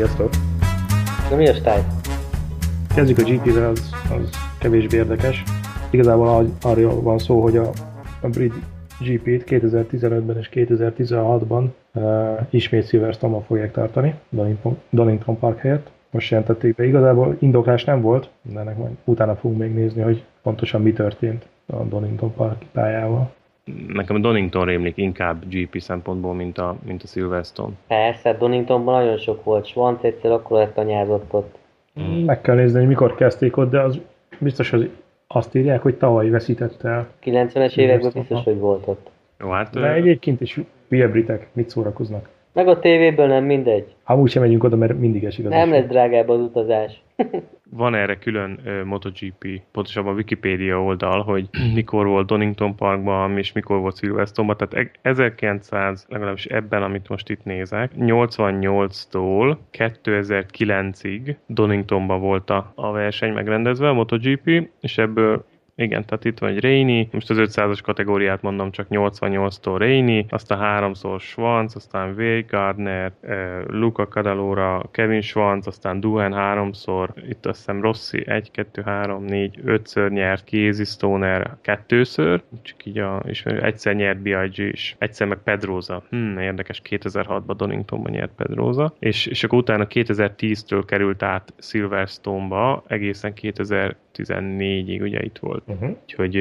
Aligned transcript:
sziasztok! 0.00 0.30
Na 1.30 1.36
mi 1.36 1.48
a 1.48 1.54
stály? 1.54 1.84
Kezdjük 2.94 3.18
a 3.18 3.22
GP-vel, 3.22 3.70
az, 3.70 3.90
az 4.10 4.30
kevésbé 4.58 4.96
érdekes. 4.96 5.42
Igazából 5.90 6.46
arról 6.60 7.02
van 7.02 7.18
szó, 7.18 7.42
hogy 7.42 7.56
a, 7.56 7.70
a 8.20 8.28
brit 8.28 8.54
GP-t 9.00 9.44
2015-ben 9.46 10.38
és 10.38 10.48
2016-ban 10.52 11.64
uh, 11.94 12.46
ismét 12.50 12.88
Silverstone-ban 12.88 13.42
fogják 13.42 13.72
tartani, 13.72 14.14
Donington, 14.28 14.78
Donington 14.90 15.38
Park 15.38 15.58
helyett. 15.58 15.90
Most 16.10 16.30
jelentették 16.30 16.74
be. 16.74 16.86
Igazából 16.86 17.36
indoklás 17.38 17.84
nem 17.84 18.00
volt, 18.00 18.30
de 18.42 18.60
ennek 18.60 18.76
majd 18.76 18.92
utána 19.04 19.36
fogunk 19.36 19.60
még 19.60 19.74
nézni, 19.74 20.02
hogy 20.02 20.24
pontosan 20.42 20.82
mi 20.82 20.92
történt 20.92 21.46
a 21.66 21.76
Donington 21.76 22.34
Park 22.34 22.62
pályával. 22.72 23.30
Nekem 23.88 24.16
a 24.16 24.18
Donington 24.18 24.64
rémlik 24.64 24.96
inkább 24.96 25.44
GP 25.48 25.80
szempontból, 25.80 26.34
mint 26.34 26.58
a, 26.58 26.76
mint 26.86 27.02
a 27.02 27.06
Silverstone. 27.06 27.72
Persze, 27.86 28.36
Doningtonban 28.36 29.02
nagyon 29.02 29.18
sok 29.18 29.44
volt. 29.44 29.66
Svant 29.66 30.04
egyszer 30.04 30.30
akkor 30.30 30.58
lett 30.58 30.78
anyázott 30.78 31.32
ott. 31.32 31.58
Mm. 32.00 32.24
Meg 32.24 32.40
kell 32.40 32.54
nézni, 32.54 32.78
hogy 32.78 32.88
mikor 32.88 33.14
kezdték 33.14 33.56
ott, 33.56 33.70
de 33.70 33.80
az 33.80 34.00
biztos, 34.38 34.70
hogy 34.70 34.90
azt 35.26 35.54
írják, 35.54 35.82
hogy 35.82 35.94
tavaly 35.94 36.28
veszített 36.28 36.82
el. 36.82 37.08
90-es 37.24 37.76
években 37.76 38.10
biztos, 38.14 38.44
hogy 38.44 38.58
volt 38.58 38.86
ott. 38.86 39.10
Jó, 39.40 39.50
hát, 39.50 39.70
de 39.72 39.92
egyébként 39.92 40.40
is 40.40 40.60
hülye 40.88 41.08
britek, 41.08 41.48
mit 41.52 41.68
szórakoznak. 41.68 42.28
Meg 42.52 42.68
a 42.68 42.78
tévéből 42.78 43.26
nem 43.26 43.44
mindegy. 43.44 43.94
Amúgy 44.04 44.30
sem 44.30 44.42
megyünk 44.42 44.64
oda, 44.64 44.76
mert 44.76 44.98
mindig 44.98 45.24
esik 45.24 45.44
az 45.44 45.50
Nem 45.50 45.70
lesz 45.70 45.86
drágább 45.86 46.28
az 46.28 46.40
utazás. 46.40 47.02
Van 47.70 47.94
erre 47.94 48.18
külön 48.18 48.60
MotoGP, 48.84 49.62
pontosabban 49.72 50.12
a 50.12 50.16
Wikipedia 50.16 50.82
oldal, 50.82 51.22
hogy 51.22 51.48
mikor 51.74 52.06
volt 52.06 52.26
Donington 52.26 52.76
Parkban, 52.76 53.38
és 53.38 53.52
mikor 53.52 53.78
volt 53.78 53.98
Silverstone-ban, 53.98 54.56
tehát 54.56 54.98
1900, 55.02 56.06
e- 56.08 56.12
legalábbis 56.12 56.46
ebben, 56.46 56.82
amit 56.82 57.08
most 57.08 57.28
itt 57.28 57.44
nézek, 57.44 57.92
88-tól 57.98 59.56
2009-ig 59.72 61.36
Doningtonban 61.46 62.20
volt 62.20 62.50
a, 62.50 62.72
a 62.74 62.90
verseny 62.90 63.32
megrendezve, 63.32 63.88
a 63.88 63.92
MotoGP, 63.92 64.68
és 64.80 64.98
ebből 64.98 65.44
igen, 65.80 66.04
tehát 66.04 66.24
itt 66.24 66.38
van 66.38 66.50
egy 66.50 66.60
Reini, 66.60 67.08
most 67.12 67.30
az 67.30 67.36
500-as 67.40 67.78
kategóriát 67.82 68.42
mondom, 68.42 68.70
csak 68.70 68.86
88-tól 68.90 69.74
Reini, 69.78 70.26
aztán 70.28 70.58
háromszor 70.58 71.20
Schwanz, 71.20 71.76
aztán 71.76 72.14
Way 72.16 72.42
Gardner, 72.48 73.12
eh, 73.20 73.60
Luca 73.66 74.08
Cadalora, 74.08 74.88
Kevin 74.90 75.20
Schwanz, 75.20 75.66
aztán 75.66 76.00
Duhan 76.00 76.32
háromszor, 76.32 77.12
itt 77.28 77.46
azt 77.46 77.58
hiszem 77.58 77.80
Rossi 77.80 78.26
1, 78.26 78.50
2, 78.50 78.82
3, 78.82 79.24
4, 79.24 79.58
5-ször 79.64 80.10
nyert, 80.10 80.48
Casey 80.48 80.84
Stoner 80.84 81.56
kettőször, 81.60 82.42
csak 82.62 82.86
így 82.86 82.98
a, 82.98 83.22
ismerő, 83.28 83.62
egyszer 83.62 83.94
nyert 83.94 84.22
B.I.G. 84.22 84.58
is, 84.58 84.96
egyszer 84.98 85.26
meg 85.26 85.38
Pedroza. 85.44 86.02
Hmm, 86.08 86.38
érdekes, 86.38 86.82
2006-ban 86.90 87.54
Doningtonban 87.56 88.12
nyert 88.12 88.32
Pedroza, 88.36 88.94
és, 88.98 89.26
és 89.26 89.44
akkor 89.44 89.58
utána 89.58 89.86
2010-től 89.88 90.82
került 90.86 91.22
át 91.22 91.52
Silverstone-ba, 91.58 92.84
egészen 92.86 93.32
2014-ig 94.14 95.00
ugye 95.00 95.22
itt 95.22 95.38
volt. 95.38 95.62
Uh-huh. 95.66 95.96
Úgyhogy 96.02 96.34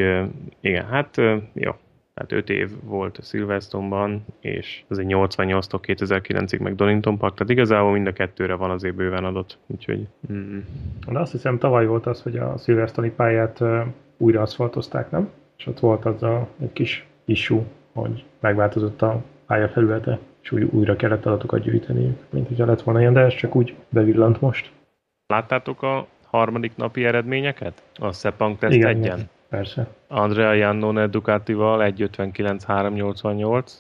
igen, 0.60 0.86
hát 0.86 1.18
jó. 1.54 1.72
Tehát 2.14 2.32
5 2.32 2.50
év 2.50 2.70
volt 2.84 3.18
a 3.18 3.22
Silverstone-ban, 3.22 4.26
és 4.40 4.84
az 4.88 5.00
egy 5.00 5.06
88-tól 5.10 5.80
2009-ig 5.82 6.62
meg 6.62 6.76
Donington 6.76 7.18
Park, 7.18 7.34
tehát 7.34 7.52
igazából 7.52 7.92
mind 7.92 8.08
a 8.08 8.14
kettőre 8.14 8.54
van 8.54 8.70
azért 8.70 8.96
bőven 8.96 9.24
adott. 9.24 9.58
Úgyhogy... 9.68 10.08
Mm. 10.32 10.60
De 11.08 11.20
azt 11.20 11.32
hiszem 11.32 11.58
tavaly 11.58 11.86
volt 11.86 12.06
az, 12.06 12.22
hogy 12.22 12.38
a 12.38 12.58
Silverstone-i 12.58 13.10
pályát 13.10 13.64
újra 14.18 14.42
aszfaltozták, 14.42 15.12
nem? 15.12 15.30
És 15.58 15.68
ott 15.68 15.80
volt 15.80 16.06
az 16.06 16.24
a, 16.24 16.48
egy 16.62 16.74
kis 16.74 17.08
issue, 17.26 17.64
hogy 17.94 18.24
megváltozott 18.40 19.02
a 19.02 19.24
pálya 19.46 19.68
felülete, 19.68 20.20
és 20.42 20.52
új, 20.52 20.64
újra 20.64 20.96
kellett 20.96 21.26
adatokat 21.26 21.62
gyűjteni, 21.62 22.18
mint 22.30 22.48
hogyha 22.48 22.66
lett 22.66 22.82
volna 22.82 23.00
ilyen, 23.00 23.14
de 23.14 23.20
ez 23.20 23.36
csak 23.36 23.56
úgy 23.56 23.76
bevillant 23.90 24.42
most. 24.42 24.72
Láttátok 25.28 25.82
a 25.82 26.08
harmadik 26.30 26.72
napi 26.76 27.06
eredményeket? 27.06 27.82
A 27.96 28.14
Sepang 28.14 28.58
Test 28.58 28.76
igen, 28.76 28.90
egyen? 28.90 29.20
Persze. 29.50 29.88
Andrea 30.08 30.54
Iannone 30.54 31.08
Ducatival 31.08 31.94
1.55.388. 31.98 33.72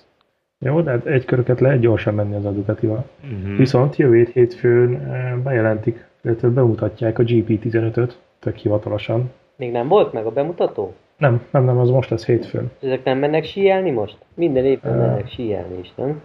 Jó, 0.59 0.81
de 0.81 0.91
hát 0.91 1.05
egy 1.05 1.25
köröket 1.25 1.59
lehet 1.59 1.79
gyorsan 1.79 2.13
menni 2.13 2.35
az 2.35 2.45
a 2.45 2.51
Ducatival. 2.51 3.05
Uh-huh. 3.23 3.57
Viszont 3.57 3.95
jövő 3.95 4.29
hétfőn 4.33 4.95
eh, 4.95 5.35
bejelentik, 5.43 6.05
illetve 6.23 6.47
bemutatják 6.47 7.19
a 7.19 7.23
GP15-öt, 7.23 8.17
tök 8.39 8.55
hivatalosan. 8.55 9.31
Még 9.55 9.71
nem 9.71 9.87
volt 9.87 10.13
meg 10.13 10.25
a 10.25 10.31
bemutató? 10.31 10.93
Nem, 11.17 11.41
nem, 11.51 11.63
nem, 11.63 11.77
az 11.77 11.89
most 11.89 12.09
lesz 12.09 12.25
hétfőn. 12.25 12.71
Ezek 12.81 13.03
nem 13.03 13.17
mennek 13.17 13.43
síelni 13.43 13.91
most? 13.91 14.17
Minden 14.33 14.65
évben 14.65 14.93
uh, 14.93 15.05
mennek 15.05 15.29
síelni 15.29 15.79
is, 15.79 15.91
nem? 15.95 16.21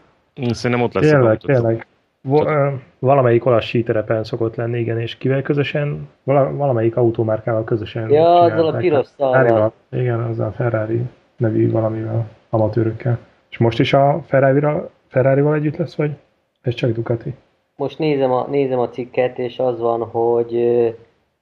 Szerintem 0.50 0.86
ott 0.86 0.94
lesz 0.94 1.10
tényleg, 1.10 1.38
a 1.42 1.46
tényleg. 1.46 1.86
Val- 2.26 2.80
valamelyik 2.98 3.46
olasz 3.46 3.64
síterepen 3.64 4.24
szokott 4.24 4.54
lenni, 4.56 4.78
igen, 4.78 5.00
és 5.00 5.16
kivel 5.16 5.42
közösen? 5.42 6.08
Val- 6.22 6.56
valamelyik 6.56 6.96
automárkával 6.96 7.64
közösen 7.64 8.10
Ja, 8.10 8.38
azzal 8.38 8.66
a 8.66 8.76
piros 8.76 9.06
szalval. 9.06 9.72
Igen, 9.90 10.20
azzal 10.20 10.46
a 10.46 10.52
Ferrari 10.52 11.00
nevű 11.36 11.70
valamivel, 11.70 12.26
amatőrökkel. 12.50 13.18
És 13.50 13.58
most 13.58 13.80
is 13.80 13.92
a 13.92 14.22
Ferrari-val, 14.26 14.90
Ferrari-val 15.08 15.54
együtt 15.54 15.76
lesz, 15.76 15.94
vagy 15.94 16.10
ez 16.62 16.74
csak 16.74 16.90
Ducati? 16.90 17.34
Most 17.76 17.98
nézem 17.98 18.32
a, 18.32 18.46
nézem 18.50 18.78
a 18.78 18.88
cikket, 18.88 19.38
és 19.38 19.58
az 19.58 19.80
van, 19.80 20.00
hogy, 20.00 20.56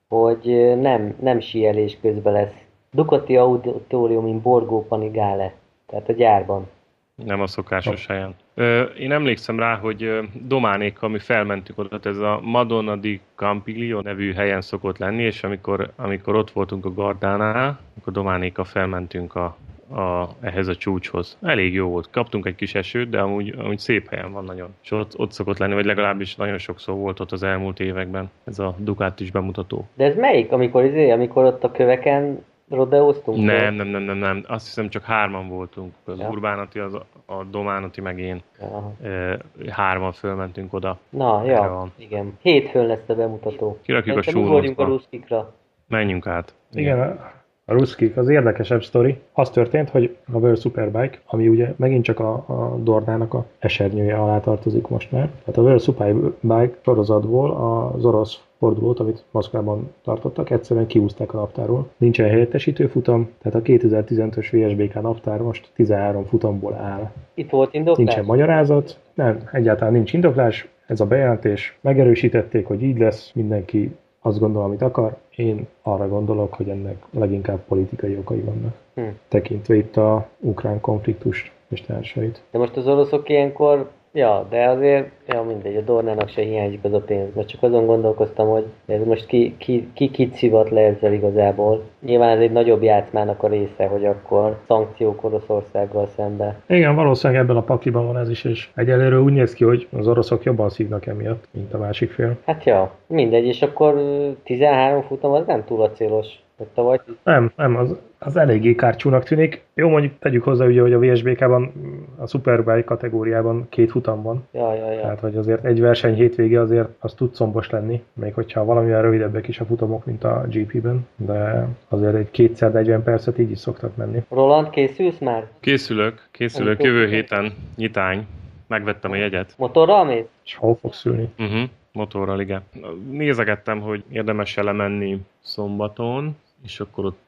hogy 0.08 0.76
nem, 0.80 1.14
nem 1.20 1.40
síelés 1.40 1.98
közben 2.00 2.32
lesz. 2.32 2.54
Ducati 2.90 3.36
Auditorium 3.36 4.26
in 4.26 4.42
Borgo 4.42 4.82
Panigale, 4.82 5.52
tehát 5.86 6.08
a 6.08 6.12
gyárban. 6.12 6.68
Nem 7.14 7.40
a 7.40 7.46
szokásos 7.46 8.02
oh. 8.02 8.08
helyen. 8.08 8.34
Ö, 8.54 8.82
én 8.82 9.12
emlékszem 9.12 9.58
rá, 9.58 9.76
hogy 9.76 10.28
Dománékkal 10.32 11.08
mi 11.08 11.18
felmentünk 11.18 11.78
oda, 11.78 11.98
ez 12.02 12.18
a 12.18 12.40
Madonna 12.42 12.96
di 12.96 13.20
Campiglio 13.34 14.00
nevű 14.00 14.32
helyen 14.32 14.60
szokott 14.60 14.98
lenni, 14.98 15.22
és 15.22 15.44
amikor, 15.44 15.90
amikor 15.96 16.34
ott 16.34 16.50
voltunk 16.50 16.84
a 16.84 16.94
Gardánál, 16.94 17.80
akkor 18.00 18.12
Dománékkal 18.12 18.64
felmentünk 18.64 19.34
a, 19.34 19.56
a, 19.94 20.28
ehhez 20.40 20.68
a 20.68 20.76
csúcshoz. 20.76 21.38
Elég 21.42 21.74
jó 21.74 21.88
volt. 21.88 22.10
Kaptunk 22.10 22.46
egy 22.46 22.54
kis 22.54 22.74
esőt, 22.74 23.08
de 23.08 23.20
amúgy, 23.20 23.54
amúgy 23.58 23.78
szép 23.78 24.08
helyen 24.08 24.32
van 24.32 24.44
nagyon. 24.44 24.74
És 24.82 24.90
ott, 24.90 25.18
ott 25.18 25.32
szokott 25.32 25.58
lenni, 25.58 25.74
vagy 25.74 25.84
legalábbis 25.84 26.36
nagyon 26.36 26.58
sokszor 26.58 26.94
volt 26.94 27.20
ott 27.20 27.32
az 27.32 27.42
elmúlt 27.42 27.80
években 27.80 28.30
ez 28.44 28.58
a 28.58 28.74
Ducati 28.78 29.24
is 29.24 29.30
bemutató. 29.30 29.88
De 29.94 30.04
ez 30.04 30.16
melyik, 30.16 30.52
amikor, 30.52 30.84
izé, 30.84 31.10
amikor 31.10 31.44
ott 31.44 31.64
a 31.64 31.70
köveken 31.70 32.44
rodeóztunk? 32.74 33.44
Nem, 33.44 33.74
nem, 33.74 33.86
nem, 33.86 34.02
nem, 34.02 34.16
nem. 34.16 34.44
Azt 34.48 34.66
hiszem 34.66 34.88
csak 34.88 35.02
hárman 35.02 35.48
voltunk. 35.48 35.94
Az 36.04 36.18
ja. 36.18 36.28
Urbánati, 36.28 36.78
az, 36.78 36.94
a 37.26 37.44
Dománati, 37.50 38.00
meg 38.00 38.18
én. 38.18 38.42
Ja. 38.60 38.92
E, 39.08 39.38
hárman 39.70 40.12
fölmentünk 40.12 40.72
oda. 40.72 40.98
Na, 41.08 41.44
ja, 41.44 41.92
igen. 41.96 42.38
Hétfőn 42.40 42.86
lesz 42.86 43.08
a 43.08 43.14
bemutató. 43.14 43.78
Kirakjuk 43.82 44.16
a 44.16 44.22
súlyokba. 44.22 44.84
a 44.84 44.86
ruszkikra. 44.86 45.52
Menjünk 45.88 46.26
át. 46.26 46.54
Igen, 46.72 46.96
igen 46.96 47.41
a 47.72 47.78
ruszkik, 47.78 48.16
az 48.16 48.28
érdekesebb 48.28 48.82
sztori. 48.82 49.18
Az 49.32 49.50
történt, 49.50 49.90
hogy 49.90 50.16
a 50.32 50.38
World 50.38 50.60
Superbike, 50.60 51.18
ami 51.26 51.48
ugye 51.48 51.72
megint 51.76 52.04
csak 52.04 52.20
a, 52.20 52.32
a 52.32 52.76
Dornának 52.82 53.34
a 53.34 53.44
esernyője 53.58 54.14
alá 54.14 54.40
tartozik 54.40 54.88
most 54.88 55.12
már. 55.12 55.30
Tehát 55.44 55.56
a 55.56 55.62
World 55.62 55.80
Superbike 55.80 56.78
sorozatból 56.82 57.50
az 57.50 58.04
orosz 58.04 58.40
fordulót, 58.58 59.00
amit 59.00 59.24
Moszkvában 59.30 59.90
tartottak, 60.04 60.50
egyszerűen 60.50 60.86
kiúzták 60.86 61.34
a 61.34 61.36
naptáról. 61.36 61.88
Nincsen 61.96 62.28
helyettesítő 62.28 62.86
futam, 62.86 63.30
tehát 63.42 63.58
a 63.58 63.62
2015-ös 63.62 64.46
VSBK 64.50 65.02
naptár 65.02 65.40
most 65.40 65.68
13 65.74 66.24
futamból 66.24 66.74
áll. 66.74 67.10
Itt 67.34 67.50
volt 67.50 67.74
indoklás? 67.74 68.06
Nincsen 68.06 68.24
magyarázat, 68.24 68.98
nem, 69.14 69.48
egyáltalán 69.52 69.92
nincs 69.92 70.12
indoklás, 70.12 70.68
ez 70.86 71.00
a 71.00 71.06
bejelentés, 71.06 71.78
megerősítették, 71.80 72.66
hogy 72.66 72.82
így 72.82 72.98
lesz, 72.98 73.30
mindenki 73.34 73.96
azt 74.22 74.38
gondol, 74.38 74.62
amit 74.62 74.82
akar. 74.82 75.16
Én 75.36 75.66
arra 75.82 76.08
gondolok, 76.08 76.54
hogy 76.54 76.68
ennek 76.68 77.04
leginkább 77.10 77.64
politikai 77.68 78.16
okai 78.16 78.40
vannak. 78.40 78.74
Hm. 78.94 79.02
Tekintve 79.28 79.76
itt 79.76 79.96
a 79.96 80.28
ukrán 80.38 80.80
konfliktust 80.80 81.52
és 81.68 81.80
társait. 81.80 82.42
De 82.50 82.58
most 82.58 82.76
az 82.76 82.86
oroszok 82.86 83.28
ilyenkor 83.28 83.90
Ja, 84.14 84.46
de 84.50 84.68
azért, 84.68 85.10
ja 85.26 85.42
mindegy, 85.42 85.76
a 85.76 85.80
Dornának 85.80 86.28
se 86.28 86.42
hiányzik 86.42 86.84
az 86.84 86.92
a 86.92 87.00
pénz. 87.00 87.34
Most 87.34 87.48
csak 87.48 87.62
azon 87.62 87.86
gondolkoztam, 87.86 88.48
hogy 88.48 88.64
ez 88.86 89.04
most 89.04 89.26
ki, 89.26 89.54
ki, 89.58 89.88
ki 89.94 90.10
kit 90.10 90.34
szivat 90.34 90.70
le 90.70 90.80
ezzel 90.80 91.12
igazából. 91.12 91.82
Nyilván 92.00 92.36
ez 92.36 92.40
egy 92.40 92.52
nagyobb 92.52 92.82
játszmának 92.82 93.42
a 93.42 93.48
része, 93.48 93.86
hogy 93.86 94.04
akkor 94.04 94.58
szankciók 94.66 95.24
Oroszországgal 95.24 96.06
szembe. 96.06 96.60
Igen, 96.66 96.94
valószínűleg 96.94 97.42
ebben 97.42 97.56
a 97.56 97.62
pakiban 97.62 98.06
van 98.06 98.18
ez 98.18 98.30
is, 98.30 98.44
és 98.44 98.70
egyelőre 98.74 99.20
úgy 99.20 99.32
néz 99.32 99.54
ki, 99.54 99.64
hogy 99.64 99.88
az 99.96 100.08
oroszok 100.08 100.42
jobban 100.42 100.68
szívnak 100.68 101.06
emiatt, 101.06 101.48
mint 101.50 101.74
a 101.74 101.78
másik 101.78 102.10
fél. 102.10 102.36
Hát 102.46 102.64
ja, 102.64 102.90
mindegy, 103.06 103.46
és 103.46 103.62
akkor 103.62 104.02
13 104.44 105.02
futam 105.02 105.32
az 105.32 105.46
nem 105.46 105.64
túl 105.64 105.82
acélos. 105.82 106.26
Tavaly... 106.74 107.00
Nem, 107.24 107.52
nem, 107.56 107.76
az, 107.76 108.00
az 108.24 108.36
eléggé 108.36 108.74
kárcsúnak 108.74 109.24
tűnik. 109.24 109.62
Jó, 109.74 109.88
mondjuk 109.88 110.12
tegyük 110.18 110.44
hozzá, 110.44 110.66
ugye, 110.66 110.80
hogy 110.80 110.92
a 110.92 110.98
VSBK-ban, 110.98 111.72
a 112.16 112.26
Superbike 112.26 112.84
kategóriában 112.84 113.66
két 113.68 113.90
futam 113.90 114.22
van. 114.22 114.46
Ja, 114.52 114.74
ja, 114.74 114.92
ja. 114.92 115.00
Tehát, 115.00 115.20
hogy 115.20 115.36
azért 115.36 115.64
egy 115.64 115.80
verseny 115.80 116.14
hétvége 116.14 116.60
azért 116.60 116.88
az 116.98 117.14
tud 117.14 117.34
szombos 117.34 117.70
lenni, 117.70 118.02
még 118.12 118.34
hogyha 118.34 118.64
valamivel 118.64 119.02
rövidebbek 119.02 119.48
is 119.48 119.60
a 119.60 119.64
futamok, 119.64 120.04
mint 120.04 120.24
a 120.24 120.46
GP-ben, 120.48 121.06
de 121.16 121.68
azért 121.88 122.14
egy 122.14 122.30
kétszer 122.30 122.72
40 122.72 123.02
percet 123.02 123.38
így 123.38 123.50
is 123.50 123.58
szoktak 123.58 123.96
menni. 123.96 124.22
Roland, 124.28 124.70
készülsz 124.70 125.18
már? 125.18 125.46
Készülök, 125.60 126.28
készülök, 126.30 126.82
jövő 126.82 127.06
héten 127.06 127.52
nyitány. 127.76 128.26
Megvettem 128.66 129.10
a 129.10 129.16
jegyet. 129.16 129.54
Motorral 129.56 130.04
mész? 130.04 130.24
És 130.44 130.54
hol 130.54 130.74
fogsz 130.80 131.04
ülni? 131.04 131.28
Uh-huh. 131.38 131.62
motorral, 131.92 132.40
igen. 132.40 132.62
Nézegettem, 133.10 133.80
hogy 133.80 134.02
érdemes 134.08 134.56
e 134.56 134.62
lemenni 134.62 135.20
szombaton, 135.40 136.36
és 136.62 136.80
akkor 136.80 137.04
ott 137.04 137.20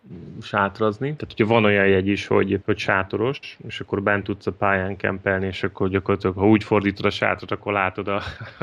sátrazni. 0.42 1.14
Tehát, 1.16 1.34
hogyha 1.36 1.54
van 1.54 1.64
olyan 1.64 1.86
jegy 1.86 2.06
is, 2.06 2.26
hogy, 2.26 2.60
hogy 2.64 2.78
sátoros, 2.78 3.38
és 3.66 3.80
akkor 3.80 4.02
bent 4.02 4.24
tudsz 4.24 4.46
a 4.46 4.52
pályán 4.52 4.96
kempelni, 4.96 5.46
és 5.46 5.62
akkor 5.62 5.88
gyakorlatilag, 5.88 6.36
ha 6.36 6.48
úgy 6.48 6.64
fordítod 6.64 7.04
a 7.04 7.10
sátrat, 7.10 7.50
akkor 7.50 7.72
látod 7.72 8.08
a, 8.08 8.22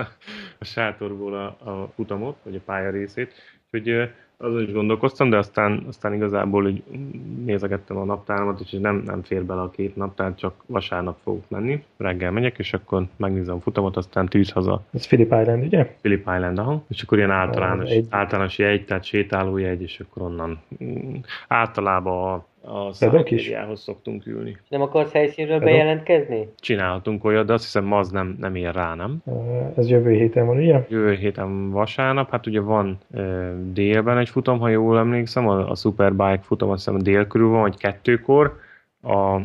a 0.59 0.65
sátorból 0.65 1.33
a, 1.33 1.69
a 1.69 1.91
futamot, 1.95 2.37
vagy 2.43 2.55
a 2.55 2.61
pálya 2.65 2.89
részét. 2.89 3.33
Úgyhogy 3.71 4.09
azon 4.41 4.61
is 4.61 4.71
gondolkoztam, 4.71 5.29
de 5.29 5.37
aztán, 5.37 5.83
aztán 5.87 6.13
igazából 6.13 6.63
hogy 6.63 6.83
nézegettem 7.45 7.97
a 7.97 8.03
naptáramat, 8.03 8.59
és 8.59 8.71
nem, 8.71 9.03
nem 9.05 9.21
fér 9.23 9.45
bele 9.45 9.61
a 9.61 9.69
két 9.69 9.95
naptár, 9.95 10.35
csak 10.35 10.53
vasárnap 10.65 11.17
fogok 11.23 11.49
menni. 11.49 11.83
Reggel 11.97 12.31
megyek, 12.31 12.57
és 12.57 12.73
akkor 12.73 13.03
megnézem 13.17 13.55
a 13.55 13.59
futamot, 13.59 13.97
aztán 13.97 14.27
tűz 14.27 14.51
haza. 14.51 14.81
Ez 14.93 15.07
Philip 15.07 15.33
Island, 15.41 15.63
ugye? 15.63 15.95
Philip 16.01 16.19
Island, 16.19 16.59
aha. 16.59 16.83
És 16.89 17.01
akkor 17.01 17.17
ilyen 17.17 17.31
általános, 17.31 17.89
egy... 17.89 18.05
általános 18.09 18.57
jegy, 18.57 18.85
tehát 18.85 19.03
sétálójegy, 19.03 19.81
és 19.81 19.99
akkor 19.99 20.21
onnan 20.21 20.59
mm, 20.83 21.15
általában 21.47 22.33
a 22.33 22.45
a 22.63 22.93
szakériához 22.93 23.81
szoktunk 23.81 24.25
ülni. 24.25 24.57
Nem 24.69 24.81
akarsz 24.81 25.11
helyszínről 25.11 25.57
Pedok? 25.59 25.73
bejelentkezni? 25.73 26.47
Csinálhatunk 26.59 27.23
olyat, 27.23 27.45
de 27.45 27.53
azt 27.53 27.63
hiszem 27.63 27.83
ma 27.85 27.97
az 27.97 28.09
nem, 28.09 28.35
nem 28.39 28.55
ér 28.55 28.73
rá, 28.73 28.95
nem? 28.95 29.23
Ez 29.77 29.89
jövő 29.89 30.11
héten 30.11 30.45
van, 30.45 30.57
ugye? 30.57 30.85
Jövő 30.89 31.13
héten 31.13 31.69
vasárnap, 31.69 32.29
hát 32.31 32.47
ugye 32.47 32.59
van 32.59 32.97
e, 33.13 33.21
délben 33.73 34.17
egy 34.17 34.29
futam, 34.29 34.59
ha 34.59 34.67
jól 34.67 34.97
emlékszem, 34.97 35.47
a, 35.47 35.69
a 35.69 35.75
Superbike 35.75 36.41
futam 36.41 36.69
azt 36.69 36.85
hiszem 36.85 37.01
dél 37.01 37.27
körül 37.27 37.49
van, 37.49 37.61
vagy 37.61 37.77
kettőkor, 37.77 38.59
a, 39.01 39.15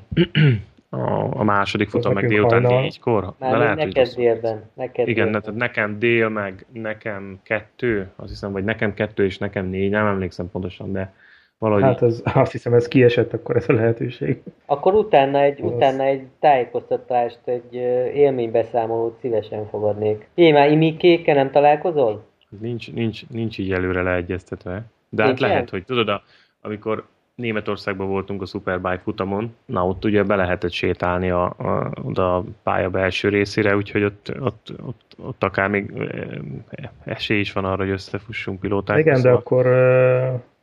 a, 0.91 1.39
a 1.39 1.45
második 1.45 1.89
futam 1.89 2.13
meg 2.13 2.27
délután 2.27 2.63
hajnal. 2.63 2.81
négykor. 2.81 3.33
Már 3.39 3.51
de 3.51 3.57
lehet, 3.59 3.77
neked 3.77 4.09
délben. 4.15 4.71
Neked 4.75 5.09
Igen, 5.09 5.25
délben. 5.25 5.43
tehát 5.43 5.59
nekem 5.59 5.99
dél, 5.99 6.29
meg 6.29 6.67
nekem 6.73 7.41
kettő, 7.43 8.11
azt 8.17 8.29
hiszem, 8.31 8.53
vagy 8.53 8.65
nekem 8.65 8.95
kettő 8.95 9.25
és 9.25 9.39
nekem 9.39 9.67
négy, 9.67 9.91
nem 9.91 10.07
emlékszem 10.07 10.51
pontosan, 10.51 10.93
de 10.93 11.15
Valahogy 11.59 11.83
hát 11.83 12.03
ez, 12.03 12.23
azt 12.25 12.53
hiszem, 12.53 12.75
ez 12.75 12.89
kiesett 12.89 13.33
akkor 13.33 13.57
ez 13.57 13.69
a 13.69 13.73
lehetőség. 13.73 14.43
Akkor 14.67 14.95
utána 14.95 15.41
egy, 15.41 15.63
az... 15.63 15.73
utána 15.73 16.03
egy 16.03 16.23
tájékoztatást, 16.41 17.41
egy 17.45 17.75
élménybeszámolót 18.15 19.19
szívesen 19.21 19.69
fogadnék. 19.69 20.29
Én 20.35 20.53
már 20.53 20.71
imikékkel 20.71 21.35
nem 21.35 21.51
találkozol? 21.51 22.25
Nincs, 22.61 22.93
nincs, 22.93 23.29
nincs 23.29 23.59
így 23.59 23.73
előre 23.73 24.03
leegyeztetve. 24.03 24.83
De 25.09 25.23
hát 25.23 25.41
lehet, 25.41 25.71
hogy 25.71 25.85
tudod, 25.85 26.21
amikor 26.61 27.07
Németországban 27.35 28.09
voltunk 28.09 28.43
a 28.43 28.47
Superbike 28.47 29.01
futamon, 29.03 29.55
na 29.67 29.87
ott 29.87 30.05
ugye 30.05 30.23
be 30.23 30.37
lehetett 30.37 30.71
sétálni 30.71 31.31
a, 31.31 31.45
a, 31.45 31.91
oda 32.05 32.37
a 32.37 32.45
pálya 32.63 32.91
belső 32.91 33.29
részére, 33.29 33.77
úgyhogy 33.77 34.03
ott, 34.03 34.33
ott, 34.41 34.73
ott, 34.87 35.17
ott 35.19 35.43
akár 35.43 35.69
még 35.69 35.93
esély 37.05 37.39
is 37.39 37.53
van 37.53 37.65
arra, 37.65 37.83
hogy 37.83 37.93
összefussunk 37.93 38.61
pilóták. 38.61 38.99
Igen, 38.99 39.23
de 39.23 39.31
akkor 39.31 39.67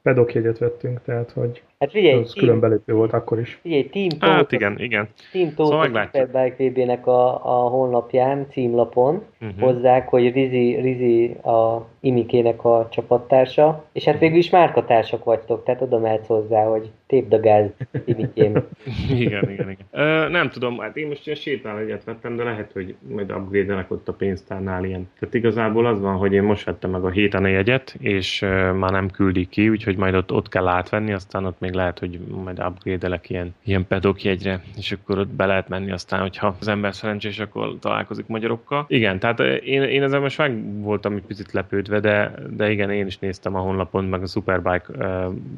pedokjegyet 0.04 0.58
vettünk, 0.58 1.02
tehát 1.02 1.32
hogy 1.32 1.64
hát 1.84 1.92
figyelj, 1.92 2.22
az 2.22 2.32
team, 2.34 2.46
külön 2.46 2.60
belépő 2.60 2.94
volt 2.94 3.14
akkor 3.14 3.40
is. 3.40 3.60
Figyelj, 3.62 3.90
Team 3.90 4.10
Tóth, 4.10 4.26
hát 4.26 4.52
igen, 4.52 4.80
igen. 4.80 5.08
Team 5.32 5.54
Tóth 5.54 5.70
szóval 5.70 5.96
a 5.96 6.04
Superbike 6.04 6.70
VB-nek 6.70 7.08
a, 7.08 7.46
a 7.46 7.70
honlapján, 7.70 8.48
címlapon 8.50 9.24
uh-huh. 9.42 9.60
hozzák, 9.60 10.10
hogy 10.10 10.34
Rizi, 10.34 10.76
Rizi 10.82 11.30
a 11.30 11.88
Imikének 12.00 12.64
a 12.66 12.88
csapattársa, 12.92 13.86
és 13.92 14.04
hát 14.04 14.20
végül 14.20 14.38
is 14.38 14.50
márkatársak 14.50 15.24
vagytok, 15.24 15.64
tehát 15.64 15.82
oda 15.82 16.00
mehetsz 16.00 16.28
hozzá, 16.28 16.64
hogy 16.64 16.92
tépd 17.08 17.34
a 17.34 17.40
gáz, 17.40 17.70
Imikém. 18.06 18.54
igen, 19.10 19.50
igen, 19.50 19.70
igen. 19.70 19.78
Ö, 19.92 20.30
nem 20.30 20.50
tudom, 20.50 20.80
hát 20.80 20.98
én 20.98 21.08
most 21.08 21.26
ilyen 21.26 21.38
sétál 21.38 21.78
egyet 21.78 22.04
vettem, 22.04 22.36
de 22.36 22.44
lehet, 22.44 22.72
hogy 22.72 22.96
majd 23.10 23.32
upgrade 23.32 23.86
ott 23.88 24.08
a 24.08 24.14
pénztárnál 24.14 24.84
ilyen. 24.84 25.10
Tehát 25.20 25.34
igazából 25.34 25.86
az 25.86 26.00
van, 26.00 26.16
hogy 26.16 26.34
én 26.34 26.44
most 26.44 26.66
vettem 26.66 26.90
meg 26.90 27.04
a 27.04 27.10
héten 27.10 27.44
a 27.44 27.48
jegyet, 27.48 27.96
és 28.00 28.42
uh, 28.42 28.72
már 28.72 28.92
nem 28.92 29.10
küldik 29.10 29.50
ki, 29.50 29.70
úgyhogy 29.70 29.98
majd 29.98 30.16
ott, 30.16 30.32
ott 30.32 30.50
kell 30.50 30.68
átvenni, 30.68 31.14
aztán 31.14 31.46
ott 31.46 31.60
még 31.60 31.73
lehet, 31.74 32.00
hogy 32.00 32.20
majd 32.44 32.60
upgrade-elek 32.60 33.30
ilyen, 33.30 33.56
ilyen 33.64 33.88
pedok 33.88 34.24
jegyre, 34.24 34.64
és 34.78 34.92
akkor 34.92 35.18
ott 35.18 35.28
be 35.28 35.46
lehet 35.46 35.70
menni, 35.70 35.92
aztán, 35.92 36.22
hogyha 36.22 36.56
az 36.60 36.68
ember 36.68 36.96
szerencsés, 36.96 37.40
akkor 37.40 37.78
találkozik 37.80 38.28
magyarokkal. 38.28 38.86
Igen, 38.88 39.20
tehát 39.20 39.40
én, 39.40 39.82
én 39.82 40.04
ezzel 40.04 40.20
most 40.20 40.38
meg 40.38 40.82
voltam 40.82 41.16
egy 41.16 41.24
picit 41.28 41.52
lepődve, 41.52 42.00
de, 42.00 42.34
de 42.50 42.72
igen, 42.72 42.90
én 42.90 43.06
is 43.06 43.20
néztem 43.20 43.56
a 43.56 43.60
honlapon, 43.60 44.04
meg 44.04 44.22
a 44.22 44.28
Superbike 44.28 44.86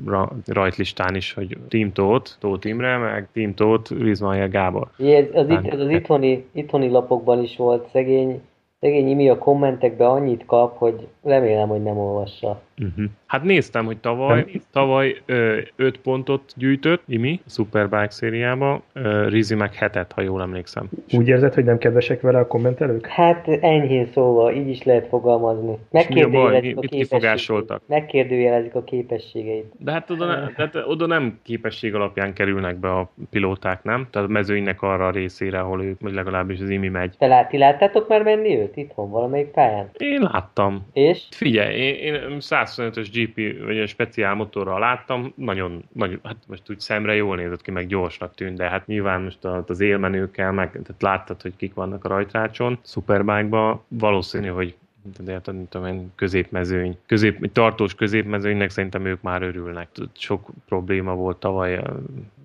uh, 0.06 0.28
rajtlistán 0.46 1.16
is, 1.16 1.34
hogy 1.34 1.58
Team 1.68 1.92
Tóth, 1.92 2.32
Tóth 2.40 2.68
Imre, 2.68 2.98
meg 2.98 3.28
Team 3.34 3.54
Tóth, 3.54 3.92
Rizmaja 3.92 4.50
Gábor. 4.50 4.88
Ez, 4.98 5.26
az, 5.34 5.50
itt, 5.50 5.66
ez 5.66 5.80
az 5.80 5.90
itthoni, 5.90 6.46
itthoni 6.52 6.90
lapokban 6.90 7.44
is 7.44 7.56
volt 7.56 7.90
szegény, 7.92 8.42
szegény 8.80 9.10
Imi 9.10 9.30
a 9.30 9.38
kommentekben 9.38 10.10
annyit 10.10 10.46
kap, 10.46 10.78
hogy 10.78 11.08
remélem, 11.24 11.68
hogy 11.68 11.84
nem 11.84 11.98
olvassa. 11.98 12.62
Uh-huh. 12.78 13.06
Hát 13.26 13.44
néztem, 13.44 13.86
hogy 13.86 13.98
tavaly, 13.98 14.46
tavaly 14.72 15.22
ö, 15.26 15.58
5 15.76 15.98
pontot 15.98 16.54
gyűjtött 16.56 17.04
Imi 17.08 17.40
a 17.46 17.50
Superbike 17.50 18.10
szériába, 18.10 18.82
ö, 18.94 19.28
Rizi 19.30 19.56
meg 19.56 19.74
hetet, 19.74 20.12
ha 20.12 20.22
jól 20.22 20.42
emlékszem. 20.42 20.90
Úgy 21.14 21.28
érzed, 21.28 21.54
hogy 21.54 21.64
nem 21.64 21.78
kedvesek 21.78 22.22
vele 22.22 22.40
a 22.40 22.48
kommentelők? 22.48 23.08
Hát 23.08 23.48
enyhén 23.48 24.06
szóval, 24.06 24.54
így 24.54 24.68
is 24.68 24.84
lehet 24.84 25.08
fogalmazni. 25.08 25.78
Megkérdőjelezik 25.92 26.78
a, 26.78 26.80
a 26.80 26.88
képességeit. 26.88 27.82
Megkérdőjelezik 27.88 28.76
a 28.76 28.84
képességeit. 28.84 29.72
De 29.80 29.92
hát 29.92 30.10
oda, 30.10 30.26
ne, 30.26 30.50
hát 30.56 30.76
oda 30.88 31.06
nem 31.06 31.40
képesség 31.44 31.96
alapján 31.96 32.34
kerülnek 32.34 32.78
be 32.78 32.92
a 32.92 33.12
pilóták, 33.30 33.84
nem? 33.84 34.08
Tehát 34.12 34.28
a 34.28 34.32
mezőnynek 34.32 34.82
arra 34.82 35.08
a 35.08 35.12
részére, 35.12 35.60
ahol 35.60 35.84
ők, 35.84 36.02
vagy 36.02 36.14
legalábbis 36.14 36.60
az 36.60 36.70
Imi 36.70 36.90
megy. 36.90 37.16
Te 37.18 37.28
lát, 37.28 37.50
ti 37.50 37.58
láttátok 37.58 38.08
már 38.08 38.24
menni 38.24 38.58
őt 38.58 38.78
itthon, 38.78 39.10
valamelyik 39.10 39.48
pályán? 39.48 39.90
Én 39.98 40.22
láttam. 40.22 40.86
És? 40.94 41.24
Figyelj, 41.30 41.76
én, 41.76 42.14
én 42.14 42.40
125-ös 42.66 43.08
GP, 43.14 43.66
vagy 43.66 43.78
egy 43.78 43.88
speciál 43.88 44.36
motorral 44.36 44.80
láttam, 44.80 45.34
nagyon, 45.36 45.84
nagyon, 45.94 46.20
hát 46.24 46.38
most 46.48 46.70
úgy 46.70 46.80
szemre 46.80 47.16
jól 47.16 47.36
nézett 47.36 47.62
ki, 47.62 47.72
meg 47.72 47.88
gyorsnak 47.88 48.36
tűnt, 48.36 48.58
de 48.58 48.70
hát 48.70 48.88
nyilván 48.88 49.22
most 49.22 49.46
az 49.46 49.80
élmenőkkel, 49.80 50.52
meg 50.52 50.72
tehát 50.72 51.02
láttad, 51.02 51.42
hogy 51.42 51.56
kik 51.56 51.74
vannak 51.74 52.06
a 52.06 52.08
rajtrácson, 52.08 52.80
Superbike-ba, 52.84 53.86
valószínű, 53.88 54.48
hogy 54.48 54.76
de 55.24 55.32
hát 55.32 55.46
nem 55.46 55.68
tudom 55.70 55.88
én, 55.88 56.12
középmezőny, 56.16 56.98
közép, 57.06 57.52
tartós 57.52 57.96
középmezőnynek 57.96 58.70
szerintem 58.70 59.06
ők 59.06 59.22
már 59.22 59.42
örülnek. 59.42 59.90
Sok 60.14 60.50
probléma 60.68 61.14
volt 61.16 61.38
tavaly. 61.38 61.82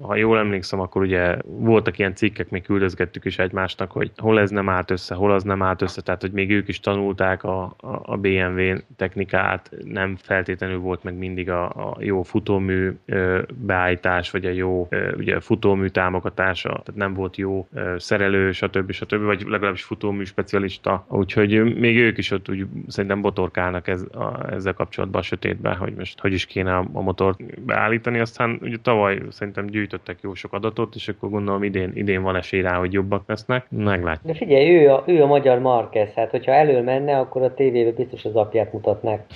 Ha 0.01 0.17
jól 0.17 0.39
emlékszem, 0.39 0.81
akkor 0.81 1.03
ugye 1.03 1.37
voltak 1.45 1.99
ilyen 1.99 2.15
cikkek, 2.15 2.51
még 2.51 2.63
küldözgettük 2.63 3.25
is 3.25 3.39
egymásnak, 3.39 3.91
hogy 3.91 4.11
hol 4.17 4.41
ez 4.41 4.51
nem 4.51 4.69
állt 4.69 4.91
össze, 4.91 5.15
hol 5.15 5.33
az 5.33 5.43
nem 5.43 5.63
állt 5.63 5.83
össze, 5.83 6.01
tehát 6.01 6.21
hogy 6.21 6.33
még 6.33 6.51
ők 6.51 6.69
is 6.69 6.81
tanulták 6.81 7.45
a, 7.45 7.75
a, 8.03 8.17
BMW 8.17 8.77
technikát, 8.97 9.71
nem 9.85 10.17
feltétlenül 10.17 10.79
volt 10.79 11.03
meg 11.03 11.15
mindig 11.15 11.51
a, 11.51 11.65
a 11.65 11.97
jó 11.99 12.23
futómű 12.23 12.93
beállítás, 13.55 14.31
vagy 14.31 14.45
a 14.45 14.51
jó 14.51 14.89
ugye 15.17 15.41
futómű 15.41 15.87
támogatása, 15.87 16.69
tehát 16.69 16.95
nem 16.95 17.15
volt 17.15 17.37
jó 17.37 17.69
ö, 17.75 17.95
szerelő, 17.99 18.53
stb. 18.53 18.93
stb. 18.93 19.23
vagy 19.23 19.45
legalábbis 19.47 19.83
futómű 19.83 20.25
specialista, 20.25 21.07
úgyhogy 21.09 21.79
még 21.79 21.97
ők 21.97 22.19
is 22.19 22.31
ott 22.31 22.49
úgy 22.51 22.67
szerintem 22.89 23.21
botorkálnak 23.21 23.89
ez, 23.89 24.03
a, 24.03 24.53
ezzel 24.53 24.73
kapcsolatban 24.73 25.21
a 25.21 25.25
sötétben, 25.25 25.77
hogy 25.77 25.95
most 25.95 26.21
hogy 26.21 26.33
is 26.33 26.47
kéne 26.47 26.77
a, 26.77 26.85
a 26.93 27.01
motort 27.01 27.65
beállítani. 27.65 28.19
Aztán 28.19 28.59
ugye 28.63 28.77
tavaly 28.83 29.21
szerintem 29.29 29.67
gyűjtöttek 29.67 30.19
jó 30.23 30.35
sok 30.35 30.53
adatot, 30.53 30.95
és 30.95 31.09
akkor 31.09 31.31
gondolom 31.31 31.63
idén, 31.63 31.91
idén 31.95 32.23
van 32.23 32.37
esély 32.37 32.61
rá, 32.61 32.75
hogy 32.79 32.93
jobbak 32.93 33.23
lesznek. 33.27 33.67
Meglátjuk. 33.71 34.33
De 34.33 34.39
figyelj, 34.39 34.69
ő 34.71 34.91
a, 34.91 35.05
ő 35.07 35.23
a 35.23 35.27
magyar 35.27 35.59
Marquez, 35.59 36.13
hát 36.15 36.31
hogyha 36.31 36.53
elő 36.53 36.83
menne, 36.83 37.19
akkor 37.19 37.43
a 37.43 37.55
tévében 37.55 37.95
biztos 37.95 38.25
az 38.25 38.35
apját 38.35 38.73
mutatnák. 38.73 39.27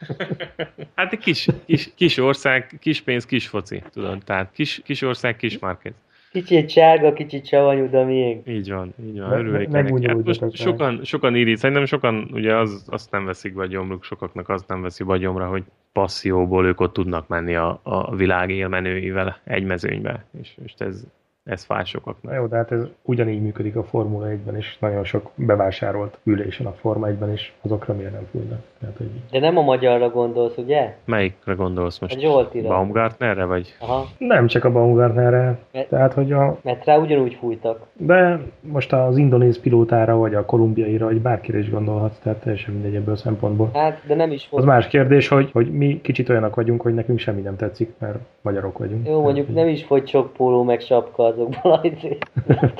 hát 0.96 1.12
egy 1.12 1.18
kis, 1.18 1.46
kis, 1.66 1.94
kis 1.94 2.18
ország, 2.18 2.76
kis 2.80 3.00
pénz, 3.00 3.26
kis 3.26 3.48
foci, 3.48 3.82
tudod, 3.92 4.22
tehát 4.24 4.50
kis, 4.52 4.80
kis 4.84 5.02
ország, 5.02 5.36
kis 5.36 5.58
Marquez. 5.58 5.94
Kicsit 6.30 6.68
sárga, 6.70 7.12
kicsit 7.12 7.46
savanyú, 7.46 7.90
de 7.90 8.04
miénk. 8.04 8.48
Így 8.48 8.70
van, 8.70 8.94
így 9.04 9.20
van, 9.20 9.32
örülnék 9.32 9.68
neki. 9.68 10.06
Hát 10.06 10.24
most 10.24 10.56
sokan, 10.56 11.00
sokan 11.04 11.36
írít, 11.36 11.56
szerintem 11.56 11.84
sokan 11.84 12.28
ugye 12.32 12.56
az, 12.56 12.84
azt 12.88 13.10
nem 13.10 13.24
veszik 13.24 13.66
gyomruk, 13.66 14.04
sokaknak 14.04 14.48
azt 14.48 14.68
nem 14.68 14.82
veszi 14.82 15.04
be 15.04 15.12
a 15.12 15.16
gyomra, 15.16 15.46
hogy 15.46 15.62
passzióból 15.92 16.66
ők 16.66 16.80
ott 16.80 16.92
tudnak 16.92 17.28
menni 17.28 17.54
a, 17.54 17.80
a 17.82 18.16
világ 18.16 18.50
élmenőivel 18.50 19.40
egy 19.44 19.64
mezőnybe, 19.64 20.24
és, 20.40 20.54
és 20.64 20.72
ez, 20.78 21.06
ez 21.44 21.64
fáj 21.64 21.84
sokaknak. 21.84 22.32
Na 22.32 22.38
jó, 22.38 22.46
de 22.46 22.56
hát 22.56 22.72
ez 22.72 22.80
ugyanígy 23.02 23.42
működik 23.42 23.76
a 23.76 23.82
Formula 23.82 24.26
1-ben 24.26 24.56
is, 24.56 24.76
nagyon 24.80 25.04
sok 25.04 25.30
bevásárolt 25.34 26.18
ülésen 26.24 26.66
a 26.66 26.72
Forma 26.72 27.06
1-ben 27.06 27.32
is, 27.32 27.54
azokra 27.62 27.94
miért 27.94 28.12
nem 28.12 28.26
fújnak? 28.30 28.60
Hát, 28.82 28.96
hogy... 28.96 29.10
De 29.30 29.40
nem 29.40 29.56
a 29.56 29.62
magyarra 29.62 30.10
gondolsz, 30.10 30.56
ugye? 30.56 30.96
Melyikre 31.04 31.52
gondolsz 31.52 31.98
most? 31.98 32.16
A 32.16 32.20
Zsoltira. 32.20 32.68
Baumgartnerre 32.68 33.44
vagy? 33.44 33.76
Aha. 33.80 34.06
Nem 34.18 34.46
csak 34.46 34.64
a 34.64 34.72
Baumgartnerre. 34.72 35.58
Mert, 35.72 35.88
tehát, 35.88 36.12
hogy 36.12 36.32
a... 36.32 36.58
mert 36.62 36.84
rá 36.84 36.96
ugyanúgy 36.96 37.34
fújtak. 37.34 37.86
De 37.92 38.40
most 38.60 38.92
az 38.92 39.16
indonéz 39.16 39.60
pilótára, 39.60 40.16
vagy 40.16 40.34
a 40.34 40.44
kolumbiaira, 40.44 41.06
vagy 41.06 41.20
bárkire 41.20 41.58
is 41.58 41.70
gondolhatsz, 41.70 42.18
tehát 42.18 42.40
teljesen 42.40 42.74
mindegy 42.74 42.94
ebből 42.94 43.14
a 43.14 43.16
szempontból. 43.16 43.70
Hát, 43.74 44.00
de 44.06 44.14
nem 44.14 44.32
is 44.32 44.48
volt. 44.48 44.62
Az 44.62 44.68
más 44.68 44.86
kérdés, 44.86 45.28
hogy, 45.28 45.50
hogy 45.52 45.72
mi 45.72 46.00
kicsit 46.00 46.28
olyanok 46.28 46.54
vagyunk, 46.54 46.80
hogy 46.80 46.94
nekünk 46.94 47.18
semmi 47.18 47.40
nem 47.40 47.56
tetszik, 47.56 47.92
mert 47.98 48.18
magyarok 48.42 48.78
vagyunk. 48.78 49.06
Jó, 49.06 49.20
mondjuk 49.20 49.46
tehát, 49.46 49.62
nem 49.62 49.72
is 49.72 49.84
fogy 49.84 50.08
sok 50.08 50.32
póló 50.32 50.62
meg 50.62 50.80
sapka 50.80 51.29
azokból 51.30 51.72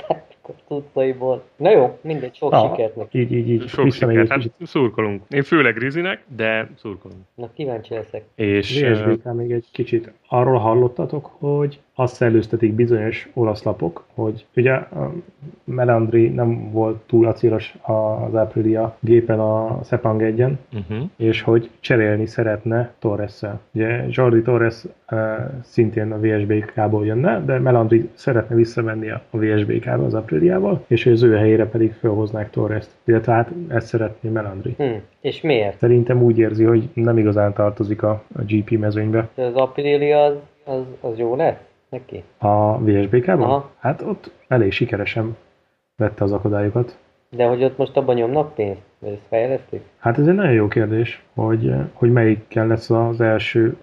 a 0.09 0.75
utcaiból. 0.75 1.43
Na 1.57 1.71
jó, 1.71 1.99
mindegy, 2.01 2.35
sok 2.35 2.53
Ah, 2.53 2.71
sikert 2.71 2.97
neki. 2.97 3.19
Így, 3.21 3.33
így, 3.33 3.49
így. 3.49 3.69
Sok 3.69 3.93
sikert, 3.93 4.29
hát 4.29 4.51
szurkolunk. 4.63 5.23
Én 5.29 5.43
főleg 5.43 5.77
Rizinek, 5.77 6.25
de 6.37 6.71
szurkolunk. 6.77 7.21
Na 7.35 7.51
kíváncsi 7.55 7.95
leszek. 7.95 8.25
És 8.35 8.81
VSBK 8.81 9.33
még 9.33 9.51
egy 9.51 9.67
kicsit. 9.73 10.13
Arról 10.29 10.59
hallottatok, 10.59 11.31
hogy 11.39 11.81
azt 12.01 12.15
szellőztetik 12.15 12.73
bizonyos 12.73 13.29
olasz 13.35 13.63
lapok, 13.63 14.05
hogy 14.15 14.47
ugye 14.57 14.79
Melandri 15.65 16.29
nem 16.29 16.71
volt 16.71 16.97
túl 17.07 17.27
acélos 17.27 17.75
az 17.83 18.35
Aprilia 18.35 18.97
gépen 19.01 19.41
a 19.41 19.81
Sepang 19.85 20.23
egyen, 20.23 20.59
uh-huh. 20.73 21.09
és 21.17 21.43
hogy 21.43 21.71
cserélni 21.81 22.27
szeretne 22.27 22.93
Torres-szel. 22.99 23.61
Ugye 23.73 24.05
Jordi 24.09 24.43
Torres 24.43 24.85
uh, 25.11 25.19
szintén 25.63 26.13
a 26.13 26.19
VSBK-ból 26.21 27.07
jönne, 27.07 27.43
de 27.45 27.59
Melandri 27.59 28.11
szeretne 28.15 28.55
visszamenni 28.55 29.11
a 29.11 29.23
VSBK-ba 29.31 30.05
az 30.05 30.15
Apriliával, 30.15 30.85
és 30.87 31.07
az 31.07 31.23
ő 31.23 31.37
helyére 31.37 31.67
pedig 31.67 31.93
felhoznák 31.93 32.51
Torres-t. 32.51 32.91
Illetve 33.05 33.33
hát 33.33 33.51
ezt 33.69 33.87
szeretné 33.87 34.31
Melandri. 34.31 34.75
Hm. 34.77 34.85
És 35.21 35.41
miért? 35.41 35.79
Szerintem 35.79 36.23
úgy 36.23 36.39
érzi, 36.39 36.65
hogy 36.65 36.89
nem 36.95 37.19
igazán 37.19 37.53
tartozik 37.53 38.03
a, 38.03 38.23
a 38.37 38.43
GP 38.47 38.71
mezőnybe. 38.71 39.29
Az 39.35 39.55
Aprilia 39.55 40.25
az, 40.25 40.35
az, 40.65 40.83
az 41.01 41.19
jó 41.19 41.37
lesz 41.37 41.69
neki? 41.91 42.25
A 42.39 42.79
VSBK-ban? 42.79 43.43
Aha. 43.43 43.71
Hát 43.79 44.03
ott 44.03 44.31
elég 44.49 44.73
sikeresen 44.73 45.37
vette 45.97 46.25
az 46.25 46.33
akadályokat. 46.33 46.99
De 47.31 47.45
hogy 47.45 47.65
ott 47.65 47.77
most 47.77 47.97
abban 47.97 48.15
nyomnak 48.15 48.55
pénzt? 48.55 48.81
Vagy 48.99 49.13
ezt 49.13 49.27
fejlesztik? 49.29 49.81
Hát 49.99 50.19
ez 50.19 50.27
egy 50.27 50.35
nagyon 50.35 50.53
jó 50.53 50.69
kérdés, 50.69 51.23
hogy, 51.35 51.73
hogy 51.93 52.13
melyikkel 52.13 52.67
lesz 52.67 52.91
az 52.91 53.21
első, 53.21 53.77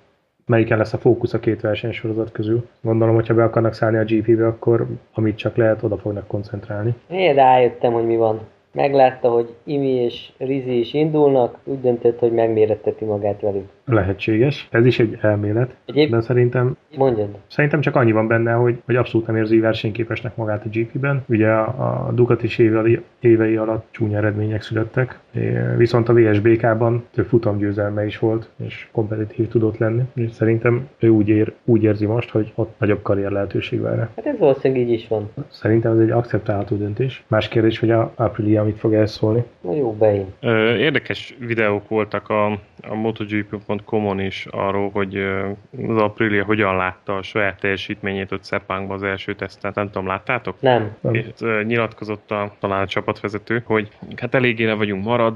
melyiken 0.46 0.78
lesz 0.78 0.94
a 0.94 0.98
fókusz 0.98 1.34
a 1.34 1.40
két 1.40 1.62
versenysorozat 1.62 2.32
közül. 2.32 2.68
Gondolom, 2.82 3.16
hogyha 3.16 3.34
be 3.34 3.44
akarnak 3.44 3.74
szállni 3.74 3.98
a 3.98 4.04
GP-be, 4.04 4.48
akkor 4.48 4.88
amit 5.14 5.38
csak 5.38 5.56
lehet, 5.56 5.84
oda 5.84 5.98
fognak 5.98 6.28
koncentrálni. 6.28 6.96
Én 7.10 7.36
rájöttem, 7.36 7.94
hogy 7.94 8.06
mi 8.06 8.16
van. 8.18 8.40
Meglátta, 8.78 9.30
hogy 9.30 9.54
Imi 9.64 9.90
és 9.90 10.32
Rizi 10.38 10.80
is 10.80 10.94
indulnak, 10.94 11.58
úgy 11.64 11.82
döntött, 11.82 12.20
hogy 12.20 12.32
megméretteti 12.32 13.06
magát 13.06 13.42
velük. 13.42 13.66
Lehetséges. 13.86 14.68
Ez 14.72 14.86
is 14.86 15.00
egy 15.00 15.18
elmélet. 15.22 15.76
Egyéb- 15.86 16.12
De 16.12 16.22
szerintem 16.22 16.78
Mondjad. 16.98 17.30
Szerintem 17.48 17.82
csak 17.82 17.96
annyi 17.96 18.12
van 18.12 18.28
benne, 18.28 18.52
hogy, 18.52 18.82
hogy 18.86 18.96
abszolút 18.96 19.28
nem 19.28 19.36
érzi 19.36 19.60
versenyképesnek 19.60 20.36
magát 20.36 20.66
a 20.66 20.70
GP-ben. 20.72 21.24
Ugye 21.30 21.48
a, 21.48 22.08
a 22.08 22.12
Ducati 22.12 22.48
évei, 22.58 23.02
évei 23.20 23.56
alatt 23.56 23.86
csúnya 23.92 24.18
eredmények 24.18 24.62
születtek, 24.62 25.20
viszont 25.78 26.10
a 26.10 26.14
VSBK-ban 26.14 27.06
több 27.12 27.26
futamgyőzelme 27.26 28.06
is 28.06 28.20
volt, 28.20 28.50
és 28.66 28.88
kompetitív 28.92 29.48
tudott 29.48 29.78
lenni. 29.78 30.04
És 30.16 30.32
szerintem 30.32 30.88
ő 31.00 31.10
úgy, 31.10 31.30
ér, 31.30 31.54
úgy 31.64 31.84
érzi 31.84 32.06
most, 32.06 32.30
hogy 32.30 32.52
ott 32.56 32.74
nagyobb 32.78 33.02
karrier 33.02 33.32
lehetőség 33.32 33.82
rá. 33.82 34.10
Hát 34.16 34.26
ez 34.26 34.38
valószínűleg 34.38 34.84
így 34.84 34.94
is 34.94 35.08
van. 35.08 35.30
Szerintem 35.48 35.92
ez 35.92 36.00
egy 36.00 36.10
akceptálható 36.10 36.76
döntés. 36.76 37.24
Más 37.28 37.48
kérdés, 37.48 37.80
hogy 37.80 37.92
a 37.92 38.12
Aprilia 38.16 38.64
mit 38.64 38.78
fog 38.78 38.94
elszólni. 38.94 39.44
Na 39.62 39.76
jó, 39.76 39.94
bein. 39.94 40.26
Érdekes 40.78 41.36
videók 41.40 41.88
voltak 41.88 42.30
a, 42.30 42.52
a 42.82 42.96
MotoGP.com-on 42.96 44.20
is 44.20 44.48
arról, 44.52 44.90
hogy 44.90 45.16
az 45.88 45.98
Aprilia 45.98 46.44
hogyan 46.44 46.76
látta 46.76 47.16
a 47.16 47.22
saját 47.22 47.60
teljesítményét 47.60 48.32
ott 48.32 48.46
Sepangban 48.46 48.96
az 48.96 49.04
első 49.04 49.36
teszten. 49.36 49.72
Nem 49.76 49.86
tudom, 49.86 50.08
láttátok? 50.08 50.56
Nem. 50.60 50.96
És, 51.12 51.26
nyilatkozott 51.64 52.32
a, 52.32 52.52
talán 52.60 52.82
a 52.82 52.88
csapatvezető, 52.88 53.62
hogy 53.66 53.90
hát 54.16 54.36
eléggé 54.36 54.66
le 54.66 54.74
vagyunk 54.74 55.04
maradva 55.04 55.27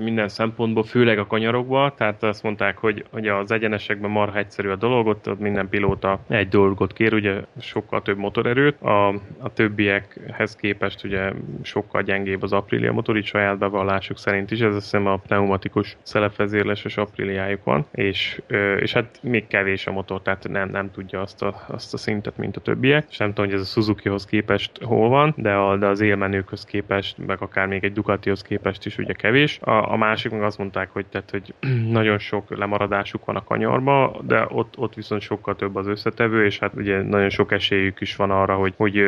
minden 0.00 0.28
szempontból, 0.28 0.82
főleg 0.82 1.18
a 1.18 1.26
kanyarokban, 1.26 1.92
tehát 1.96 2.22
azt 2.22 2.42
mondták, 2.42 2.78
hogy, 2.78 3.04
hogy 3.10 3.28
az 3.28 3.50
egyenesekben 3.50 4.10
marha 4.10 4.38
egyszerű 4.38 4.68
a 4.68 4.76
dolog, 4.76 5.06
ott, 5.06 5.28
ott 5.28 5.40
minden 5.40 5.68
pilóta 5.68 6.20
egy 6.28 6.48
dolgot 6.48 6.92
kér, 6.92 7.14
ugye 7.14 7.40
sokkal 7.60 8.02
több 8.02 8.18
motorerőt, 8.18 8.80
a, 8.80 9.08
a 9.38 9.52
többiekhez 9.54 10.56
képest 10.56 11.04
ugye 11.04 11.32
sokkal 11.62 12.02
gyengébb 12.02 12.42
az 12.42 12.52
Aprilia 12.52 12.92
motor, 12.92 13.16
így 13.16 13.24
saját 13.24 13.58
bevallásuk 13.58 14.18
szerint 14.18 14.50
is, 14.50 14.60
ez 14.60 14.74
azt 14.74 14.82
hiszem 14.82 15.06
a 15.06 15.16
pneumatikus 15.16 15.96
szelepvezérleses 16.02 16.96
Apriliájuk 16.96 17.64
van, 17.64 17.86
és, 17.92 18.42
és 18.80 18.92
hát 18.92 19.18
még 19.22 19.46
kevés 19.46 19.86
a 19.86 19.92
motor, 19.92 20.22
tehát 20.22 20.48
nem, 20.48 20.70
nem 20.70 20.90
tudja 20.90 21.20
azt 21.20 21.42
a, 21.42 21.64
azt 21.66 21.94
a 21.94 21.96
szintet, 21.96 22.36
mint 22.36 22.56
a 22.56 22.60
többiek, 22.60 23.06
és 23.10 23.16
nem 23.16 23.28
tudom, 23.28 23.44
hogy 23.44 23.54
ez 23.54 23.60
a 23.60 23.70
Suzukihoz 23.70 24.24
képest 24.24 24.70
hol 24.82 25.08
van, 25.08 25.34
de, 25.36 25.52
a, 25.52 25.76
de 25.76 25.86
az 25.86 26.00
élmenőkhöz 26.00 26.64
képest, 26.64 27.18
meg 27.26 27.40
akár 27.40 27.66
még 27.66 27.84
egy 27.84 27.92
Ducatihoz 27.92 28.42
képest 28.42 28.86
is 28.86 28.98
ugye 28.98 29.11
kevés. 29.12 29.58
A, 29.60 29.92
a 29.92 29.96
másik 29.96 30.32
meg 30.32 30.42
azt 30.42 30.58
mondták, 30.58 30.90
hogy, 30.90 31.06
tehát, 31.06 31.30
hogy 31.30 31.54
nagyon 31.98 32.18
sok 32.18 32.56
lemaradásuk 32.56 33.24
van 33.24 33.36
a 33.36 33.44
kanyarba, 33.44 34.20
de 34.26 34.46
ott, 34.48 34.78
ott 34.78 34.94
viszont 34.94 35.20
sokkal 35.20 35.56
több 35.56 35.76
az 35.76 35.86
összetevő, 35.86 36.44
és 36.44 36.58
hát 36.58 36.74
ugye 36.74 37.02
nagyon 37.02 37.30
sok 37.30 37.52
esélyük 37.52 38.00
is 38.00 38.16
van 38.16 38.30
arra, 38.30 38.54
hogy, 38.54 38.74
hogy 38.76 38.98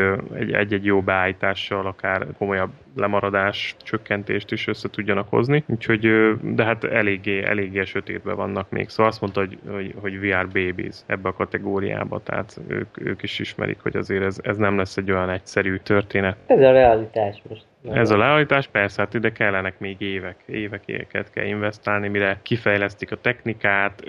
egy-egy 0.53 0.85
jó 0.85 1.03
beállítással 1.03 1.87
akár 1.87 2.27
komolyabb 2.39 2.71
lemaradás 2.97 3.77
csökkentést 3.83 4.53
is 4.53 4.67
össze 4.67 4.91
tudjanak 4.91 5.29
hozni. 5.29 5.65
Úgyhogy, 5.67 6.35
de 6.43 6.65
hát 6.65 6.85
eléggé, 6.85 7.45
eléggé 7.45 7.85
sötétben 7.85 8.37
vannak 8.37 8.71
még. 8.71 8.89
Szóval 8.89 9.07
azt 9.07 9.21
mondta, 9.21 9.41
hogy, 9.41 9.59
hogy, 9.71 9.95
hogy 10.01 10.21
VR 10.21 10.47
babies 10.47 10.97
ebbe 11.07 11.29
a 11.29 11.33
kategóriába, 11.33 12.21
tehát 12.23 12.61
ők, 12.67 13.07
ők 13.07 13.23
is 13.23 13.39
ismerik, 13.39 13.79
hogy 13.83 13.97
azért 13.97 14.25
ez, 14.25 14.39
ez 14.43 14.57
nem 14.57 14.77
lesz 14.77 14.97
egy 14.97 15.11
olyan 15.11 15.31
egyszerű 15.31 15.77
történet. 15.77 16.37
Ez 16.47 16.61
a 16.61 16.73
realitás 16.73 17.43
most. 17.49 17.65
Ez 17.93 18.11
a 18.11 18.17
leállítás, 18.17 18.67
persze, 18.67 19.03
hát 19.03 19.15
ide 19.15 19.33
kellenek 19.33 19.79
még 19.79 20.01
évek, 20.01 20.37
évek, 20.47 20.83
éveket 20.87 21.31
kell 21.31 21.45
investálni, 21.45 22.09
mire 22.09 22.39
kifejlesztik 22.43 23.13
a 23.13 23.17
technikát. 23.17 24.03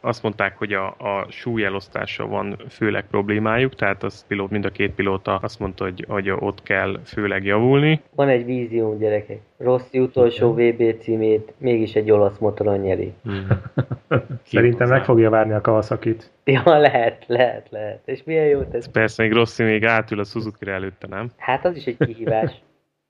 Azt 0.00 0.22
mondták, 0.22 0.58
hogy 0.58 0.72
a, 0.72 0.86
a 0.86 1.26
súlyelosztással 1.28 2.28
van 2.28 2.56
főleg 2.68 3.04
problémájuk, 3.10 3.74
tehát 3.74 4.02
az 4.02 4.26
pilót, 4.26 4.50
mind 4.50 4.64
a 4.64 4.70
két 4.70 4.90
pilóta 4.90 5.36
azt 5.42 5.58
mondta, 5.58 5.84
hogy, 5.84 6.04
hogy 6.08 6.30
ott 6.30 6.62
kell 6.62 7.00
főleg 7.04 7.44
javulni. 7.44 8.00
Van 8.14 8.28
egy 8.28 8.44
vízió, 8.44 8.98
gyerekek. 8.98 9.40
Rossi 9.58 9.98
utolsó 9.98 10.52
VB 10.54 10.98
címét 10.98 11.52
mégis 11.58 11.94
egy 11.94 12.10
olasz 12.10 12.38
motoron 12.38 12.78
nyeri. 12.78 13.12
Szerintem 14.42 14.88
meg 14.88 15.04
fogja 15.04 15.30
várni 15.30 15.52
a 15.52 15.60
Kawasaki-t. 15.60 16.30
Ja, 16.44 16.78
lehet, 16.78 17.24
lehet, 17.26 17.66
lehet. 17.70 18.00
És 18.04 18.22
milyen 18.24 18.46
jó 18.46 18.62
tesz. 18.62 18.88
Persze, 18.88 19.22
még 19.22 19.32
Rossi 19.32 19.62
még 19.62 19.84
átül 19.84 20.20
a 20.20 20.24
suzuki 20.24 20.70
előtte, 20.70 21.06
nem? 21.06 21.30
Hát 21.36 21.64
az 21.64 21.76
is 21.76 21.84
egy 21.84 21.96
kihívás. 21.98 22.62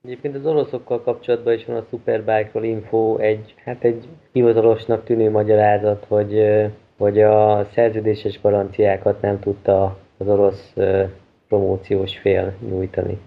Egyébként 0.05 0.35
az 0.35 0.47
oroszokkal 0.47 1.03
kapcsolatban 1.03 1.53
is 1.53 1.65
van 1.65 1.77
a 1.77 1.87
Superbike-ról 1.91 2.65
info, 2.65 3.17
egy, 3.17 3.55
hát 3.65 3.85
egy 3.85 4.09
hivatalosnak 4.33 5.05
tűnő 5.05 5.31
magyarázat, 5.31 6.05
hogy, 6.09 6.43
hogy 6.97 7.21
a 7.21 7.69
szerződéses 7.75 8.41
garanciákat 8.41 9.21
nem 9.21 9.39
tudta 9.39 9.99
az 10.17 10.29
orosz 10.29 10.73
promóciós 11.49 12.19
fél 12.19 12.55
nyújtani. 12.69 13.19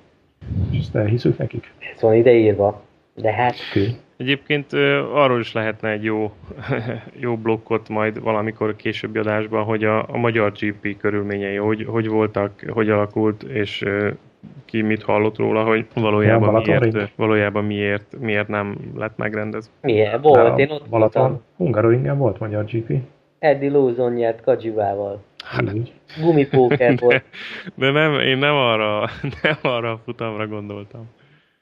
Ezt 0.79 0.95
elhiszük 0.95 1.37
nekik. 1.37 1.73
Ez 1.93 2.01
van 2.01 2.13
ideírva. 2.13 2.81
De 3.15 3.33
hát 3.33 3.55
Oké. 3.69 3.89
Egyébként 4.17 4.73
arról 5.13 5.39
is 5.39 5.53
lehetne 5.53 5.89
egy 5.89 6.03
jó, 6.03 6.31
jó 7.19 7.37
blokkot 7.37 7.89
majd 7.89 8.21
valamikor 8.21 8.69
a 8.69 8.75
későbbi 8.75 9.19
adásban, 9.19 9.63
hogy 9.63 9.83
a, 9.83 10.05
a 10.09 10.17
magyar 10.17 10.51
GP 10.51 10.97
körülményei 10.97 11.55
hogy, 11.55 11.85
hogy 11.85 12.07
voltak, 12.07 12.51
hogy 12.67 12.89
alakult, 12.89 13.43
és 13.43 13.85
ki 14.65 14.81
mit 14.81 15.03
hallott 15.03 15.37
róla, 15.37 15.63
hogy 15.63 15.85
valójában 15.93 16.63
Ja, 16.65 16.79
miért, 16.79 17.11
valójában 17.15 17.65
miért, 17.65 18.15
miért 18.19 18.47
nem 18.47 18.77
lett 18.95 19.17
megrendezve. 19.17 19.71
milyen? 19.81 20.21
Volt, 20.21 20.55
De 20.55 20.61
én 20.63 20.69
a 20.69 20.73
ott 20.73 20.89
Balaton. 20.89 21.41
Hungaroringen 21.57 22.17
volt 22.17 22.39
magyar 22.39 22.65
GP. 22.65 22.93
Eddie 23.39 23.71
Lawson 23.71 24.13
nyert 24.13 24.41
Kajivával. 24.41 25.23
Így. 25.73 25.93
Gumipóker 26.21 26.97
volt. 26.99 27.23
De 27.75 27.91
nem, 27.91 28.19
én 28.19 28.37
nem 28.37 28.55
arra, 28.55 29.09
nem 29.41 29.57
arra 29.61 29.91
a 29.91 29.99
futamra 30.05 30.47
gondoltam. 30.47 31.09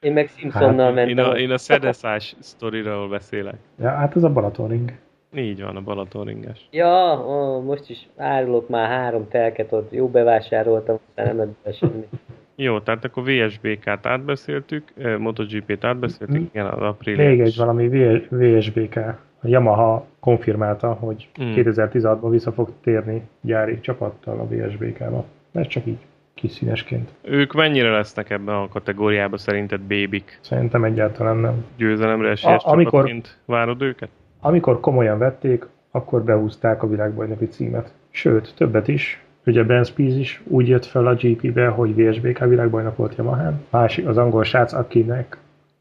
Én 0.04 0.12
meg 0.12 0.28
Simpsonnal 0.36 0.94
Hát, 0.94 1.06
Én 1.08 1.14
mentem. 1.14 1.30
a, 1.32 1.38
én 1.38 1.50
a 1.50 1.58
szedeszás 1.58 2.36
sztoriról 2.40 3.08
beszélek. 3.08 3.54
Ja, 3.80 3.88
hát 3.88 4.16
ez 4.16 4.22
a 4.24 4.30
Balatonring. 4.32 4.92
Így 5.36 5.62
van, 5.62 5.76
a 5.76 5.80
Balatonringes. 5.80 6.68
Ja, 6.70 7.24
ó, 7.26 7.60
most 7.62 7.90
is 7.90 8.08
árulok 8.16 8.68
már 8.68 8.88
három 8.88 9.28
telket 9.28 9.72
ott, 9.72 9.92
jó 9.92 10.08
bevásároltam, 10.08 10.98
aztán 11.08 11.26
nem 11.26 11.36
lett 11.36 11.54
be 11.64 11.72
semmi. 11.72 12.08
Jó, 12.56 12.80
tehát 12.80 13.04
akkor 13.04 13.22
VSBK-t 13.24 14.06
átbeszéltük, 14.06 14.92
eh, 14.96 15.18
MotoGP-t 15.18 15.84
átbeszéltük, 15.84 16.36
Mhm. 16.36 16.44
igen, 16.52 16.66
az 16.66 16.80
Aprilia. 16.82 17.28
Még 17.28 17.40
egy 17.40 17.56
valami 17.56 17.88
VSBK. 18.30 18.96
A 19.42 19.48
Yamaha 19.48 20.06
konfirmálta, 20.20 20.92
hogy 20.92 21.28
Mm. 21.42 21.52
2016-ban 21.54 22.30
vissza 22.30 22.52
fog 22.52 22.70
térni 22.82 23.22
gyári 23.40 23.80
csapattal 23.80 24.38
a 24.40 24.46
VSBK-ba. 24.46 25.24
Ez 25.52 25.66
csak 25.66 25.86
így 25.86 25.98
kis 26.44 26.52
színesként. 26.52 27.10
Ők 27.22 27.52
mennyire 27.52 27.90
lesznek 27.90 28.30
ebben 28.30 28.54
a 28.54 28.68
kategóriában 28.68 29.38
szerinted 29.38 29.80
bébik? 29.80 30.38
Szerintem 30.42 30.84
egyáltalán 30.84 31.36
nem. 31.36 31.64
Győzelemre 31.76 32.30
esélyes 32.30 32.62
A- 32.64 32.70
amikor- 32.70 33.38
várod 33.44 33.82
őket? 33.82 34.08
Amikor 34.40 34.80
komolyan 34.80 35.18
vették, 35.18 35.66
akkor 35.90 36.24
behúzták 36.24 36.82
a 36.82 36.86
világbajnoki 36.88 37.48
címet. 37.48 37.92
Sőt, 38.10 38.54
többet 38.56 38.88
is. 38.88 39.22
Ugye 39.46 39.64
Ben 39.64 39.84
Spies 39.84 40.14
is 40.14 40.42
úgy 40.44 40.68
jött 40.68 40.84
fel 40.84 41.06
a 41.06 41.14
GP-be, 41.14 41.66
hogy 41.66 41.94
VSBK 41.94 42.38
világbajnok 42.44 42.96
volt 42.96 43.16
Yamahán. 43.16 43.60
Másik 43.70 44.06
az 44.06 44.16
angol 44.16 44.44
srác, 44.44 44.72
akinek 44.72 45.38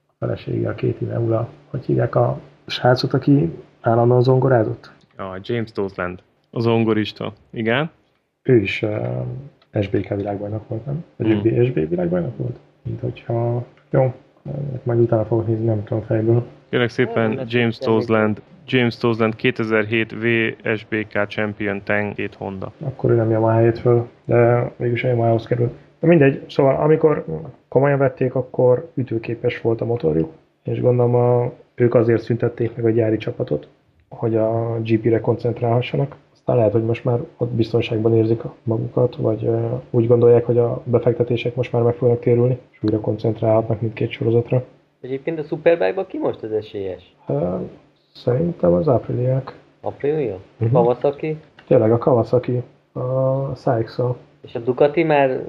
a 0.08 0.14
felesége 0.20 0.70
a 0.70 0.76
két 0.76 1.02
Ineula, 1.02 1.50
hogy 1.70 1.86
hívják 1.86 2.16
a 2.16 2.40
srácot, 2.66 3.14
aki 3.14 3.54
állandóan 3.82 4.22
zongorázott. 4.22 4.92
A 5.18 5.40
James 5.42 5.72
Dosland, 5.72 6.20
az 6.52 6.68
ongorista. 6.68 7.34
Igen? 7.52 7.90
Ő 8.44 8.58
is 8.58 8.82
uh, 8.82 9.26
SBK 9.82 10.16
világbajnok 10.16 10.68
volt, 10.68 10.86
nem? 10.86 11.04
Vagy 11.16 11.28
Hmm. 11.28 11.64
SB 11.64 11.90
világbajnok 11.90 12.38
volt? 12.38 12.60
mint 12.84 13.00
hogyha... 13.00 13.66
Jó, 13.90 14.14
majd 14.84 15.00
utána 15.00 15.26
fogok 15.26 15.48
nézni, 15.48 15.66
nem 15.66 15.84
tudom 15.84 16.04
fejből. 16.04 16.44
Kérlek 16.70 16.90
szépen 16.90 17.40
James 17.48 17.78
Toseland, 17.78 18.42
James 18.68 18.98
Toseland 18.98 19.36
2007 19.36 20.12
VSBK 20.12 21.26
Champion 21.28 21.82
Tank 21.84 22.16
2 22.16 22.30
Honda. 22.38 22.72
Akkor 22.84 23.12
ő 23.12 23.16
nem 23.16 23.30
Yamaha 23.30 23.72
föl, 23.72 24.08
de 24.26 24.72
mégis 24.76 25.04
a 25.04 25.08
Yamaha-hoz 25.08 25.48
került. 25.48 25.74
De 26.00 26.08
mindegy, 26.08 26.44
szóval 26.50 26.76
amikor 26.76 27.26
komolyan 27.68 28.00
vették, 28.00 28.36
akkor 28.36 28.92
ütőképes 28.96 29.62
volt 29.62 29.82
a 29.82 29.86
motorjuk, 29.86 30.32
és 30.64 30.82
gondolom 30.82 31.16
a, 31.16 31.52
ők 31.76 31.96
azért 31.96 32.22
szüntették 32.22 32.76
meg 32.76 32.86
a 32.86 32.90
gyári 32.90 33.18
csapatot, 33.18 33.68
hogy 34.10 34.36
a 34.36 34.80
GP-re 34.82 35.20
koncentrálhassanak. 35.20 36.16
Aztán 36.46 36.58
lehet, 36.58 36.72
hogy 36.72 36.86
most 36.86 37.04
már 37.04 37.20
ott 37.38 37.50
biztonságban 37.50 38.16
érzik 38.16 38.42
magukat, 38.64 39.16
vagy 39.16 39.50
úgy 39.90 40.08
gondolják, 40.08 40.46
hogy 40.46 40.58
a 40.58 40.82
befektetések 40.86 41.56
most 41.56 41.72
már 41.72 41.82
meg 41.82 41.94
fognak 41.94 42.20
térülni, 42.20 42.60
és 42.72 42.78
újra 42.84 43.00
koncentrálhatnak 43.00 43.82
mindkét 43.82 44.10
sorozatra. 44.12 44.64
Egyébként 45.02 45.40
a 45.40 45.44
Superbike-ban 45.44 46.08
ki 46.08 46.18
most 46.18 46.44
az 46.44 46.52
esélyes? 46.52 47.16
Szerintem 48.14 48.74
az 48.74 48.88
ápriliák. 48.88 49.58
Aprilia? 49.82 50.38
Uh-huh. 50.60 50.72
Kawasaki? 50.72 51.38
Tényleg 51.68 51.92
a 51.92 51.98
Kawasaki, 51.98 52.62
a 52.94 53.56
sykes. 53.56 53.96
És 54.42 54.56
a 54.56 54.60
Ducati 54.60 55.04
már, 55.04 55.44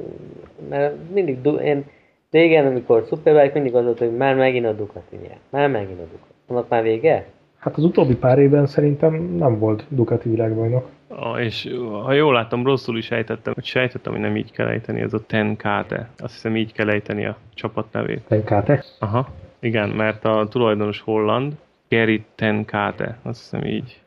mert 0.68 0.94
mindig, 1.12 1.40
du- 1.40 1.60
én 1.60 1.84
régen, 2.30 2.66
amikor 2.66 3.04
Superbike, 3.08 3.50
mindig 3.54 3.74
az 3.74 3.84
volt, 3.84 3.98
hogy 3.98 4.16
már 4.16 4.34
megint 4.34 4.66
a 4.66 4.72
Ducati 4.72 5.16
nyer. 5.16 5.38
Már 5.50 5.70
megint 5.70 5.98
a 5.98 6.02
Ducati. 6.02 6.32
Annak 6.48 6.68
már 6.68 6.82
vége? 6.82 7.26
Hát 7.64 7.76
az 7.76 7.84
utóbbi 7.84 8.16
pár 8.16 8.38
évben 8.38 8.66
szerintem 8.66 9.14
nem 9.14 9.58
volt 9.58 9.84
Ducati 9.88 10.28
világbajnok. 10.28 10.88
Ah, 11.08 11.44
és 11.44 11.74
ha 12.02 12.12
jól 12.12 12.32
látom, 12.32 12.64
rosszul 12.64 12.98
is 12.98 13.10
ejtettem, 13.10 13.52
hogy 13.54 13.64
sejtettem, 13.64 14.12
hogy 14.12 14.20
nem 14.20 14.36
így 14.36 14.52
kell 14.52 14.66
ejteni, 14.66 15.00
ez 15.00 15.14
a 15.14 15.26
Tenkate. 15.26 16.08
Azt 16.18 16.32
hiszem 16.32 16.56
így 16.56 16.72
kell 16.72 16.88
ejteni 16.88 17.24
a 17.24 17.36
csapat 17.54 17.86
nevét. 17.92 18.22
Tenkate? 18.28 18.84
Aha, 18.98 19.28
igen, 19.58 19.88
mert 19.88 20.24
a 20.24 20.46
tulajdonos 20.50 21.00
holland, 21.00 21.52
Gary 21.88 22.24
Tenkate, 22.34 23.18
azt 23.22 23.40
hiszem 23.40 23.64
így. 23.64 24.00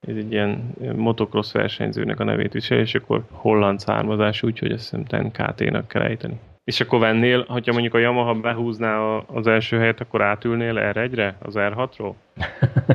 Ez 0.00 0.16
egy 0.16 0.32
ilyen 0.32 0.74
motocross 0.96 1.52
versenyzőnek 1.52 2.20
a 2.20 2.24
nevét 2.24 2.52
visel, 2.52 2.78
és 2.78 2.94
akkor 2.94 3.22
holland 3.30 3.80
származás, 3.80 4.42
úgyhogy 4.42 4.72
azt 4.72 4.82
hiszem 4.82 5.04
Tenkate-nak 5.04 5.88
kell 5.88 6.02
ejteni. 6.02 6.40
És 6.64 6.80
akkor 6.80 6.98
vennél, 6.98 7.44
hogyha 7.48 7.72
mondjuk 7.72 7.94
a 7.94 7.98
Yamaha 7.98 8.34
behúzná 8.34 8.98
az 9.26 9.46
első 9.46 9.78
helyet, 9.78 10.00
akkor 10.00 10.22
átülnél 10.22 10.74
R1-re, 10.76 11.36
az 11.40 11.54
R6-ról? 11.56 12.12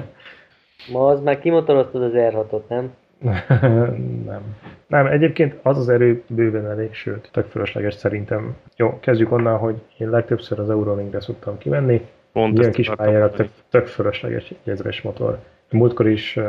Ma 0.91 1.07
az 1.07 1.21
már 1.21 1.39
kimotoroztad 1.39 2.03
az 2.03 2.11
R6-ot, 2.15 2.67
nem? 2.67 2.93
nem. 4.31 4.41
Nem, 4.87 5.05
egyébként 5.05 5.55
az 5.61 5.77
az 5.77 5.89
erő 5.89 6.23
bőven 6.27 6.69
elég, 6.69 6.93
sőt, 6.93 7.29
tök 7.31 7.45
fölösleges 7.45 7.93
szerintem. 7.93 8.55
Jó, 8.75 8.99
kezdjük 8.99 9.31
onnan, 9.31 9.57
hogy 9.57 9.75
én 9.97 10.09
legtöbbször 10.09 10.59
az 10.59 10.69
Eurolingre 10.69 11.19
szoktam 11.19 11.57
kivenni. 11.57 12.07
Pont 12.31 12.57
Ilyen 12.57 12.71
kis 12.71 12.89
pályára 12.89 13.29
tök, 13.29 13.49
tök 13.69 13.87
fölösleges 13.87 14.49
egy 14.49 14.71
ezres 14.71 15.01
motor. 15.01 15.39
Múltkor 15.71 16.07
is 16.07 16.39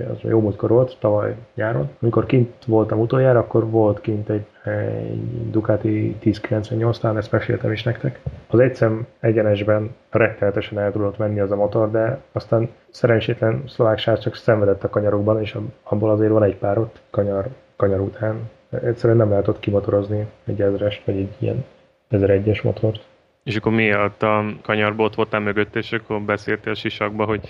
az 0.00 0.20
jó 0.20 0.40
múltkor 0.40 0.70
volt, 0.70 0.96
tavaly 1.00 1.34
nyáron. 1.54 1.90
Amikor 2.00 2.26
kint 2.26 2.64
voltam 2.66 3.00
utoljára, 3.00 3.38
akkor 3.38 3.70
volt 3.70 4.00
kint 4.00 4.28
egy, 4.28 4.46
egy 4.64 5.50
Ducati 5.50 6.16
1098, 6.20 6.98
talán 6.98 7.16
ezt 7.16 7.32
meséltem 7.32 7.72
is 7.72 7.82
nektek. 7.82 8.20
Az 8.46 8.58
egyszem 8.58 9.06
egyenesben 9.20 9.94
rettenetesen 10.10 10.78
el 10.78 10.92
tudott 10.92 11.18
menni 11.18 11.40
az 11.40 11.50
a 11.50 11.56
motor, 11.56 11.90
de 11.90 12.20
aztán 12.32 12.68
szerencsétlen 12.90 13.62
szlovák 13.66 13.98
srác 13.98 14.20
csak 14.20 14.34
szenvedett 14.34 14.84
a 14.84 14.90
kanyarokban, 14.90 15.40
és 15.40 15.56
abból 15.82 16.10
azért 16.10 16.30
van 16.32 16.42
egy 16.42 16.56
pár 16.56 16.78
ott 16.78 17.00
kanyar, 17.10 17.46
kanyar 17.76 18.00
után. 18.00 18.50
Egyszerűen 18.82 19.18
nem 19.18 19.30
lehet 19.30 19.48
ott 19.48 19.60
kimotorozni 19.60 20.26
egy 20.44 20.60
ezrest, 20.60 21.04
vagy 21.04 21.16
egy 21.16 21.34
ilyen 21.38 21.64
1001-es 22.10 22.62
motort. 22.62 23.00
És 23.42 23.56
akkor 23.56 23.72
miatt 23.72 24.22
a 24.22 24.44
kanyarból 24.62 25.04
ott 25.04 25.14
voltál 25.14 25.40
mögött, 25.40 25.76
és 25.76 25.92
akkor 25.92 26.20
beszéltél 26.20 26.72
a 26.72 26.76
sisakba, 26.76 27.24
hogy... 27.24 27.48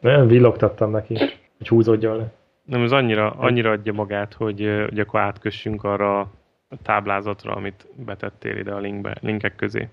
Nem, 0.00 0.26
villogtattam 0.26 0.90
neki 0.90 1.18
hogy 1.60 1.68
húzódjon 1.68 2.16
le. 2.16 2.32
Nem, 2.64 2.82
ez 2.82 2.92
annyira, 2.92 3.30
annyira 3.30 3.70
adja 3.70 3.92
magát, 3.92 4.34
hogy, 4.34 4.84
hogy 4.88 4.98
akkor 4.98 5.20
átkössünk 5.20 5.84
arra 5.84 6.20
a 6.68 6.76
táblázatra, 6.82 7.54
amit 7.54 7.86
betettél 8.04 8.56
ide 8.56 8.72
a 8.72 8.78
linkbe, 8.78 9.16
linkek 9.20 9.56
közé. 9.56 9.88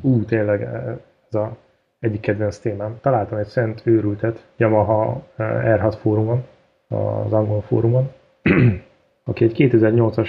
Ú, 0.00 0.24
tényleg 0.24 0.62
ez 0.62 1.34
a 1.34 1.56
egyik 2.00 2.20
kedvenc 2.20 2.58
témám. 2.58 2.98
Találtam 3.00 3.38
egy 3.38 3.46
szent 3.46 3.80
őrültet 3.84 4.46
Yamaha 4.56 5.26
R6 5.38 5.96
fórumon, 6.00 6.44
az 6.88 7.32
angol 7.32 7.60
fórumon, 7.60 8.12
aki 9.24 9.44
egy 9.44 9.54
2008-as 9.56 10.28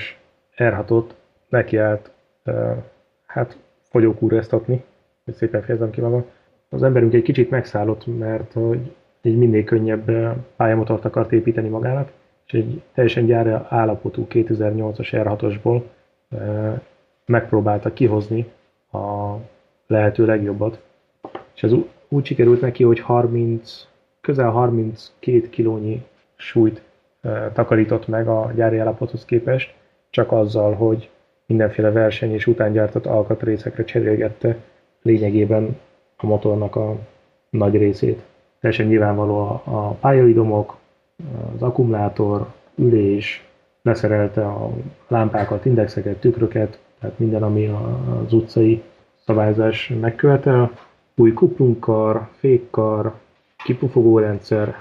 R6-ot 0.57 1.05
nekiállt 1.49 2.11
hát 3.25 3.57
fogyókúreztatni, 3.89 4.83
hogy 5.25 5.33
szépen 5.33 5.61
fejezem 5.61 5.89
ki 5.89 6.01
magam. 6.01 6.25
Az 6.69 6.83
emberünk 6.83 7.13
egy 7.13 7.21
kicsit 7.21 7.49
megszállott, 7.49 8.17
mert 8.17 8.53
hogy 8.53 8.95
egy 9.21 9.37
minél 9.37 9.63
könnyebb 9.63 10.11
pályamotort 10.55 11.05
akart 11.05 11.31
építeni 11.31 11.67
magának, 11.67 12.11
és 12.47 12.53
egy 12.53 12.81
teljesen 12.93 13.25
gyári 13.25 13.49
állapotú 13.69 14.27
2008-as 14.29 15.07
R6-osból 15.11 15.81
megpróbálta 17.25 17.93
kihozni 17.93 18.51
a 18.91 19.35
lehető 19.87 20.25
legjobbat. 20.25 20.81
És 21.55 21.63
ez 21.63 21.71
úgy 22.07 22.25
sikerült 22.25 22.61
neki, 22.61 22.83
hogy 22.83 22.99
30, 22.99 23.87
közel 24.21 24.49
32 24.49 25.49
kilónyi 25.49 26.05
súlyt 26.35 26.81
takarított 27.53 28.07
meg 28.07 28.27
a 28.27 28.51
gyári 28.55 28.77
állapothoz 28.77 29.25
képest, 29.25 29.73
csak 30.09 30.31
azzal, 30.31 30.73
hogy 30.73 31.09
mindenféle 31.45 31.91
verseny 31.91 32.33
és 32.33 32.47
utángyártott 32.47 33.05
alkatrészekre 33.05 33.83
cserélgette 33.83 34.57
lényegében 35.01 35.77
a 36.17 36.25
motornak 36.25 36.75
a 36.75 36.97
nagy 37.49 37.75
részét 37.75 38.21
teljesen 38.59 38.87
nyilvánvaló 38.87 39.37
a, 39.37 39.61
a 39.63 39.91
pályaidomok, 39.91 40.77
az 41.55 41.61
akkumulátor, 41.61 42.47
ülés, 42.75 43.43
leszerelte 43.81 44.45
a 44.45 44.71
lámpákat, 45.07 45.65
indexeket, 45.65 46.19
tükröket, 46.19 46.79
tehát 46.99 47.19
minden, 47.19 47.43
ami 47.43 47.67
az 48.25 48.33
utcai 48.33 48.83
szabályzás 49.25 49.93
megkövetel. 50.01 50.71
Új 51.15 51.33
kuplunkar, 51.33 52.27
fékkar, 52.37 53.13
kipufogórendszer, 53.63 54.75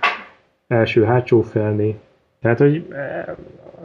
első-hátsó 0.66 1.42
felné. 1.42 1.98
Tehát, 2.40 2.58
hogy 2.58 2.86
e, 2.92 3.36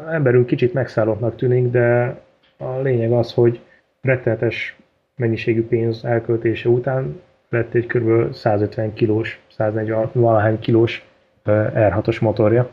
emberünk 0.09 0.45
kicsit 0.45 0.73
megszállottnak 0.73 1.35
tűnik, 1.35 1.71
de 1.71 2.19
a 2.57 2.79
lényeg 2.81 3.11
az, 3.11 3.33
hogy 3.33 3.59
rettenetes 4.01 4.77
mennyiségű 5.15 5.67
pénz 5.67 6.05
elköltése 6.05 6.69
után 6.69 7.21
lett 7.49 7.73
egy 7.73 7.85
kb. 7.85 8.33
150 8.33 8.93
kilós 8.93 9.42
140 9.57 10.09
valahány 10.13 10.59
kilós 10.59 11.05
R6-os 11.45 12.21
motorja, 12.21 12.69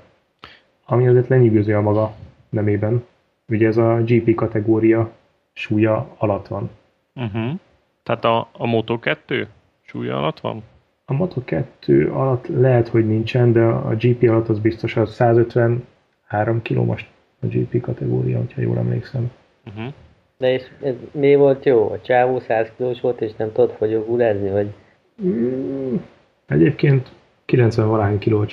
ami 0.87 1.09
azért 1.09 1.29
lenyűgöző 1.29 1.77
a 1.77 1.81
maga 1.81 2.13
nemében. 2.49 3.05
Ugye 3.49 3.67
ez 3.67 3.77
a 3.77 4.03
GP 4.05 4.35
kategória 4.35 5.11
súlya 5.53 6.15
alatt 6.19 6.47
van. 6.47 6.71
Uh-huh. 7.15 7.51
Tehát 8.03 8.25
a, 8.25 8.39
a 8.39 8.65
Moto2 8.65 9.47
súlya 9.81 10.17
alatt 10.17 10.41
van? 10.41 10.63
A 11.05 11.13
Moto2 11.13 12.13
alatt 12.13 12.47
lehet, 12.47 12.89
hogy 12.89 13.07
nincsen, 13.07 13.53
de 13.53 13.63
a 13.63 13.95
GP 13.95 14.23
alatt 14.23 14.49
az 14.49 14.59
biztos, 14.59 14.97
az 14.97 15.15
153 15.15 16.63
kg 16.63 16.77
most 16.77 17.09
a 17.41 17.47
GP 17.47 17.81
kategória, 17.81 18.39
hogyha 18.39 18.61
jól 18.61 18.79
emlékszem. 18.79 19.31
Uh-huh. 19.67 19.93
De 20.39 20.53
és 20.53 20.63
ez 20.83 20.95
mi 21.11 21.35
volt 21.35 21.65
jó? 21.65 21.91
A 21.91 22.01
csávó 22.01 22.39
100 22.39 22.73
kilós 22.77 23.01
volt, 23.01 23.21
és 23.21 23.33
nem 23.37 23.53
tudott 23.53 23.77
fogyógulázni, 23.77 24.51
vagy? 24.51 24.75
Mm, 25.23 25.97
Egyébként 26.51 27.09
90 27.45 27.89
valány 27.89 28.19
kiló 28.19 28.45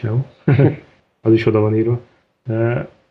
az 1.21 1.31
is 1.31 1.45
oda 1.45 1.59
van 1.59 1.75
írva. 1.75 1.99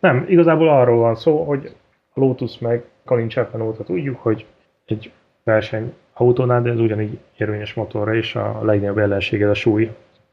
Nem, 0.01 0.25
igazából 0.29 0.69
arról 0.69 0.99
van 0.99 1.15
szó, 1.15 1.45
hogy 1.45 1.75
a 2.15 2.21
Lotus 2.21 2.59
meg 2.59 2.85
Colin 3.05 3.29
Chapman 3.29 3.61
óta 3.63 3.85
tudjuk, 3.85 4.17
hogy 4.23 4.47
egy 4.85 5.11
verseny 5.45 5.93
autónál, 6.13 6.63
de 6.63 6.71
ez 6.71 6.81
ugyanígy 6.81 7.19
érvényes 7.37 7.75
motorra, 7.75 8.15
és 8.15 8.35
a 8.35 8.61
legnagyobb 8.63 8.99
ellenséged 8.99 9.49
a 9.49 9.55
súly, 9.55 9.91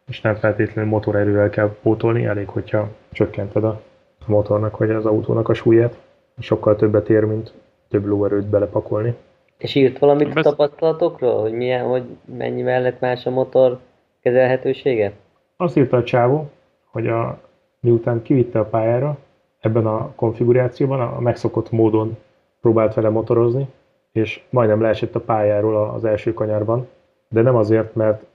és 0.07 0.21
nem 0.21 0.35
feltétlenül 0.35 0.91
motorerővel 0.91 1.49
kell 1.49 1.75
pótolni, 1.81 2.25
elég, 2.25 2.47
hogyha 2.47 2.89
csökkented 3.11 3.63
a 3.63 3.81
motornak 4.25 4.77
vagy 4.77 4.89
az 4.89 5.05
autónak 5.05 5.49
a 5.49 5.53
súlyát. 5.53 5.97
Sokkal 6.39 6.75
többet 6.75 7.09
ér, 7.09 7.23
mint 7.23 7.53
több 7.89 8.05
lóerőt 8.05 8.45
belepakolni. 8.45 9.15
És 9.57 9.75
írt 9.75 9.99
valamit 9.99 10.35
a 10.35 10.41
tapasztalatokról, 10.41 11.41
hogy 11.41 11.51
milyen, 11.51 11.85
hogy 11.85 12.03
mennyi 12.37 12.61
mellett 12.61 12.99
más 12.99 13.25
a 13.25 13.29
motor 13.29 13.79
kezelhetősége? 14.23 15.11
Azt 15.57 15.77
írta 15.77 15.97
a 15.97 16.03
csávó, 16.03 16.49
hogy 16.85 17.07
a, 17.07 17.39
miután 17.79 18.21
kivitte 18.21 18.59
a 18.59 18.65
pályára, 18.65 19.17
ebben 19.59 19.85
a 19.85 20.11
konfigurációban 20.15 20.99
a 20.99 21.19
megszokott 21.19 21.71
módon 21.71 22.17
próbált 22.61 22.93
vele 22.93 23.09
motorozni, 23.09 23.67
és 24.11 24.41
majdnem 24.49 24.81
leesett 24.81 25.15
a 25.15 25.19
pályáról 25.19 25.89
az 25.89 26.05
első 26.05 26.33
kanyarban, 26.33 26.87
de 27.29 27.41
nem 27.41 27.55
azért, 27.55 27.95
mert 27.95 28.25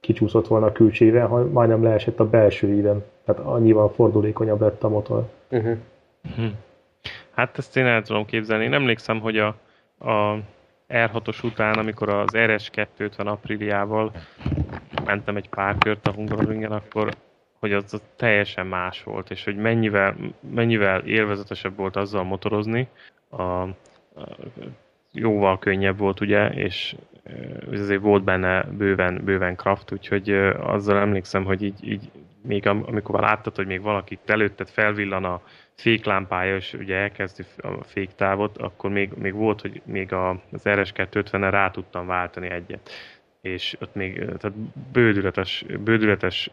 kicsúszott 0.00 0.46
volna 0.46 0.66
a 0.66 0.72
külcsével, 0.72 1.26
hanem 1.26 1.48
majdnem 1.48 1.82
leesett 1.82 2.20
a 2.20 2.28
belső 2.28 2.74
íven. 2.74 3.04
Tehát 3.24 3.40
annyival 3.40 3.92
fordulékonyabb 3.92 4.60
lett 4.60 4.82
a 4.82 4.88
motor. 4.88 5.28
Uh-huh. 5.50 5.76
Hát 7.34 7.58
ezt 7.58 7.76
én 7.76 7.86
el 7.86 8.02
tudom 8.02 8.24
képzelni. 8.24 8.64
Én 8.64 8.72
emlékszem, 8.72 9.20
hogy 9.20 9.38
a, 9.38 9.46
a 9.98 10.38
R6-os 10.88 11.44
után, 11.44 11.78
amikor 11.78 12.08
az 12.08 12.30
RS250 12.32 13.26
apríliával 13.26 14.12
mentem 15.04 15.36
egy 15.36 15.48
pár 15.48 15.78
kört 15.78 16.06
a 16.06 16.12
Hungaroringen, 16.12 16.72
akkor 16.72 17.14
hogy 17.58 17.72
az, 17.72 17.94
az 17.94 18.02
teljesen 18.16 18.66
más 18.66 19.02
volt, 19.02 19.30
és 19.30 19.44
hogy 19.44 19.56
mennyivel, 19.56 20.16
mennyivel 20.54 21.00
élvezetesebb 21.00 21.76
volt 21.76 21.96
azzal 21.96 22.24
motorozni, 22.24 22.88
a, 23.28 23.42
a, 23.42 23.68
jóval 25.12 25.58
könnyebb 25.58 25.98
volt 25.98 26.20
ugye, 26.20 26.48
és 26.48 26.96
azért 27.72 28.00
volt 28.00 28.24
benne 28.24 28.62
bőven, 28.62 29.20
bőven 29.24 29.56
kraft, 29.56 29.92
úgyhogy 29.92 30.30
azzal 30.60 30.98
emlékszem, 30.98 31.44
hogy 31.44 31.62
így, 31.62 31.88
így 31.88 32.10
még 32.42 32.66
amikor 32.66 33.20
láttad, 33.20 33.56
hogy 33.56 33.66
még 33.66 33.82
valaki 33.82 34.18
előtted 34.26 34.68
felvillan 34.68 35.24
a 35.24 35.40
féklámpája, 35.74 36.56
és 36.56 36.72
ugye 36.72 36.96
elkezdi 36.96 37.44
a 37.56 37.84
féktávot, 37.84 38.58
akkor 38.58 38.90
még, 38.90 39.12
még 39.12 39.32
volt, 39.32 39.60
hogy 39.60 39.82
még 39.84 40.12
a, 40.12 40.30
az 40.30 40.62
RS250-en 40.64 41.48
rá 41.50 41.70
tudtam 41.70 42.06
váltani 42.06 42.50
egyet. 42.50 42.90
És 43.44 43.76
ott 43.80 43.94
még 43.94 44.14
tehát 44.14 44.56
bődületes, 44.92 45.64
bődületes 45.84 46.50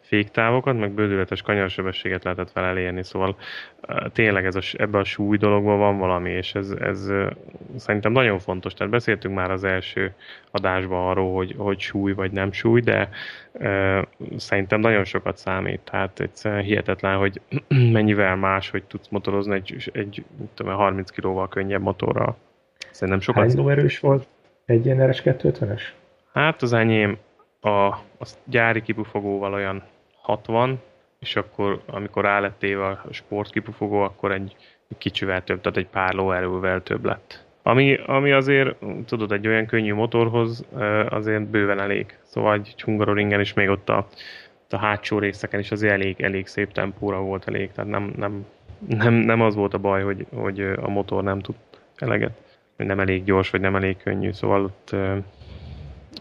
féktávokat, 0.00 0.78
meg 0.78 0.90
bődületes 0.90 1.42
kanyarsebességet 1.42 2.24
lehetett 2.24 2.52
vele 2.52 2.66
elérni, 2.66 3.04
szóval 3.04 3.36
tényleg 4.12 4.44
ez 4.44 4.54
a, 4.54 4.60
ebben 4.72 5.00
a 5.00 5.04
súly 5.04 5.36
dologban 5.36 5.78
van 5.78 5.98
valami, 5.98 6.30
és 6.30 6.54
ez, 6.54 6.70
ez 6.70 7.12
szerintem 7.76 8.12
nagyon 8.12 8.38
fontos. 8.38 8.74
Tehát 8.74 8.92
beszéltünk 8.92 9.34
már 9.34 9.50
az 9.50 9.64
első 9.64 10.14
adásban 10.50 11.08
arról, 11.08 11.34
hogy, 11.34 11.54
hogy 11.58 11.80
súly 11.80 12.12
vagy 12.12 12.32
nem 12.32 12.52
súly, 12.52 12.80
de 12.80 13.08
e, 13.52 14.08
szerintem 14.36 14.80
nagyon 14.80 15.04
sokat 15.04 15.36
számít. 15.36 15.80
Tehát 15.90 16.20
egyszerűen 16.20 16.62
hihetetlen, 16.62 17.16
hogy 17.16 17.40
mennyivel 17.96 18.36
más, 18.36 18.70
hogy 18.70 18.84
tudsz 18.84 19.08
motorozni 19.08 19.54
egy, 19.54 19.90
egy 19.92 20.24
tudom, 20.54 20.74
30 20.74 21.10
kilóval 21.10 21.48
könnyebb 21.48 21.82
motorral. 21.82 22.36
Szerintem 22.90 23.20
sokat... 23.20 23.54
Hány 23.54 23.70
erős 23.70 24.00
volt 24.00 24.26
egy 24.66 24.86
ilyen 24.86 24.98
RS250-es? 25.00 25.82
Hát 26.32 26.62
az 26.62 26.72
enyém 26.72 27.18
a, 27.60 27.68
a 27.68 28.26
gyári 28.44 28.82
kipufogóval 28.82 29.52
olyan 29.52 29.82
60, 30.20 30.80
és 31.18 31.36
akkor 31.36 31.82
amikor 31.86 32.24
rá 32.24 32.40
lett 32.40 32.62
éve 32.62 32.86
a 32.86 33.02
sportkipufogó, 33.10 34.00
akkor 34.00 34.32
egy, 34.32 34.56
egy 34.88 34.98
kicsivel 34.98 35.44
több, 35.44 35.60
tehát 35.60 35.78
egy 35.78 35.86
pár 35.86 36.14
lóerővel 36.14 36.82
több 36.82 37.04
lett. 37.04 37.44
Ami, 37.62 37.98
ami 38.06 38.32
azért, 38.32 38.76
tudod, 39.06 39.32
egy 39.32 39.46
olyan 39.46 39.66
könnyű 39.66 39.94
motorhoz 39.94 40.64
azért 41.08 41.42
bőven 41.42 41.80
elég. 41.80 42.18
Szóval 42.22 42.54
egy 42.54 42.82
Hungaroringen 42.82 43.40
is 43.40 43.52
még 43.52 43.68
ott 43.68 43.88
a, 43.88 44.06
a 44.70 44.76
hátsó 44.76 45.18
részeken 45.18 45.60
is 45.60 45.70
azért 45.70 45.92
elég, 45.92 46.20
elég 46.20 46.46
szép 46.46 46.72
tempóra 46.72 47.20
volt 47.20 47.48
elég, 47.48 47.72
tehát 47.72 47.90
nem, 47.90 48.12
nem, 48.16 48.46
nem, 48.88 49.14
nem 49.14 49.40
az 49.40 49.54
volt 49.54 49.74
a 49.74 49.78
baj, 49.78 50.02
hogy, 50.02 50.26
hogy 50.34 50.60
a 50.60 50.88
motor 50.88 51.22
nem 51.22 51.40
tud 51.40 51.54
eleget, 51.96 52.32
hogy 52.76 52.86
nem 52.86 53.00
elég 53.00 53.24
gyors, 53.24 53.50
vagy 53.50 53.60
nem 53.60 53.76
elég 53.76 53.96
könnyű, 53.96 54.32
szóval 54.32 54.64
ott 54.64 54.96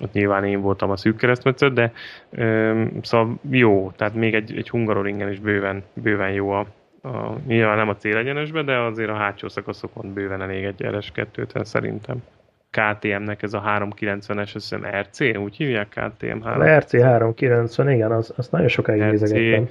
ott 0.01 0.13
nyilván 0.13 0.43
én 0.43 0.61
voltam 0.61 0.89
a 0.89 0.97
szűk 0.97 1.17
keresztmetszet, 1.17 1.73
de 1.73 1.91
ö, 2.29 2.83
szóval 3.01 3.39
jó, 3.49 3.91
tehát 3.95 4.13
még 4.13 4.33
egy, 4.33 4.57
egy 4.57 4.69
Hungaroringen 4.69 5.31
is 5.31 5.39
bőven, 5.39 5.83
bőven 5.93 6.31
jó 6.31 6.49
a, 6.49 6.65
a, 7.01 7.35
nyilván 7.47 7.77
nem 7.77 7.89
a 7.89 7.95
célegyenesbe, 7.95 8.63
de 8.63 8.77
azért 8.77 9.09
a 9.09 9.15
hátsó 9.15 9.47
szakaszokon 9.47 10.13
bőven 10.13 10.41
elég 10.41 10.63
egy 10.63 10.81
RS250 10.83 11.63
szerintem. 11.63 12.23
KTM-nek 12.69 13.43
ez 13.43 13.53
a 13.53 13.63
390-es, 13.65 14.39
azt 14.41 14.51
hiszem 14.51 14.85
RC, 14.99 15.37
úgy 15.37 15.55
hívják 15.55 15.87
KTM 15.87 16.41
3. 16.41 16.61
A 16.61 16.77
RC 16.77 17.01
390, 17.01 17.91
igen, 17.91 18.11
az, 18.11 18.33
azt 18.37 18.51
nagyon 18.51 18.67
sokáig 18.67 19.01
nézegettem 19.01 19.67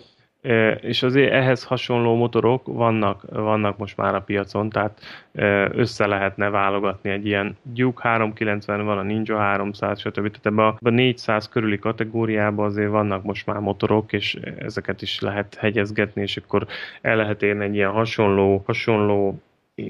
és 0.80 1.02
azért 1.02 1.32
ehhez 1.32 1.64
hasonló 1.64 2.16
motorok 2.16 2.66
vannak, 2.66 3.22
vannak 3.30 3.78
most 3.78 3.96
már 3.96 4.14
a 4.14 4.20
piacon, 4.20 4.68
tehát 4.68 5.00
össze 5.72 6.06
lehetne 6.06 6.50
válogatni 6.50 7.10
egy 7.10 7.26
ilyen 7.26 7.56
Duke 7.62 8.08
390, 8.08 8.84
van 8.84 8.98
a 8.98 9.02
Ninja 9.02 9.38
300, 9.38 10.00
stb. 10.00 10.14
Tehát 10.14 10.46
ebben 10.46 10.64
a, 10.64 10.76
a 10.80 10.90
400 10.90 11.48
körüli 11.48 11.78
kategóriában 11.78 12.66
azért 12.66 12.90
vannak 12.90 13.22
most 13.22 13.46
már 13.46 13.58
motorok, 13.58 14.12
és 14.12 14.38
ezeket 14.58 15.02
is 15.02 15.20
lehet 15.20 15.54
hegyezgetni, 15.54 16.22
és 16.22 16.36
akkor 16.36 16.66
el 17.00 17.16
lehet 17.16 17.42
érni 17.42 17.64
egy 17.64 17.74
ilyen 17.74 17.90
hasonló, 17.90 18.62
hasonló 18.66 19.40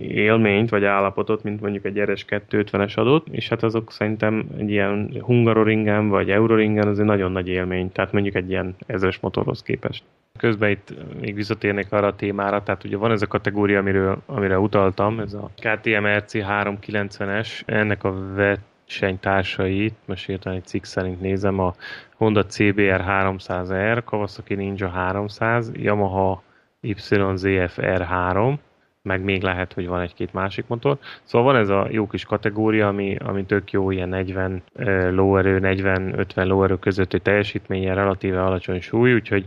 élményt, 0.09 0.71
vagy 0.71 0.85
állapotot, 0.85 1.43
mint 1.43 1.61
mondjuk 1.61 1.85
egy 1.85 2.01
RS 2.01 2.25
250-es 2.29 2.95
adott, 2.95 3.27
és 3.31 3.49
hát 3.49 3.63
azok 3.63 3.93
szerintem 3.93 4.49
egy 4.59 4.71
ilyen 4.71 5.17
Hungaroringen, 5.21 6.09
vagy 6.09 6.31
Euroringen 6.31 6.89
azért 6.89 7.07
nagyon 7.07 7.33
nagy 7.33 7.49
élmény, 7.49 7.93
tehát 7.93 8.13
mondjuk 8.13 8.35
egy 8.35 8.51
ilyen 8.51 8.77
ezres 8.87 9.19
motorhoz 9.21 9.63
képest. 9.63 10.03
Közben 10.41 10.71
itt 10.71 10.95
még 11.21 11.35
visszatérnék 11.35 11.93
arra 11.93 12.07
a 12.07 12.17
témára, 12.17 12.63
tehát 12.63 12.85
ugye 12.85 12.97
van 12.97 13.11
ez 13.11 13.23
a 13.23 13.27
kategória, 13.27 13.79
amiről, 13.79 14.23
amire 14.27 14.59
utaltam, 14.59 15.21
ez 15.21 15.35
a 15.35 15.51
KTM 15.57 16.07
RC 16.07 16.33
390-es, 16.35 17.49
ennek 17.67 18.05
a 18.05 18.35
versenytársait, 18.35 19.95
most 20.05 20.29
értem 20.29 20.53
egy 20.53 20.67
cikk 20.67 20.85
szerint 20.85 21.21
nézem, 21.21 21.59
a 21.59 21.75
Honda 22.17 22.47
CBR 22.47 23.05
300R, 23.09 24.03
Kawasaki 24.05 24.55
Ninja 24.55 24.89
300, 24.89 25.71
Yamaha 25.75 26.43
YZF 26.81 27.79
R3, 27.81 28.55
meg 29.03 29.23
még 29.23 29.43
lehet, 29.43 29.73
hogy 29.73 29.87
van 29.87 30.01
egy-két 30.01 30.33
másik 30.33 30.65
motor. 30.67 30.99
Szóval 31.23 31.53
van 31.53 31.63
ez 31.63 31.69
a 31.69 31.87
jó 31.91 32.07
kis 32.07 32.25
kategória, 32.25 32.89
ami, 32.89 33.17
ami 33.25 33.45
tök 33.45 33.71
jó, 33.71 33.91
ilyen 33.91 34.09
40 34.09 34.63
uh, 34.75 35.11
lóerő, 35.11 35.59
40-50 35.63 36.47
lóerő 36.47 36.79
közötti 36.79 37.21
teljesítménye, 37.21 37.95
relatíve 37.95 38.45
alacsony 38.45 38.81
súly, 38.81 39.15
úgyhogy 39.15 39.47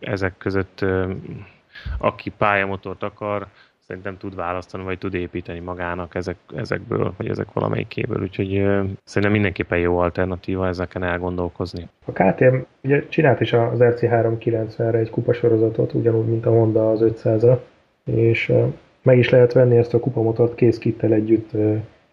ezek 0.00 0.36
között 0.38 0.84
aki 1.98 2.30
pályamotort 2.30 3.02
akar, 3.02 3.46
szerintem 3.86 4.16
tud 4.16 4.34
választani, 4.34 4.84
vagy 4.84 4.98
tud 4.98 5.14
építeni 5.14 5.60
magának 5.60 6.14
ezek, 6.14 6.36
ezekből, 6.56 7.14
vagy 7.16 7.28
ezek 7.28 7.52
valamelyikéből, 7.52 8.22
úgyhogy 8.22 8.58
uh, 8.58 8.84
szerintem 9.04 9.32
mindenképpen 9.32 9.78
jó 9.78 9.98
alternatíva 9.98 10.66
ezeken 10.66 11.02
elgondolkozni. 11.02 11.88
A 12.04 12.12
KTM 12.12 12.56
ugye 12.80 13.08
csinált 13.08 13.40
is 13.40 13.52
az 13.52 13.78
RC390-re 13.78 14.98
egy 14.98 15.10
kupasorozatot, 15.10 15.92
ugyanúgy, 15.92 16.26
mint 16.26 16.46
a 16.46 16.50
Honda 16.50 16.90
az 16.90 17.00
500-ra, 17.02 17.58
és 18.04 18.52
meg 19.02 19.18
is 19.18 19.28
lehet 19.28 19.52
venni 19.52 19.76
ezt 19.76 19.94
a 19.94 20.00
kupamotort 20.00 20.54
készkittel 20.54 21.12
együtt 21.12 21.50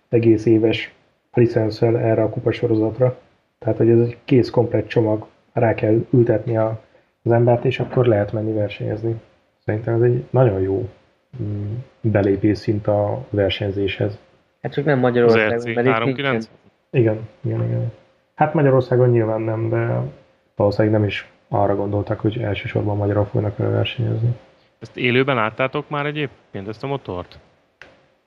egész 0.10 0.46
éves 0.46 0.94
licenszel 1.34 1.98
erre 1.98 2.24
a 2.24 2.30
kupasorozatra. 2.30 3.18
Tehát, 3.60 3.78
hogy 3.78 3.90
ez 3.90 4.00
egy 4.00 4.18
kész 4.26 4.50
komplet 4.50 4.88
csomag, 4.88 5.26
rá 5.54 5.74
kell 5.74 6.06
ültetni 6.14 6.58
a, 6.58 6.82
az 7.24 7.32
embert, 7.32 7.66
és 7.66 7.80
akkor 7.80 8.06
lehet 8.06 8.32
menni 8.32 8.54
versenyezni. 8.54 9.16
Szerintem 9.66 9.94
ez 9.94 10.02
egy 10.02 10.24
nagyon 10.30 10.62
jó 10.62 10.90
mm, 11.44 11.74
belépés 12.02 12.58
szint 12.58 12.88
a 12.88 13.26
versenyzéshez. 13.30 14.20
Hát 14.62 14.74
csak 14.74 14.86
nem 14.86 15.00
Magyarországon, 15.00 15.72
mert 15.74 15.88
Igen, 16.90 17.30
igen, 17.42 17.64
igen. 17.64 17.92
Hát 18.36 18.54
Magyarországon 18.54 19.10
nyilván 19.10 19.42
nem, 19.42 19.70
de 19.70 20.02
valószínűleg 20.56 21.00
nem 21.00 21.08
is 21.08 21.30
arra 21.48 21.76
gondoltak, 21.76 22.20
hogy 22.20 22.38
elsősorban 22.38 22.98
magyarok 22.98 23.28
fognak 23.28 23.58
vele 23.58 23.72
versenyezni. 23.72 24.36
Ezt 24.82 24.98
élőben 24.98 25.36
láttátok 25.36 25.90
már 25.90 26.06
egyébként, 26.06 26.68
ezt 26.68 26.84
a 26.84 26.88
motort? 26.88 27.40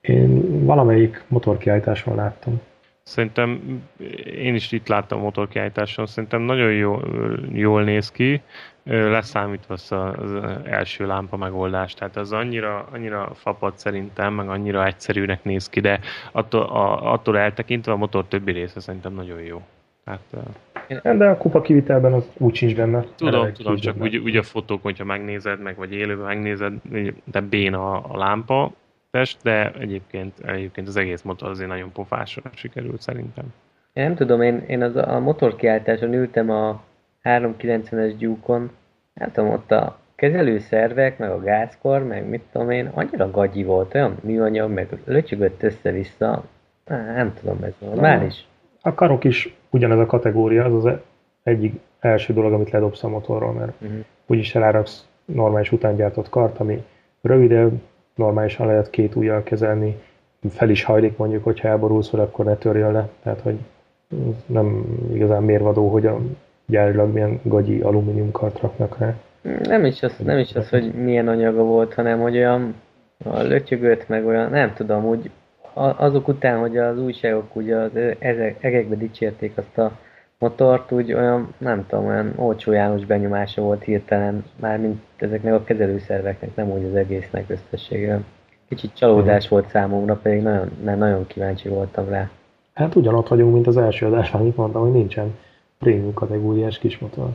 Én 0.00 0.64
valamelyik 0.64 1.24
motorkiállításon 1.28 2.14
láttam. 2.14 2.60
Szerintem 3.02 3.80
én 4.24 4.54
is 4.54 4.72
itt 4.72 4.88
láttam 4.88 5.18
a 5.18 5.22
motorkiállításon, 5.22 6.06
szerintem 6.06 6.40
nagyon 6.40 6.72
jó, 6.72 7.00
jól 7.52 7.82
néz 7.82 8.10
ki, 8.10 8.42
leszámítva 8.84 9.74
az, 9.74 9.92
az 9.92 10.32
első 10.64 11.06
lámpa 11.06 11.36
megoldás. 11.36 11.94
Tehát 11.94 12.16
az 12.16 12.32
annyira, 12.32 12.88
annyira 12.92 13.30
fapad 13.34 13.78
szerintem, 13.78 14.34
meg 14.34 14.48
annyira 14.48 14.86
egyszerűnek 14.86 15.44
néz 15.44 15.68
ki, 15.68 15.80
de 15.80 16.00
attól, 16.32 16.62
a, 16.62 17.12
attól 17.12 17.38
eltekintve 17.38 17.92
a 17.92 17.96
motor 17.96 18.24
többi 18.28 18.52
része 18.52 18.80
szerintem 18.80 19.12
nagyon 19.12 19.40
jó. 19.40 19.62
Hát, 20.04 20.20
de 21.02 21.26
a 21.26 21.36
kupa 21.36 21.60
kivitelben 21.60 22.12
az 22.12 22.24
úgy 22.38 22.54
sincs 22.54 22.76
benne. 22.76 23.04
Tudom, 23.16 23.52
tudom, 23.52 23.76
csak 23.76 23.96
úgy, 24.00 24.16
úgy, 24.16 24.36
a 24.36 24.42
fotók, 24.42 24.82
hogyha 24.82 25.04
megnézed 25.04 25.60
meg, 25.60 25.76
vagy 25.76 25.92
élőben 25.92 26.26
megnézed, 26.26 26.72
de 27.24 27.40
béna 27.40 28.00
a 28.00 28.16
lámpa 28.16 28.72
test, 29.10 29.38
de 29.42 29.72
egyébként, 29.78 30.32
egyébként 30.46 30.88
az 30.88 30.96
egész 30.96 31.22
motor 31.22 31.50
azért 31.50 31.68
nagyon 31.68 31.92
pofásra 31.92 32.50
sikerült 32.54 33.00
szerintem. 33.00 33.44
Én 33.92 34.04
nem 34.04 34.14
tudom, 34.14 34.42
én, 34.42 34.64
én 34.66 34.82
az 34.82 34.96
a 34.96 35.20
motorkiáltáson 35.20 36.14
ültem 36.14 36.50
a 36.50 36.82
390-es 37.22 38.14
gyúkon, 38.18 38.70
nem 39.14 39.32
tudom, 39.32 39.50
ott 39.50 39.70
a 39.70 39.98
kezelőszervek, 40.14 41.18
meg 41.18 41.30
a 41.30 41.40
gázkor, 41.40 42.02
meg 42.02 42.28
mit 42.28 42.42
tudom 42.52 42.70
én, 42.70 42.90
annyira 42.94 43.30
gagyi 43.30 43.64
volt, 43.64 43.94
olyan 43.94 44.16
műanyag, 44.22 44.70
meg 44.70 44.88
löcsögött 45.04 45.62
össze-vissza, 45.62 46.44
nem 46.86 47.34
tudom, 47.40 47.62
ez 47.62 47.72
normális. 47.78 48.46
A 48.80 48.94
karok 48.94 49.24
is 49.24 49.54
ugyanez 49.74 49.98
a 49.98 50.06
kategória, 50.06 50.64
az 50.64 50.84
az 50.84 50.92
egyik 51.42 51.80
első 52.00 52.32
dolog, 52.32 52.52
amit 52.52 52.70
ledobsz 52.70 53.04
a 53.04 53.08
motorról, 53.08 53.52
mert 53.52 53.72
uh-huh. 53.80 53.98
úgyis 54.26 54.54
eláraksz 54.54 55.06
normális 55.24 55.72
utángyártott 55.72 56.28
kart, 56.28 56.60
ami 56.60 56.84
rövidebb, 57.22 57.72
normálisan 58.14 58.66
lehet 58.66 58.90
két 58.90 59.14
ujjal 59.14 59.42
kezelni, 59.42 59.96
fel 60.48 60.70
is 60.70 60.84
hajlik 60.84 61.16
mondjuk, 61.16 61.44
hogyha 61.44 61.68
elborulsz 61.68 62.10
hogy 62.10 62.20
akkor 62.20 62.44
ne 62.44 62.56
törjön 62.56 62.92
le, 62.92 63.08
tehát 63.22 63.40
hogy 63.40 63.58
nem 64.46 64.84
igazán 65.12 65.42
mérvadó, 65.42 65.88
hogy 65.88 66.06
a 66.06 66.18
gyárilag 66.66 67.12
milyen 67.12 67.40
gagyi 67.42 67.80
alumínium 67.80 68.30
kart 68.30 68.60
raknak 68.60 68.98
rá. 68.98 69.14
Nem 69.62 69.84
is, 69.84 70.02
az, 70.02 70.16
nem 70.24 70.38
is 70.38 70.54
az, 70.54 70.68
hogy 70.68 70.92
milyen 70.92 71.28
anyaga 71.28 71.62
volt, 71.62 71.94
hanem 71.94 72.20
hogy 72.20 72.36
olyan 72.36 72.74
a 73.24 73.42
lötyögött, 73.42 74.08
meg 74.08 74.26
olyan, 74.26 74.50
nem 74.50 74.72
tudom, 74.74 75.04
úgy 75.04 75.30
azok 75.74 76.28
után, 76.28 76.58
hogy 76.58 76.76
az 76.76 76.98
újságok 76.98 77.56
ugye 77.56 77.76
az 77.76 77.90
egekbe 78.60 78.94
dicsérték 78.94 79.56
azt 79.56 79.78
a 79.78 79.98
motort, 80.38 80.92
úgy 80.92 81.12
olyan, 81.12 81.54
nem 81.58 81.86
tudom, 81.86 82.06
olyan 82.06 82.32
olcsó 82.36 82.72
János 82.72 83.04
benyomása 83.04 83.62
volt 83.62 83.82
hirtelen, 83.82 84.44
mármint 84.60 85.02
ezeknek 85.16 85.54
a 85.54 85.64
kezelőszerveknek, 85.64 86.54
nem 86.54 86.70
úgy 86.70 86.84
az 86.84 86.94
egésznek 86.94 87.44
összességében. 87.50 88.24
Kicsit 88.68 88.94
csalódás 88.94 89.48
volt 89.48 89.68
számomra, 89.68 90.14
pedig 90.14 90.42
nagyon, 90.42 90.70
nagyon 90.82 91.26
kíváncsi 91.26 91.68
voltam 91.68 92.08
rá. 92.08 92.30
Hát 92.74 92.94
ugyanott 92.94 93.28
vagyunk, 93.28 93.52
mint 93.52 93.66
az 93.66 93.76
első 93.76 94.06
adásban, 94.06 94.40
amit 94.40 94.56
mondtam, 94.56 94.82
hogy 94.82 94.92
nincsen 94.92 95.38
prémium 95.78 96.14
kategóriás 96.14 96.78
kismotor. 96.78 97.28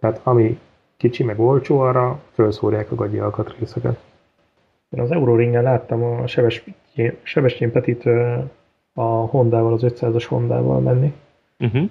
Tehát 0.00 0.20
ami 0.22 0.60
kicsi 0.96 1.24
meg 1.24 1.40
olcsó, 1.40 1.78
arra 1.78 2.20
felszórják 2.32 2.90
a 2.90 2.94
gagyi 2.94 3.18
alkatrészeket. 3.18 3.98
Én 4.90 5.00
az 5.00 5.10
Euroringen 5.10 5.62
láttam 5.62 6.02
a 6.02 6.26
Sebestyén 7.22 7.72
Petit 7.72 8.04
a 8.92 9.02
Hondával, 9.02 9.72
az 9.72 9.82
500-as 9.84 10.24
Hondával 10.28 10.80
menni. 10.80 11.12
Uh-huh. 11.58 11.90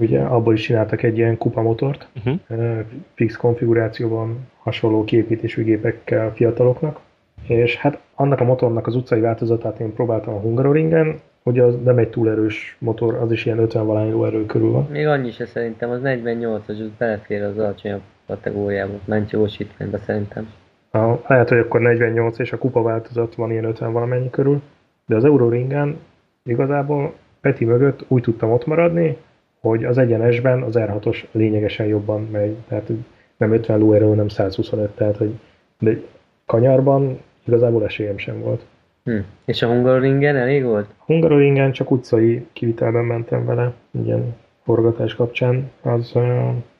Ugye 0.00 0.20
abból 0.20 0.54
is 0.54 0.60
csináltak 0.60 1.02
egy 1.02 1.16
ilyen 1.16 1.38
kupamotort, 1.38 2.08
uh-huh. 2.16 2.80
fix 3.14 3.36
konfigurációban, 3.36 4.48
hasonló 4.62 5.04
képítésű 5.04 5.64
gépekkel 5.64 6.34
fiataloknak. 6.34 7.00
És 7.46 7.76
hát 7.76 8.00
annak 8.14 8.40
a 8.40 8.44
motornak 8.44 8.86
az 8.86 8.96
utcai 8.96 9.20
változatát 9.20 9.80
én 9.80 9.94
próbáltam 9.94 10.34
a 10.34 10.40
Hungaroringen, 10.40 11.20
hogy 11.42 11.58
az 11.58 11.76
nem 11.84 11.98
egy 11.98 12.08
túl 12.08 12.30
erős 12.30 12.76
motor, 12.78 13.14
az 13.14 13.32
is 13.32 13.46
ilyen 13.46 13.58
50 13.58 13.86
valány 13.86 14.22
erő 14.24 14.46
körül 14.46 14.70
van. 14.70 14.86
Még 14.90 15.06
annyi 15.06 15.30
se 15.30 15.46
szerintem, 15.46 15.90
az 15.90 16.00
48-as, 16.04 16.68
az 16.68 16.90
belefér 16.98 17.42
az 17.42 17.58
alacsonyabb 17.58 18.00
kategóriába, 18.26 18.94
ment 19.04 19.30
gyorsítványba 19.30 19.98
szerintem. 19.98 20.48
A, 20.94 21.22
lehet, 21.26 21.48
hogy 21.48 21.58
akkor 21.58 21.80
48 21.80 22.38
és 22.38 22.52
a 22.52 22.58
kupa 22.58 22.82
változat 22.82 23.34
van 23.34 23.50
ilyen 23.50 23.64
50 23.64 23.92
valamennyi 23.92 24.30
körül, 24.30 24.62
de 25.06 25.16
az 25.16 25.24
Euroringen 25.24 25.98
igazából 26.44 27.12
Peti 27.40 27.64
mögött 27.64 28.04
úgy 28.08 28.22
tudtam 28.22 28.52
ott 28.52 28.66
maradni, 28.66 29.16
hogy 29.60 29.84
az 29.84 29.98
egyenesben 29.98 30.62
az 30.62 30.74
R6-os 30.78 31.24
lényegesen 31.30 31.86
jobban 31.86 32.28
megy, 32.32 32.56
tehát 32.68 32.90
nem 33.36 33.52
50 33.52 33.78
lóerő, 33.78 34.14
nem 34.14 34.28
125, 34.28 34.90
tehát 34.90 35.16
hogy 35.16 35.38
de 35.78 36.00
kanyarban 36.46 37.20
igazából 37.44 37.84
esélyem 37.84 38.18
sem 38.18 38.40
volt. 38.40 38.64
Hm. 39.04 39.18
És 39.44 39.62
a 39.62 39.66
Hungaroringen 39.66 40.36
elég 40.36 40.64
volt? 40.64 40.86
A 40.98 41.02
Hungaroringen 41.04 41.72
csak 41.72 41.90
utcai 41.90 42.46
kivitelben 42.52 43.04
mentem 43.04 43.44
vele, 43.44 43.72
ilyen 44.04 44.36
forgatás 44.64 45.14
kapcsán. 45.14 45.70
Az, 45.82 46.12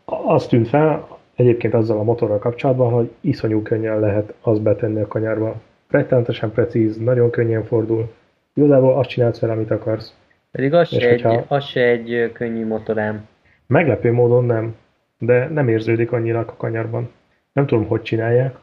az 0.04 0.46
tűnt 0.46 0.68
fel, 0.68 1.13
egyébként 1.34 1.74
azzal 1.74 1.98
a 1.98 2.02
motorral 2.02 2.38
kapcsolatban, 2.38 2.92
hogy 2.92 3.10
iszonyú 3.20 3.62
könnyen 3.62 4.00
lehet 4.00 4.34
azt 4.40 4.62
betenni 4.62 5.00
a 5.00 5.06
kanyarba. 5.06 5.54
Rettenetesen 5.88 6.52
precíz, 6.52 6.96
nagyon 6.96 7.30
könnyen 7.30 7.64
fordul. 7.64 8.12
Igazából 8.54 8.98
azt 8.98 9.08
csinálsz 9.08 9.38
fel, 9.38 9.50
amit 9.50 9.70
akarsz. 9.70 10.14
Pedig 10.50 10.74
az, 10.74 10.88
se 10.88 11.08
egy, 11.08 11.26
az 11.48 11.64
se 11.64 11.80
egy 11.80 12.30
könnyű 12.32 12.66
motorám. 12.66 13.28
Meglepő 13.66 14.12
módon 14.12 14.44
nem, 14.44 14.74
de 15.18 15.48
nem 15.48 15.68
érződik 15.68 16.12
annyira 16.12 16.38
a 16.38 16.54
kanyarban. 16.56 17.10
Nem 17.52 17.66
tudom, 17.66 17.86
hogy 17.86 18.02
csinálják. 18.02 18.56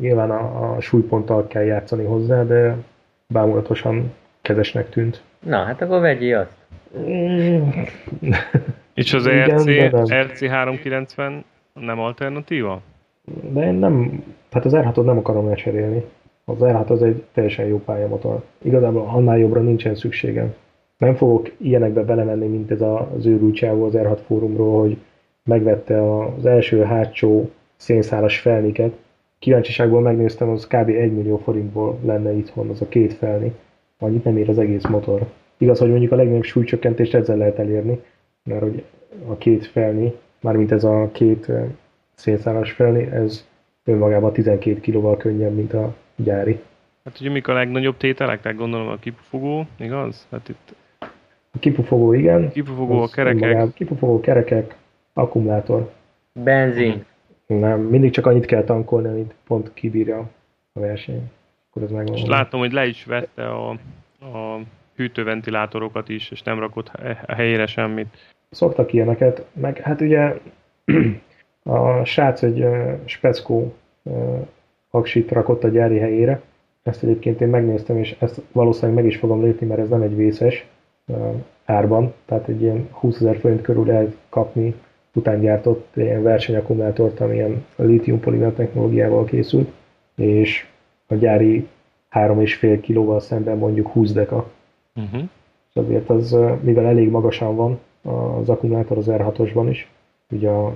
Nyilván 0.00 0.30
a, 0.30 0.74
a 0.74 0.80
súlyponttal 0.80 1.46
kell 1.46 1.62
játszani 1.62 2.04
hozzá, 2.04 2.44
de 2.44 2.76
bámulatosan 3.26 4.12
kezesnek 4.42 4.88
tűnt. 4.88 5.22
Na, 5.38 5.64
hát 5.64 5.80
akkor 5.82 6.00
vegyél 6.00 6.38
azt. 6.38 6.62
És 8.94 9.12
az 9.12 9.28
RC, 9.28 9.70
RC 10.10 10.46
390 10.46 11.44
nem 11.80 11.98
alternatíva? 11.98 12.80
De 13.52 13.64
én 13.64 13.74
nem, 13.74 14.22
tehát 14.48 14.66
az 14.66 14.72
R6-ot 14.76 15.04
nem 15.04 15.18
akarom 15.18 15.48
lecserélni. 15.48 16.04
Az 16.44 16.56
R6 16.60 16.86
az 16.86 17.02
egy 17.02 17.24
teljesen 17.32 17.66
jó 17.66 17.78
pályamotor. 17.84 18.42
Igazából 18.62 19.06
annál 19.06 19.38
jobbra 19.38 19.60
nincsen 19.60 19.94
szükségem. 19.94 20.54
Nem 20.98 21.14
fogok 21.14 21.50
ilyenekbe 21.56 22.02
belemenni, 22.02 22.46
mint 22.46 22.70
ez 22.70 22.80
az 22.80 23.26
őrült 23.26 23.54
csávó 23.54 23.84
az 23.84 23.94
R6 23.96 24.18
fórumról, 24.26 24.80
hogy 24.80 24.96
megvette 25.44 26.18
az 26.24 26.46
első 26.46 26.82
hátsó 26.82 27.50
szénszálas 27.76 28.38
felniket. 28.38 28.92
Kíváncsiságból 29.38 30.00
megnéztem, 30.00 30.48
az 30.48 30.66
kb. 30.66 30.88
1 30.88 31.12
millió 31.12 31.36
forintból 31.36 31.98
lenne 32.04 32.32
itthon 32.32 32.68
az 32.68 32.80
a 32.80 32.88
két 32.88 33.12
felni. 33.12 33.54
Annyit 33.98 34.24
nem 34.24 34.36
ér 34.36 34.48
az 34.48 34.58
egész 34.58 34.86
motor. 34.86 35.26
Igaz, 35.58 35.78
hogy 35.78 35.90
mondjuk 35.90 36.12
a 36.12 36.16
legnagyobb 36.16 36.42
súlycsökkentést 36.42 37.14
ezzel 37.14 37.36
lehet 37.36 37.58
elérni, 37.58 38.00
mert 38.44 38.62
hogy 38.62 38.84
a 39.26 39.36
két 39.36 39.66
felni 39.66 40.12
mármint 40.44 40.72
ez 40.72 40.84
a 40.84 41.10
két 41.12 41.50
szénszálas 42.14 42.72
felni, 42.72 43.02
ez 43.02 43.46
önmagában 43.84 44.32
12 44.32 44.80
kilóval 44.80 45.16
könnyebb, 45.16 45.54
mint 45.54 45.72
a 45.72 45.94
gyári. 46.16 46.60
Hát 47.04 47.20
ugye 47.20 47.30
mik 47.30 47.48
a 47.48 47.52
legnagyobb 47.52 47.96
tételek? 47.96 48.40
Tehát 48.40 48.58
gondolom 48.58 48.88
a 48.88 48.96
kipufogó, 48.96 49.66
igaz? 49.76 50.26
Hát 50.30 50.48
itt... 50.48 50.74
A 51.50 51.58
kipufogó, 51.58 52.12
igen. 52.12 52.50
Kipufogó, 52.50 53.02
a 53.02 53.08
kerekek. 53.08 53.72
Kipufogó, 53.74 54.20
kerekek, 54.20 54.76
akkumulátor. 55.12 55.92
Benzin. 56.32 57.04
Nem, 57.46 57.80
mindig 57.80 58.10
csak 58.10 58.26
annyit 58.26 58.46
kell 58.46 58.64
tankolni, 58.64 59.08
amit 59.08 59.34
pont 59.46 59.74
kibírja 59.74 60.30
a 60.72 60.80
verseny. 60.80 61.30
Akkor 61.70 61.82
ez 61.82 61.90
megvan. 61.90 62.16
És 62.16 62.24
látom, 62.24 62.60
hogy 62.60 62.72
le 62.72 62.86
is 62.86 63.04
vette 63.04 63.48
a, 63.48 63.70
a 64.20 64.60
hűtőventilátorokat 64.94 66.08
is, 66.08 66.30
és 66.30 66.42
nem 66.42 66.58
rakott 66.58 66.90
a 67.26 67.34
helyére 67.34 67.66
semmit 67.66 68.33
szoktak 68.54 68.92
ilyeneket, 68.92 69.46
meg 69.52 69.78
hát 69.78 70.00
ugye 70.00 70.34
a 71.62 72.04
srác 72.04 72.42
egy 72.42 72.66
speckó 73.04 73.74
aksit 74.90 75.30
rakott 75.30 75.64
a 75.64 75.68
gyári 75.68 75.98
helyére, 75.98 76.40
ezt 76.82 77.02
egyébként 77.02 77.40
én 77.40 77.48
megnéztem, 77.48 77.98
és 77.98 78.16
ezt 78.18 78.42
valószínűleg 78.52 78.94
meg 78.94 79.06
is 79.06 79.16
fogom 79.16 79.42
lépni, 79.42 79.66
mert 79.66 79.80
ez 79.80 79.88
nem 79.88 80.02
egy 80.02 80.16
vészes 80.16 80.66
árban, 81.64 82.12
tehát 82.24 82.48
egy 82.48 82.62
ilyen 82.62 82.88
20 82.90 83.16
ezer 83.16 83.36
forint 83.36 83.62
körül 83.62 83.86
lehet 83.86 84.16
kapni 84.28 84.74
utángyártott 85.14 85.96
ilyen 85.96 86.22
versenyakumulátort, 86.22 87.20
ami 87.20 87.34
ilyen 87.34 87.64
litium 87.76 88.20
polimer 88.20 88.52
technológiával 88.52 89.24
készült, 89.24 89.70
és 90.16 90.66
a 91.06 91.14
gyári 91.14 91.68
3,5 92.10 92.78
kilóval 92.82 93.20
szemben 93.20 93.56
mondjuk 93.56 93.88
20 93.88 94.12
deka. 94.12 94.50
Uh-huh. 94.94 95.22
És 95.68 95.80
azért 95.80 96.10
az, 96.10 96.36
mivel 96.60 96.86
elég 96.86 97.10
magasan 97.10 97.56
van, 97.56 97.78
az 98.04 98.48
akkumulátor 98.48 98.98
az 98.98 99.06
R6-osban 99.08 99.66
is, 99.70 99.88
ugye 100.30 100.48
a, 100.48 100.72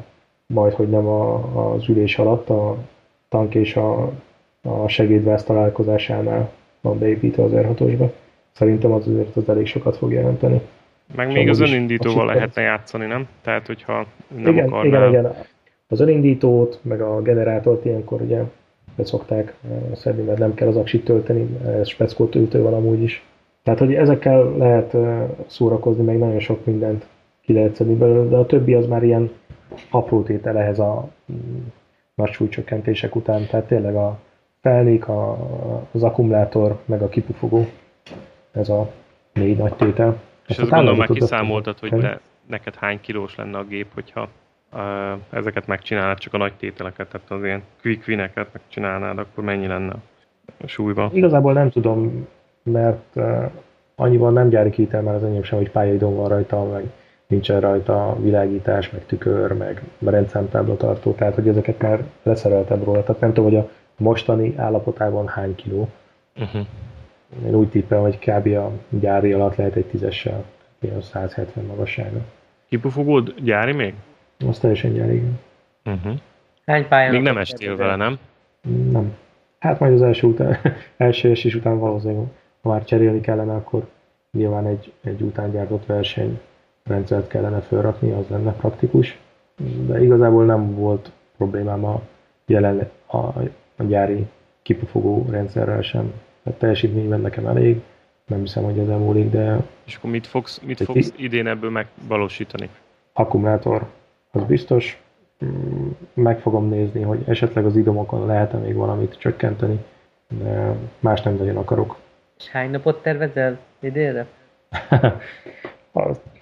majd, 0.47 0.73
hogy 0.73 0.89
nem 0.89 1.07
a, 1.07 1.73
az 1.73 1.89
ülés 1.89 2.19
alatt, 2.19 2.49
a 2.49 2.77
tank 3.29 3.55
és 3.55 3.77
a, 3.77 4.13
a 4.63 4.89
segédvász 4.89 5.45
találkozásánál 5.45 6.51
van 6.81 6.99
beépítve 6.99 7.43
az 7.43 7.53
R6-osba. 7.55 8.11
Szerintem 8.53 8.93
az 8.93 9.09
azért 9.09 9.37
az 9.37 9.49
elég 9.49 9.67
sokat 9.67 9.97
fog 9.97 10.13
jelenteni. 10.13 10.61
Meg 11.15 11.33
még 11.33 11.49
az 11.49 11.61
önindítóval 11.61 12.27
lehetne 12.27 12.63
játszani, 12.63 13.07
nem? 13.07 13.29
Tehát, 13.43 13.67
hogyha 13.67 14.07
nem 14.37 14.53
igen, 14.53 14.67
akarnál... 14.69 15.09
Igen, 15.09 15.21
igen. 15.21 15.35
Az 15.89 16.01
önindítót, 16.01 16.79
meg 16.83 17.01
a 17.01 17.23
generátort 17.23 17.85
ilyenkor 17.85 18.21
ugye 18.21 18.43
szokták 19.03 19.55
eh, 19.71 19.79
szedni, 19.95 20.23
mert 20.23 20.39
nem 20.39 20.55
kell 20.55 20.69
az 20.69 20.77
aksit 20.77 21.05
tölteni, 21.05 21.59
ez 21.67 21.89
speckó 21.89 22.27
töltő 22.27 22.63
van 22.63 22.75
amúgy 22.75 23.03
is. 23.03 23.25
Tehát, 23.63 23.79
hogy 23.79 23.95
ezekkel 23.95 24.57
lehet 24.57 24.95
eh, 24.95 25.29
szórakozni, 25.47 26.05
meg 26.05 26.19
nagyon 26.19 26.41
sok 26.41 26.65
mindent 26.65 27.07
ki 27.49 27.55
lehet 27.55 27.75
szedni 27.75 27.95
belőle, 27.95 28.29
de 28.29 28.37
a 28.37 28.47
többi 28.47 28.75
az 28.75 28.87
már 28.87 29.03
ilyen 29.03 29.31
apró 29.91 30.23
tétel 30.23 30.59
ehhez 30.59 30.79
a 30.79 31.09
mm, 31.33 31.59
nagy 32.15 32.31
súlycsökkentések 32.31 33.17
után, 33.17 33.47
tehát 33.47 33.67
tényleg 33.67 33.95
a 33.95 34.19
felnék, 34.61 35.09
a, 35.09 35.39
az 35.93 36.03
akkumulátor, 36.03 36.79
meg 36.85 37.03
a 37.03 37.09
kipufogó, 37.09 37.67
ez 38.53 38.69
a 38.69 38.91
négy 39.33 39.57
nagy 39.57 39.75
tétel. 39.75 40.21
És 40.47 40.59
ezt 40.59 40.71
gondolom 40.71 40.97
már 40.97 41.09
kiszámoltad, 41.09 41.79
hogy 41.79 41.91
te, 41.91 42.21
neked 42.47 42.75
hány 42.75 43.01
kilós 43.01 43.35
lenne 43.35 43.59
a 43.59 43.65
gép, 43.65 43.87
hogyha 43.95 44.29
uh, 44.73 44.81
ezeket 45.31 45.67
megcsinálnád, 45.67 46.19
csak 46.19 46.35
a 46.35 46.39
nagy 46.39 46.53
tételeket, 46.59 47.09
tehát 47.09 47.31
az 47.31 47.45
ilyen 47.45 47.63
quick 47.83 48.09
wineket 48.09 48.49
megcsinálnád, 48.53 49.19
akkor 49.19 49.45
mennyi 49.45 49.67
lenne 49.67 49.95
a 50.61 50.67
súlyba? 50.67 51.11
Igazából 51.13 51.53
nem 51.53 51.71
tudom, 51.71 52.27
mert 52.63 53.15
uh, 53.15 53.51
annyiban 53.95 54.33
nem 54.33 54.49
gyári 54.49 54.71
kitel 54.71 55.03
már 55.03 55.15
az 55.15 55.25
enyém 55.25 55.43
sem, 55.43 55.59
hogy 55.59 55.71
pályaidon 55.71 56.17
van 56.17 56.29
rajta, 56.29 56.65
meg 56.65 56.85
nincsen 57.29 57.61
rajta 57.61 58.17
világítás, 58.21 58.91
meg 58.91 59.07
tükör, 59.07 59.53
meg 59.53 59.83
rendszámtábla 60.05 60.77
tartó, 60.77 61.13
tehát 61.13 61.35
hogy 61.35 61.49
ezeket 61.49 61.83
már 61.83 62.05
leszereltem 62.23 62.85
róla, 62.85 63.03
tehát 63.03 63.21
nem 63.21 63.33
tudom, 63.33 63.51
hogy 63.51 63.59
a 63.59 63.71
mostani 63.97 64.55
állapotában 64.57 65.29
hány 65.29 65.55
kiló. 65.55 65.89
Uh-huh. 66.37 66.67
Én 67.47 67.55
úgy 67.55 67.69
tippem, 67.69 68.01
hogy 68.01 68.19
kb. 68.19 68.47
a 68.47 68.73
gyári 68.89 69.33
alatt 69.33 69.57
lehet 69.57 69.75
egy 69.75 69.85
tízessel, 69.85 70.45
ilyen 70.81 71.01
170 71.01 71.65
magassága. 71.65 72.19
Kipufogód 72.69 73.35
gyári 73.41 73.73
még? 73.73 73.95
Azt 74.47 74.61
teljesen 74.61 74.93
gyári, 74.93 75.15
igen. 75.15 75.39
Uh-huh. 75.85 76.13
Hány 76.67 76.89
pályán? 76.89 77.13
Még 77.13 77.23
nem 77.23 77.39
estél 77.39 77.77
vele, 77.77 77.97
nem? 77.97 78.19
Nem. 78.91 79.17
Hát 79.59 79.81
majd 79.81 79.93
az 79.93 80.03
első, 80.03 80.27
után, 80.27 80.59
első 80.97 81.31
esés 81.31 81.55
után 81.55 81.79
valószínűleg, 81.79 82.27
ha 82.63 82.69
már 82.69 82.85
cserélni 82.85 83.21
kellene, 83.21 83.55
akkor 83.55 83.89
nyilván 84.33 84.67
egy, 84.67 84.93
egy 85.05 85.21
utángyártott 85.21 85.87
verseny 85.87 86.41
rendszert 86.89 87.29
kellene 87.29 87.61
felrakni, 87.61 88.13
az 88.13 88.29
lenne 88.29 88.53
praktikus, 88.53 89.19
de 89.87 90.03
igazából 90.03 90.45
nem 90.45 90.75
volt 90.75 91.11
problémám 91.37 91.85
a 91.85 92.01
jelen 92.47 92.91
a, 93.07 93.17
a 93.77 93.83
gyári 93.87 94.27
kipufogó 94.63 95.27
rendszerrel 95.31 95.83
sem. 95.83 96.13
Tehát 96.43 96.59
teljesítményben 96.59 97.21
nekem 97.21 97.47
elég, 97.47 97.81
nem 98.27 98.41
hiszem, 98.41 98.65
hogy 98.65 98.79
ez 98.79 98.87
múlik, 98.87 99.31
de... 99.31 99.57
És 99.85 99.95
akkor 99.95 100.11
mit 100.11 100.27
fogsz, 100.27 100.61
mit 100.61 100.83
fogsz 100.83 101.13
idén 101.17 101.47
ebből 101.47 101.71
megvalósítani? 101.71 102.69
Akkumulátor, 103.13 103.87
az 104.31 104.43
biztos. 104.43 105.03
Mm, 105.45 105.89
meg 106.15 106.41
fogom 106.41 106.69
nézni, 106.69 107.03
hogy 107.03 107.23
esetleg 107.27 107.65
az 107.65 107.77
idomokon 107.77 108.27
lehet-e 108.27 108.57
még 108.57 108.75
valamit 108.75 109.19
csökkenteni, 109.19 109.85
de 110.43 110.77
más 111.01 111.23
nem 111.23 111.35
nagyon 111.35 111.57
akarok. 111.57 111.97
És 112.39 112.49
hány 112.49 112.71
napot 112.71 113.03
tervezel 113.03 113.59
idénre? 113.81 114.27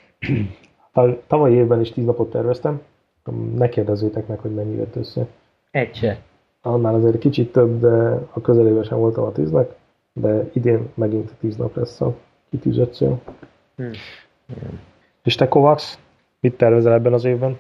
tavaly 1.26 1.52
évben 1.52 1.80
is 1.80 1.90
tíz 1.90 2.04
napot 2.04 2.30
terveztem, 2.30 2.82
ne 3.54 3.68
kérdezzétek 3.68 4.26
meg, 4.26 4.38
hogy 4.38 4.54
mennyi 4.54 4.76
jött 4.76 4.96
össze. 4.96 5.26
Egy 5.70 5.94
se. 5.94 6.18
Annál 6.62 6.94
azért 6.94 7.18
kicsit 7.18 7.52
több, 7.52 7.80
de 7.80 8.20
a 8.32 8.40
közelében 8.40 8.82
sem 8.82 8.98
voltam 8.98 9.24
a 9.24 9.32
tíznek, 9.32 9.70
de 10.12 10.50
idén 10.52 10.88
megint 10.94 11.34
tíz 11.40 11.56
nap 11.56 11.76
lesz 11.76 12.00
a 12.00 12.14
kitűzött 12.50 12.94
cél. 12.94 13.20
Hmm. 13.76 13.90
És 15.22 15.34
te 15.34 15.48
Kovacs, 15.48 15.84
mit 16.40 16.56
tervezel 16.56 16.92
ebben 16.92 17.12
az 17.12 17.24
évben? 17.24 17.58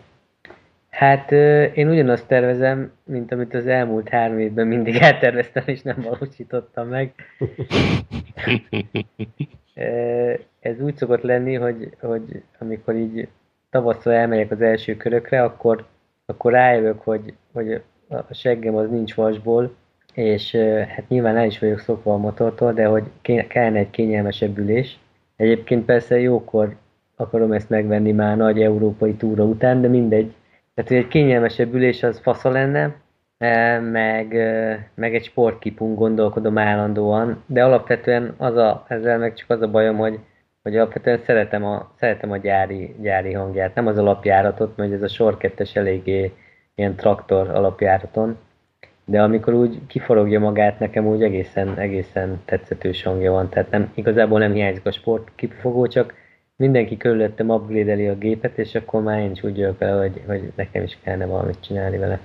Hát 0.88 1.32
én 1.74 1.88
ugyanazt 1.88 2.26
tervezem, 2.26 2.92
mint 3.04 3.32
amit 3.32 3.54
az 3.54 3.66
elmúlt 3.66 4.08
három 4.08 4.38
évben 4.38 4.66
mindig 4.66 4.96
elterveztem, 5.00 5.62
és 5.66 5.82
nem 5.82 6.02
valósítottam 6.02 6.88
meg. 6.88 7.14
Ez 10.60 10.80
úgy 10.80 10.96
szokott 10.96 11.22
lenni, 11.22 11.54
hogy, 11.54 11.90
hogy 12.00 12.42
amikor 12.58 12.94
így 12.94 13.28
tavasszal 13.70 14.12
elmegyek 14.12 14.50
az 14.50 14.60
első 14.60 14.96
körökre, 14.96 15.42
akkor, 15.42 15.86
akkor 16.26 16.52
rájövök, 16.52 17.00
hogy, 17.00 17.34
hogy 17.52 17.82
a 18.08 18.34
seggem 18.34 18.74
az 18.76 18.90
nincs 18.90 19.14
vasból, 19.14 19.74
és 20.14 20.54
hát 20.88 21.08
nyilván 21.08 21.36
el 21.36 21.46
is 21.46 21.58
vagyok 21.58 21.78
szokva 21.78 22.12
a 22.12 22.16
motortól, 22.16 22.72
de 22.72 22.86
hogy 22.86 23.04
kellene 23.48 23.78
egy 23.78 23.90
kényelmesebb 23.90 24.58
ülés. 24.58 24.98
Egyébként 25.36 25.84
persze 25.84 26.20
jókor 26.20 26.76
akarom 27.16 27.52
ezt 27.52 27.70
megvenni 27.70 28.12
már 28.12 28.36
nagy 28.36 28.62
európai 28.62 29.14
túra 29.14 29.44
után, 29.44 29.80
de 29.80 29.88
mindegy. 29.88 30.34
Tehát, 30.74 30.90
hogy 30.90 30.98
egy 30.98 31.08
kényelmesebb 31.08 31.74
ülés 31.74 32.02
az 32.02 32.18
fasza 32.18 32.50
lenne, 32.50 32.94
meg, 33.80 34.26
meg 34.94 35.14
egy 35.14 35.24
sportkipun 35.24 35.94
gondolkodom 35.94 36.58
állandóan, 36.58 37.42
de 37.46 37.64
alapvetően 37.64 38.34
az 38.36 38.56
a, 38.56 38.84
ezzel 38.88 39.18
meg 39.18 39.34
csak 39.34 39.50
az 39.50 39.62
a 39.62 39.70
bajom, 39.70 39.96
hogy, 39.96 40.18
hogy 40.62 40.76
alapvetően 40.76 41.18
szeretem 41.18 41.64
a, 41.64 41.92
szeretem 41.98 42.30
a 42.30 42.36
gyári, 42.36 42.94
gyári 43.00 43.32
hangját, 43.32 43.74
nem 43.74 43.86
az 43.86 43.98
alapjáratot, 43.98 44.76
mert 44.76 44.92
ez 44.92 45.02
a 45.02 45.08
sor 45.08 45.36
kettes 45.36 45.76
eléggé 45.76 46.32
ilyen 46.74 46.94
traktor 46.94 47.48
alapjáraton, 47.48 48.38
de 49.04 49.22
amikor 49.22 49.54
úgy 49.54 49.86
kiforogja 49.86 50.40
magát, 50.40 50.78
nekem 50.78 51.06
úgy 51.06 51.22
egészen, 51.22 51.78
egészen 51.78 52.40
tetszetős 52.44 53.02
hangja 53.02 53.32
van, 53.32 53.48
tehát 53.48 53.70
nem, 53.70 53.90
igazából 53.94 54.38
nem 54.38 54.52
hiányzik 54.52 54.86
a 54.86 54.92
sport 54.92 55.28
kifogó, 55.34 55.86
csak 55.86 56.14
mindenki 56.56 56.96
körülöttem 56.96 57.48
upgrade 57.48 58.10
a 58.10 58.14
gépet, 58.14 58.58
és 58.58 58.74
akkor 58.74 59.02
már 59.02 59.20
én 59.20 59.30
is 59.30 59.42
úgy 59.42 59.58
jövök 59.58 59.78
vele, 59.78 60.00
hogy, 60.00 60.22
hogy 60.26 60.52
nekem 60.56 60.82
is 60.82 60.98
kellene 61.02 61.26
valamit 61.26 61.60
csinálni 61.60 61.98
vele. 61.98 62.20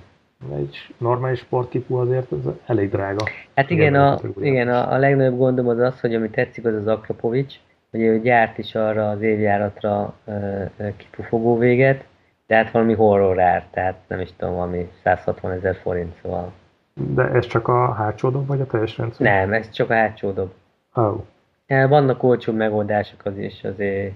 Egy 0.56 0.94
normális 0.98 1.38
sportkipú 1.38 1.96
azért 1.96 2.32
az 2.32 2.52
elég 2.66 2.90
drága. 2.90 3.24
Hát 3.54 3.70
igen, 3.70 3.94
a, 3.94 4.18
igen 4.40 4.68
a, 4.68 4.92
a 4.92 4.98
legnagyobb 4.98 5.38
gondom 5.38 5.68
az 5.68 5.78
az, 5.78 6.00
hogy 6.00 6.14
ami 6.14 6.30
tetszik, 6.30 6.64
az 6.64 6.74
az 6.74 6.86
Akrapovics, 6.86 7.54
hogy 7.90 8.00
ő 8.00 8.20
gyárt 8.20 8.58
is 8.58 8.74
arra 8.74 9.10
az 9.10 9.22
évjáratra 9.22 10.14
uh, 10.24 10.96
kipufogó 10.96 11.58
véget, 11.58 12.04
de 12.46 12.56
hát 12.56 12.70
valami 12.70 12.94
horror 12.94 13.40
ár, 13.40 13.66
tehát 13.70 13.96
nem 14.06 14.20
is 14.20 14.28
tudom, 14.36 14.54
valami 14.54 14.90
160 15.02 15.52
ezer 15.52 15.74
forint, 15.74 16.14
szóval 16.22 16.52
de 16.94 17.22
ez 17.22 17.46
csak 17.46 17.68
a 17.68 17.92
hátsó 17.92 18.30
dob, 18.30 18.46
vagy 18.46 18.60
a 18.60 18.66
teljes 18.66 18.98
rendszer? 18.98 19.26
Nem, 19.26 19.52
ez 19.52 19.70
csak 19.70 19.90
a 19.90 19.94
hátsó 19.94 20.30
dob. 20.30 20.52
Oh. 20.94 21.20
Vannak 21.66 22.22
olcsó 22.22 22.52
megoldások 22.52 23.24
az 23.24 23.38
is 23.38 23.64
azért, 23.64 24.14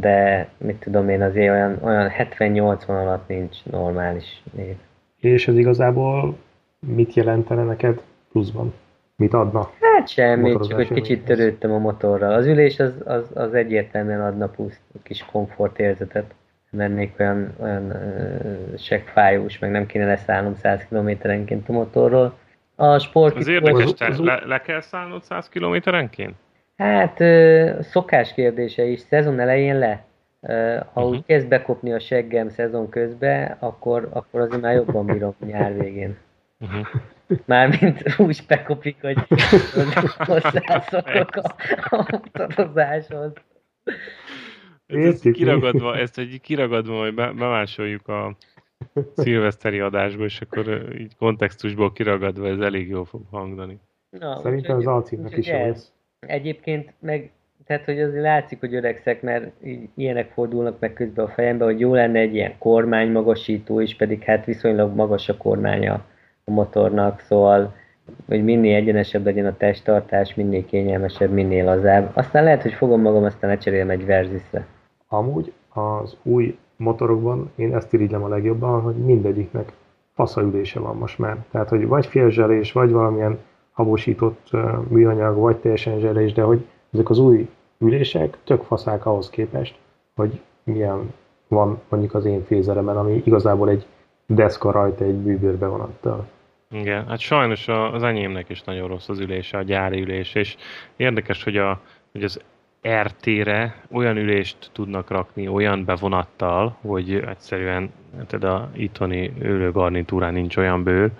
de 0.00 0.48
mit 0.56 0.76
tudom 0.76 1.08
én, 1.08 1.22
azért 1.22 1.50
olyan, 1.50 1.78
olyan 1.82 2.10
70-80 2.38 2.86
alatt 2.86 3.28
nincs 3.28 3.64
normális 3.64 4.42
név. 4.52 4.74
És 5.20 5.48
ez 5.48 5.56
igazából 5.56 6.36
mit 6.86 7.14
jelentene 7.14 7.62
neked 7.62 8.00
pluszban? 8.32 8.74
Mit 9.16 9.34
adna? 9.34 9.70
Hát 9.80 10.08
semmi, 10.08 10.56
csak 10.68 10.80
egy 10.80 10.92
kicsit 10.92 11.24
törődtem 11.24 11.72
a 11.72 11.78
motorral. 11.78 12.32
Az 12.32 12.46
ülés 12.46 12.78
az, 12.78 12.92
az, 13.04 13.30
az 13.34 13.54
egyértelműen 13.54 14.20
adna 14.20 14.48
plusz 14.48 14.80
kis 15.02 15.24
komfortérzetet 15.32 16.34
mennék 16.70 17.14
olyan, 17.18 17.54
olyan 17.60 17.84
uh, 17.84 18.78
seggfájós, 18.78 19.58
meg 19.58 19.70
nem 19.70 19.86
kéne 19.86 20.06
leszállnom 20.06 20.54
100 20.54 20.86
km-enként 20.88 21.68
a 21.68 21.72
motorról. 21.72 22.38
A 22.74 22.98
sport... 22.98 23.36
Az 23.36 23.48
érdekes, 23.48 23.92
te 23.92 24.06
az, 24.06 24.18
le, 24.18 24.42
le 24.46 24.60
kell 24.60 24.80
szállnod 24.80 25.22
100 25.22 25.48
km-enként? 25.48 26.34
Hát 26.76 27.16
szokás 27.84 28.34
kérdése 28.34 28.84
is, 28.84 29.00
szezon 29.00 29.40
elején 29.40 29.78
le. 29.78 30.04
Ha 30.46 30.82
uh-huh. 30.94 31.08
úgy 31.08 31.24
kezd 31.24 31.48
bekopni 31.48 31.92
a 31.92 31.98
seggem 31.98 32.48
szezon 32.48 32.88
közben, 32.88 33.56
akkor, 33.58 34.08
akkor 34.12 34.40
azért 34.40 34.62
már 34.62 34.74
jobban 34.74 35.06
bírom 35.06 35.34
nyár 35.46 35.78
végén. 35.78 36.16
Uh-huh. 36.60 36.86
Mármint 37.44 38.14
úgy 38.18 38.44
bekopik, 38.48 38.96
hogy 39.00 39.16
hozzászokok 40.26 41.36
a, 41.36 41.54
a 41.90 42.06
motorozáshoz. 42.10 43.32
Ezt 44.86 45.30
kiragadva, 45.30 45.96
ezt 45.96 46.18
egy 46.18 46.40
kiragadva, 46.40 47.00
hogy 47.00 47.14
be, 47.14 47.32
bemásoljuk 47.32 48.08
a 48.08 48.36
szilveszteri 49.16 49.80
adásba, 49.80 50.24
és 50.24 50.40
akkor 50.40 50.92
így 50.98 51.16
kontextusból 51.16 51.92
kiragadva 51.92 52.48
ez 52.48 52.58
elég 52.58 52.88
jól 52.88 53.04
fog 53.04 53.22
hangani. 53.30 53.78
Na, 54.10 54.40
Szerintem 54.42 54.76
az 54.76 54.86
alcímnek 54.86 55.36
is 55.36 55.46
jó 55.46 55.58
lesz. 55.58 55.92
Egyébként 56.26 56.92
meg, 56.98 57.30
tehát 57.66 57.84
hogy 57.84 58.00
azért 58.00 58.22
látszik, 58.22 58.60
hogy 58.60 58.74
öregszek, 58.74 59.22
mert 59.22 59.50
ilyenek 59.94 60.30
fordulnak 60.30 60.80
meg 60.80 60.92
közben 60.92 61.24
a 61.24 61.28
fejembe, 61.28 61.64
hogy 61.64 61.80
jó 61.80 61.94
lenne 61.94 62.18
egy 62.18 62.34
ilyen 62.34 62.58
kormánymagasító 62.58 63.80
is, 63.80 63.96
pedig 63.96 64.22
hát 64.22 64.44
viszonylag 64.44 64.94
magas 64.94 65.28
a 65.28 65.36
kormánya 65.36 66.04
a 66.44 66.50
motornak, 66.50 67.20
szóval 67.20 67.74
hogy 68.26 68.44
minél 68.44 68.76
egyenesebb 68.76 69.24
legyen 69.24 69.46
a 69.46 69.56
testtartás, 69.56 70.34
minél 70.34 70.64
kényelmesebb, 70.64 71.30
minél 71.30 71.64
lazább. 71.64 72.10
Aztán 72.14 72.44
lehet, 72.44 72.62
hogy 72.62 72.72
fogom 72.72 73.00
magam, 73.00 73.24
aztán 73.24 73.50
lecserélem 73.50 73.90
egy 73.90 74.04
verzisre. 74.04 74.66
Amúgy 75.08 75.52
az 75.68 76.16
új 76.22 76.58
motorokban 76.76 77.52
én 77.56 77.74
ezt 77.74 77.92
irigylem 77.92 78.22
a 78.22 78.28
legjobban, 78.28 78.80
hogy 78.80 78.94
mindegyiknek 78.94 79.72
faszaülése 80.14 80.80
van 80.80 80.96
most 80.96 81.18
már. 81.18 81.36
Tehát, 81.50 81.68
hogy 81.68 81.86
vagy 81.86 82.06
félzselés, 82.06 82.72
vagy 82.72 82.90
valamilyen 82.90 83.38
habosított 83.74 84.50
műanyag, 84.88 85.36
vagy 85.36 85.56
teljesen 85.56 85.98
zselés, 85.98 86.32
de 86.32 86.42
hogy 86.42 86.64
ezek 86.92 87.10
az 87.10 87.18
új 87.18 87.48
ülések 87.78 88.38
tök 88.44 88.62
faszák 88.62 89.06
ahhoz 89.06 89.30
képest, 89.30 89.78
hogy 90.14 90.40
milyen 90.64 91.12
van 91.48 91.80
mondjuk 91.88 92.14
az 92.14 92.24
én 92.24 92.44
fézeremen, 92.44 92.96
ami 92.96 93.22
igazából 93.24 93.68
egy 93.68 93.86
deszka 94.26 94.70
rajta 94.70 95.04
egy 95.04 95.14
bűbőrbe 95.14 95.66
vonattal. 95.66 96.26
Igen, 96.70 97.06
hát 97.06 97.18
sajnos 97.18 97.68
az 97.68 98.02
enyémnek 98.02 98.48
is 98.48 98.62
nagyon 98.62 98.88
rossz 98.88 99.08
az 99.08 99.18
ülése, 99.18 99.58
a 99.58 99.62
gyári 99.62 100.00
ülés, 100.00 100.34
és 100.34 100.56
érdekes, 100.96 101.44
hogy, 101.44 101.56
a, 101.56 101.80
hogy 102.12 102.24
az 102.24 102.40
RT-re 102.88 103.82
olyan 103.92 104.16
ülést 104.16 104.70
tudnak 104.72 105.10
rakni 105.10 105.48
olyan 105.48 105.84
bevonattal, 105.84 106.76
hogy 106.80 107.14
egyszerűen 107.14 107.92
tehát 108.26 108.58
a 108.58 108.70
itthoni 108.72 109.32
ülőgarnitúrán 109.40 110.32
nincs 110.32 110.56
olyan 110.56 110.82
bőr, 110.82 111.10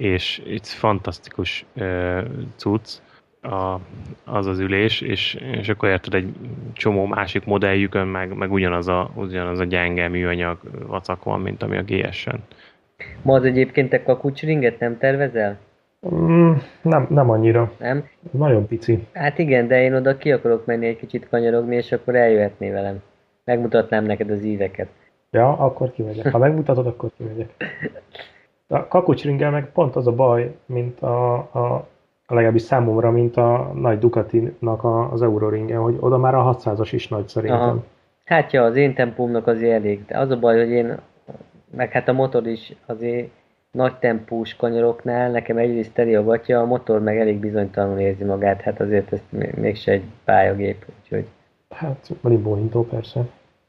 és 0.00 0.42
itt 0.46 0.66
fantasztikus 0.66 1.64
uh, 1.76 2.22
cucc 2.56 2.98
a, 3.42 3.80
az 4.24 4.46
az 4.46 4.58
ülés, 4.58 5.00
és, 5.00 5.34
és 5.34 5.68
akkor 5.68 5.88
érted 5.88 6.14
egy 6.14 6.32
csomó 6.72 7.06
másik 7.06 7.44
modelljükön, 7.44 8.06
meg, 8.06 8.36
meg 8.36 8.52
ugyanaz, 8.52 8.88
a, 8.88 9.10
ugyanaz 9.14 9.58
a 9.58 9.64
gyenge 9.64 10.08
műanyag 10.08 10.58
vacak 10.86 11.24
van, 11.24 11.40
mint 11.40 11.62
ami 11.62 11.76
a 11.76 11.82
GS-en. 11.82 12.42
Ma 13.22 13.34
az 13.34 13.44
egyébként 13.44 13.88
te 13.88 14.02
kakucsringet 14.02 14.78
nem 14.78 14.98
tervezel? 14.98 15.58
Mm, 16.14 16.52
nem, 16.82 17.06
nem 17.10 17.30
annyira. 17.30 17.72
Nem? 17.78 18.08
Nagyon 18.30 18.66
pici. 18.66 19.06
Hát 19.12 19.38
igen, 19.38 19.66
de 19.68 19.82
én 19.82 19.94
oda 19.94 20.16
ki 20.16 20.32
akarok 20.32 20.66
menni 20.66 20.86
egy 20.86 20.96
kicsit 20.96 21.28
kanyarogni, 21.28 21.76
és 21.76 21.92
akkor 21.92 22.14
eljöhetné 22.14 22.70
velem. 22.70 23.02
Megmutatnám 23.44 24.04
neked 24.04 24.30
az 24.30 24.44
íveket. 24.44 24.88
Ja, 25.30 25.58
akkor 25.58 25.92
kimegyek. 25.92 26.32
Ha 26.32 26.38
megmutatod, 26.38 26.86
akkor 26.86 27.10
kimegyek. 27.16 27.50
A 28.72 28.88
kakucsringel 28.88 29.50
meg 29.50 29.72
pont 29.72 29.96
az 29.96 30.06
a 30.06 30.12
baj, 30.12 30.56
mint 30.66 31.00
a, 31.00 31.34
a 31.34 31.86
legalábbis 32.26 32.62
számomra, 32.62 33.10
mint 33.10 33.36
a 33.36 33.72
nagy 33.74 33.98
Ducati-nak 33.98 35.12
az 35.12 35.22
Euroringen, 35.22 35.80
hogy 35.80 35.96
oda 36.00 36.18
már 36.18 36.34
a 36.34 36.56
600-as 36.56 36.88
is 36.92 37.08
nagy 37.08 37.28
szerintem. 37.28 37.60
Aha. 37.60 37.84
Hát 38.24 38.52
ja, 38.52 38.64
az 38.64 38.76
én 38.76 38.94
tempómnak 38.94 39.46
azért 39.46 39.72
elég. 39.72 40.04
De 40.06 40.18
az 40.18 40.30
a 40.30 40.38
baj, 40.38 40.58
hogy 40.58 40.70
én, 40.70 40.98
meg 41.76 41.90
hát 41.90 42.08
a 42.08 42.12
motor 42.12 42.46
is 42.46 42.72
azért 42.86 43.30
nagy 43.70 43.94
tempós 43.94 44.56
kanyaroknál 44.56 45.30
nekem 45.30 45.56
egyrészt 45.56 45.92
teli 45.92 46.14
a 46.14 46.24
gatya, 46.24 46.60
a 46.60 46.64
motor 46.64 47.00
meg 47.00 47.18
elég 47.18 47.38
bizonytalanul 47.38 47.98
érzi 47.98 48.24
magát, 48.24 48.60
hát 48.60 48.80
azért 48.80 49.12
ez 49.12 49.20
mégse 49.54 49.92
egy 49.92 50.04
pályagép, 50.24 50.84
úgyhogy... 51.02 51.26
Hát, 51.70 52.10
van 52.20 52.42
bóhintó 52.42 52.86
persze. 52.86 53.20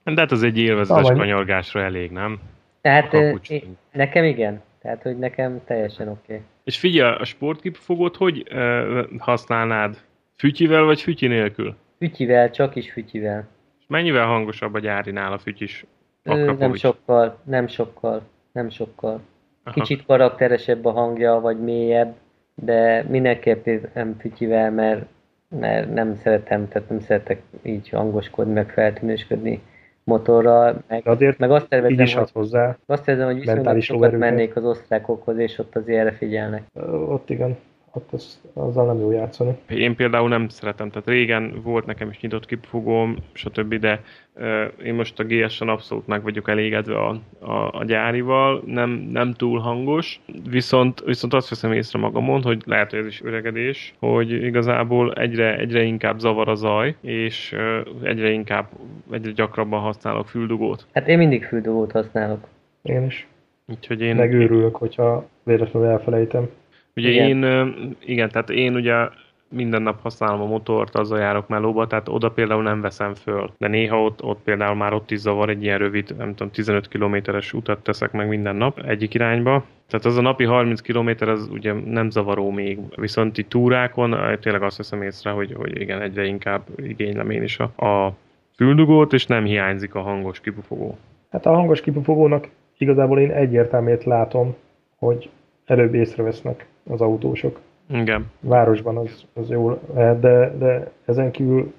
De 0.04 0.22
hát 0.22 0.32
az 0.32 0.43
egy 0.43 0.58
élvezetes 0.58 1.10
ah, 1.10 1.18
kanyargásra 1.18 1.82
elég, 1.82 2.12
nem? 2.12 2.39
Tehát 2.82 3.14
én, 3.47 3.78
nekem 3.91 4.24
igen. 4.24 4.62
Tehát, 4.82 5.01
hogy 5.01 5.17
nekem 5.17 5.61
teljesen 5.65 6.07
oké. 6.07 6.34
Okay. 6.34 6.45
És 6.63 6.79
figyelj, 6.79 7.15
a 7.15 7.23
sportkipfogót 7.23 8.15
hogy 8.15 8.47
uh, 8.51 9.03
használnád 9.17 9.97
Fütyivel 10.41 10.84
vagy 10.84 11.01
fütyi 11.01 11.27
nélkül? 11.27 11.75
Fütyivel, 11.97 12.51
csak 12.51 12.75
is 12.75 12.91
fütyivel. 12.91 13.47
És 13.79 13.86
mennyivel 13.88 14.25
hangosabb 14.25 14.73
a 14.73 14.79
gyárinál 14.79 15.34
a 15.34 15.38
fütyis? 15.38 15.86
Ö, 16.23 16.53
nem 16.53 16.73
sokkal, 16.73 17.39
nem 17.43 17.67
sokkal, 17.67 18.21
nem 18.51 18.69
sokkal. 18.69 19.21
Aha. 19.63 19.73
Kicsit 19.73 20.05
karakteresebb 20.05 20.86
a 20.86 20.91
hangja, 20.91 21.39
vagy 21.39 21.59
mélyebb, 21.59 22.15
de 22.55 23.05
mindenképp 23.09 23.67
nem 23.93 24.15
fütyivel, 24.19 24.71
mert, 24.71 25.05
mert 25.49 25.93
nem 25.93 26.15
szeretem, 26.15 26.67
tehát 26.67 26.89
nem 26.89 26.99
szeretek 26.99 27.41
így 27.63 27.89
hangoskodni, 27.89 28.53
meg 28.53 28.69
feltűnősködni 28.69 29.61
motorral, 30.04 30.84
meg, 30.88 31.08
Azért 31.08 31.38
meg 31.38 31.52
azt 31.52 31.68
tervezem, 31.68 32.20
hogy, 32.20 32.32
hozzá 32.34 32.78
azt 32.86 33.04
tervezem, 33.04 33.32
hogy 33.32 33.39
viszonylag 33.39 33.82
sokat 33.82 34.18
mennék 34.18 34.56
az 34.56 34.66
osztrákokhoz, 34.66 35.38
és 35.38 35.60
ott 35.60 35.76
azért 35.76 35.99
erre 35.99 36.12
figyelnek. 36.12 36.64
Ott 37.08 37.30
igen 37.30 37.58
ott 37.93 38.11
az, 38.11 38.41
azzal 38.53 38.85
nem 38.85 38.99
jó 38.99 39.11
játszani. 39.11 39.57
Én 39.69 39.95
például 39.95 40.29
nem 40.29 40.47
szeretem, 40.47 40.89
tehát 40.89 41.07
régen 41.07 41.61
volt 41.63 41.85
nekem 41.85 42.09
is 42.09 42.19
nyitott 42.19 42.45
kipufogóm, 42.45 43.15
stb., 43.31 43.75
de 43.75 44.01
uh, 44.35 44.63
én 44.83 44.93
most 44.93 45.19
a 45.19 45.23
GS-en 45.23 45.69
abszolút 45.69 46.07
meg 46.07 46.23
vagyok 46.23 46.49
elégedve 46.49 46.97
a, 46.97 47.19
a, 47.39 47.79
a 47.79 47.83
gyárival, 47.83 48.63
nem, 48.65 48.89
nem 48.89 49.33
túl 49.33 49.59
hangos, 49.59 50.21
viszont, 50.49 51.01
viszont 51.05 51.33
azt 51.33 51.49
veszem 51.49 51.71
észre 51.71 51.99
magamon, 51.99 52.41
hogy 52.41 52.61
lehet, 52.65 52.89
hogy 52.89 52.99
ez 52.99 53.05
is 53.05 53.21
öregedés, 53.21 53.93
hogy 53.99 54.31
igazából 54.31 55.13
egyre, 55.13 55.57
egyre 55.57 55.81
inkább 55.81 56.19
zavar 56.19 56.49
a 56.49 56.55
zaj, 56.55 56.95
és 57.01 57.51
uh, 57.51 58.07
egyre 58.07 58.29
inkább, 58.29 58.69
egyre 59.11 59.31
gyakrabban 59.31 59.79
használok 59.79 60.27
füldugót. 60.27 60.85
Hát 60.93 61.07
én 61.07 61.17
mindig 61.17 61.45
füldugót 61.45 61.91
használok. 61.91 62.47
Én 62.81 63.05
is. 63.05 63.27
Úgyhogy 63.67 64.01
én... 64.01 64.15
Megőrülök, 64.15 64.75
hogyha 64.75 65.27
véletlenül 65.43 65.89
elfelejtem. 65.89 66.49
Ugye 66.95 67.09
igen. 67.09 67.43
én, 67.43 67.95
igen, 68.05 68.29
tehát 68.29 68.49
én 68.49 68.75
ugye 68.75 69.07
minden 69.51 69.81
nap 69.81 70.01
használom 70.01 70.41
a 70.41 70.45
motort, 70.45 70.95
azzal 70.95 71.19
járok 71.19 71.47
melóba, 71.47 71.87
tehát 71.87 72.09
oda 72.09 72.29
például 72.29 72.63
nem 72.63 72.81
veszem 72.81 73.13
föl. 73.13 73.51
De 73.57 73.67
néha 73.67 74.03
ott, 74.03 74.23
ott 74.23 74.39
például 74.43 74.75
már 74.75 74.93
ott 74.93 75.11
is 75.11 75.19
zavar 75.19 75.49
egy 75.49 75.63
ilyen 75.63 75.77
rövid, 75.77 76.15
nem 76.17 76.29
tudom, 76.29 76.51
15 76.51 76.87
kilométeres 76.87 77.53
utat 77.53 77.83
teszek 77.83 78.11
meg 78.11 78.27
minden 78.27 78.55
nap 78.55 78.79
egyik 78.79 79.13
irányba. 79.13 79.63
Tehát 79.87 80.05
az 80.05 80.17
a 80.17 80.21
napi 80.21 80.43
30 80.43 80.81
km 80.81 81.09
az 81.19 81.49
ugye 81.51 81.73
nem 81.73 82.09
zavaró 82.09 82.49
még, 82.49 82.79
viszont 82.95 83.37
itt 83.37 83.49
túrákon 83.49 84.15
tényleg 84.41 84.63
azt 84.63 84.77
veszem 84.77 85.01
észre, 85.01 85.29
hogy, 85.29 85.53
hogy 85.53 85.81
igen, 85.81 86.01
egyre 86.01 86.25
inkább 86.25 86.61
igénylem 86.75 87.29
én 87.29 87.43
is 87.43 87.59
a, 87.59 87.85
a 87.85 88.13
füldugót, 88.55 89.13
és 89.13 89.25
nem 89.25 89.43
hiányzik 89.43 89.95
a 89.95 90.01
hangos 90.01 90.39
kipufogó. 90.39 90.97
Hát 91.31 91.45
a 91.45 91.53
hangos 91.53 91.81
kipufogónak 91.81 92.47
igazából 92.77 93.19
én 93.19 93.31
egyértelműt 93.31 94.03
látom, 94.03 94.55
hogy 94.97 95.29
előbb 95.65 95.93
észrevesznek 95.93 96.65
az 96.89 97.01
autósok. 97.01 97.59
Igen. 97.89 98.32
Városban 98.39 98.97
az, 98.97 99.25
az 99.34 99.49
jó 99.49 99.79
lehet, 99.93 100.19
de, 100.19 100.55
de 100.57 100.91
ezen 101.05 101.32
kívül 101.32 101.73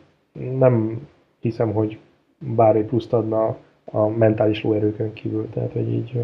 nem 0.59 1.07
hiszem, 1.41 1.73
hogy 1.73 1.99
bármi 2.39 2.83
pluszt 2.83 3.13
adna 3.13 3.57
a 3.85 4.07
mentális 4.07 4.63
lóerőkön 4.63 5.13
kívül. 5.13 5.49
Tehát, 5.51 5.73
hogy 5.73 5.93
így 5.93 6.21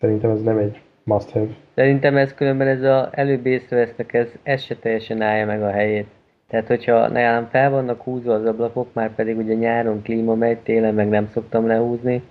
szerintem 0.00 0.30
ez 0.30 0.42
nem 0.42 0.58
egy 0.58 0.80
must 1.02 1.30
have. 1.30 1.56
Szerintem 1.74 2.16
ez 2.16 2.34
különben 2.34 2.66
ez 2.66 2.82
a 2.82 3.08
előbb 3.12 3.46
észrevesznek, 3.46 4.14
ez, 4.14 4.28
ez 4.42 4.62
se 4.62 4.76
teljesen 4.76 5.22
állja 5.22 5.46
meg 5.46 5.62
a 5.62 5.70
helyét. 5.70 6.06
Tehát, 6.48 6.66
hogyha 6.66 7.08
nálam 7.08 7.46
fel 7.46 7.70
vannak 7.70 8.02
húzva 8.02 8.34
az 8.34 8.44
ablakok, 8.44 8.88
már 8.92 9.14
pedig 9.14 9.36
ugye 9.36 9.54
nyáron 9.54 10.02
klíma 10.02 10.34
megy, 10.34 10.58
télen 10.58 10.94
meg 10.94 11.08
nem 11.08 11.28
szoktam 11.32 11.66
lehúzni, 11.66 12.22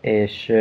és, 0.00 0.52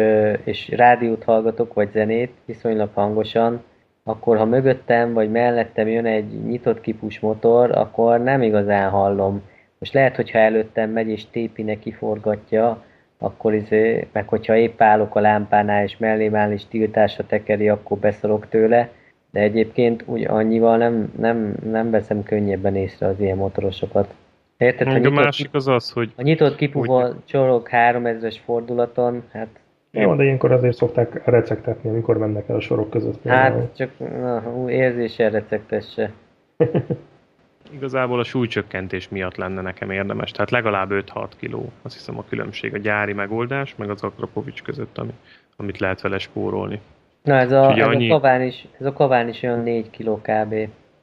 és 0.43 0.69
rádiót 0.69 1.23
hallgatok, 1.23 1.73
vagy 1.73 1.91
zenét 1.91 2.31
viszonylag 2.45 2.89
hangosan, 2.93 3.63
akkor 4.03 4.37
ha 4.37 4.45
mögöttem 4.45 5.13
vagy 5.13 5.31
mellettem 5.31 5.87
jön 5.87 6.05
egy 6.05 6.43
nyitott 6.43 6.81
kipus 6.81 7.19
motor, 7.19 7.71
akkor 7.71 8.19
nem 8.19 8.41
igazán 8.41 8.89
hallom. 8.89 9.41
Most 9.79 9.93
lehet, 9.93 10.15
hogyha 10.15 10.39
előttem 10.39 10.89
megy 10.89 11.09
és 11.09 11.29
tépi 11.29 11.63
neki 11.63 11.91
forgatja, 11.91 12.83
akkor 13.17 13.53
izé, 13.53 14.07
meg 14.11 14.27
hogyha 14.27 14.55
épp 14.55 14.81
állok 14.81 15.15
a 15.15 15.19
lámpánál 15.19 15.83
és 15.83 15.97
mellém 15.97 16.35
áll 16.35 16.51
és 16.51 16.65
tiltásra 16.67 17.25
tekeri, 17.25 17.69
akkor 17.69 17.97
beszorok 17.97 18.49
tőle, 18.49 18.89
de 19.31 19.39
egyébként 19.39 20.03
úgy 20.05 20.23
annyival 20.23 20.77
nem, 20.77 21.13
nem, 21.17 21.55
nem 21.63 21.91
veszem 21.91 22.23
könnyebben 22.23 22.75
észre 22.75 23.07
az 23.07 23.19
ilyen 23.19 23.37
motorosokat. 23.37 24.13
Érted, 24.57 24.87
a, 24.87 25.07
a 25.07 25.09
másik 25.09 25.49
az 25.51 25.67
az, 25.67 25.91
hogy... 25.91 26.13
A 26.15 26.21
nyitott 26.21 26.55
kipuva 26.55 27.07
úgy... 27.07 27.15
csorog 27.25 27.67
3000-es 27.71 28.37
fordulaton, 28.45 29.23
hát... 29.31 29.47
Jó, 29.91 30.15
de 30.15 30.23
ilyenkor 30.23 30.51
azért 30.51 30.75
szokták 30.75 31.25
recegtetni, 31.25 31.89
amikor 31.89 32.17
mennek 32.17 32.49
el 32.49 32.55
a 32.55 32.59
sorok 32.59 32.89
között. 32.89 33.23
Hát, 33.23 33.51
például. 33.51 33.71
csak 33.75 33.91
na, 33.97 34.71
érzéssel 34.71 35.29
recegtesse. 35.29 36.11
Igazából 37.73 38.19
a 38.19 38.23
súlycsökkentés 38.23 39.09
miatt 39.09 39.35
lenne 39.35 39.61
nekem 39.61 39.91
érdemes, 39.91 40.31
tehát 40.31 40.51
legalább 40.51 40.89
5-6 40.91 41.27
kiló, 41.37 41.71
azt 41.81 41.93
hiszem 41.93 42.17
a 42.17 42.23
különbség 42.29 42.73
a 42.73 42.77
gyári 42.77 43.13
megoldás, 43.13 43.75
meg 43.75 43.89
az 43.89 44.03
Akrapovics 44.03 44.61
között, 44.61 44.97
ami, 44.97 45.13
amit 45.55 45.79
lehet 45.79 46.01
vele 46.01 46.17
spórolni. 46.17 46.81
Na 47.23 47.35
ez 47.35 47.51
a, 47.51 47.71
ez, 47.71 47.87
annyi... 47.87 48.09
a 48.09 48.13
kaván 48.13 48.41
is, 48.41 48.67
ez 48.79 48.85
a 48.85 48.93
kaván 48.93 49.27
is 49.27 49.43
olyan 49.43 49.59
4 49.59 49.89
kiló 49.89 50.21
kb. 50.21 50.55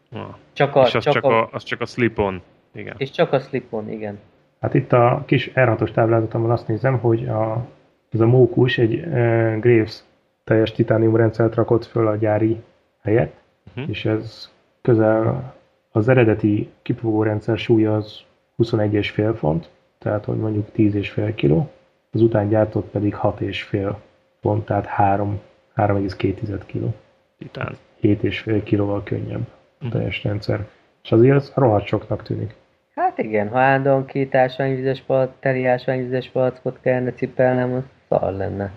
Na. 0.08 0.38
Csak 0.52 0.76
a, 0.76 0.82
és 0.82 0.94
az 0.94 1.04
csak, 1.04 1.12
csak 1.12 1.24
a, 1.24 1.40
a, 1.40 1.48
az 1.52 1.62
csak 1.62 1.80
a 1.80 1.86
slip-on. 1.86 2.42
Igen. 2.72 2.94
És 2.98 3.10
csak 3.10 3.32
a 3.32 3.38
slipon, 3.38 3.90
igen. 3.90 4.18
Hát 4.60 4.74
itt 4.74 4.92
a 4.92 5.22
kis 5.26 5.50
R6-os 5.54 5.92
táblázatomban 5.92 6.50
azt 6.50 6.68
nézem, 6.68 6.98
hogy 6.98 7.28
a, 7.28 7.66
ez 8.10 8.20
a 8.20 8.26
mókus 8.26 8.78
egy 8.78 8.94
uh, 8.94 9.58
Graves 9.58 10.02
teljes 10.44 10.72
titánium 10.72 11.16
rendszert 11.16 11.54
rakott 11.54 11.84
föl 11.84 12.06
a 12.06 12.16
gyári 12.16 12.62
helyet, 13.02 13.32
uh-huh. 13.68 13.90
és 13.90 14.04
ez 14.04 14.50
közel 14.82 15.54
az 15.90 16.08
eredeti 16.08 16.70
kipufogó 16.82 17.22
rendszer 17.22 17.58
súlya 17.58 17.96
az 17.96 18.20
21,5 18.58 19.34
font, 19.36 19.70
tehát 19.98 20.24
hogy 20.24 20.36
mondjuk 20.36 20.66
10,5 20.76 21.32
kg, 21.36 21.68
az 22.10 22.22
után 22.22 22.48
gyártott 22.48 22.90
pedig 22.90 23.16
6,5 23.22 23.94
font, 24.40 24.64
tehát 24.64 24.86
3, 24.86 25.40
3,2 25.76 26.60
kg. 26.66 26.84
Titán. 27.38 27.76
7,5 28.02 28.62
kg-val 28.64 29.02
könnyebb 29.02 29.46
a 29.80 29.88
teljes 29.88 30.24
rendszer. 30.24 30.66
És 31.02 31.12
azért 31.12 31.36
az 31.36 31.52
rohadt 31.54 31.86
soknak 31.86 32.22
tűnik. 32.22 32.54
Hát 33.00 33.18
igen, 33.18 33.48
ha 33.48 33.58
állandóan 33.58 34.06
két 34.06 34.34
ásványvizes 34.34 35.00
palack, 35.00 35.32
teli 35.40 35.64
ásványvizes 35.64 36.28
palackot 36.28 36.78
kellene 36.82 37.12
cipelnem, 37.12 37.74
az 37.74 37.82
szar 38.08 38.32
lenne. 38.32 38.72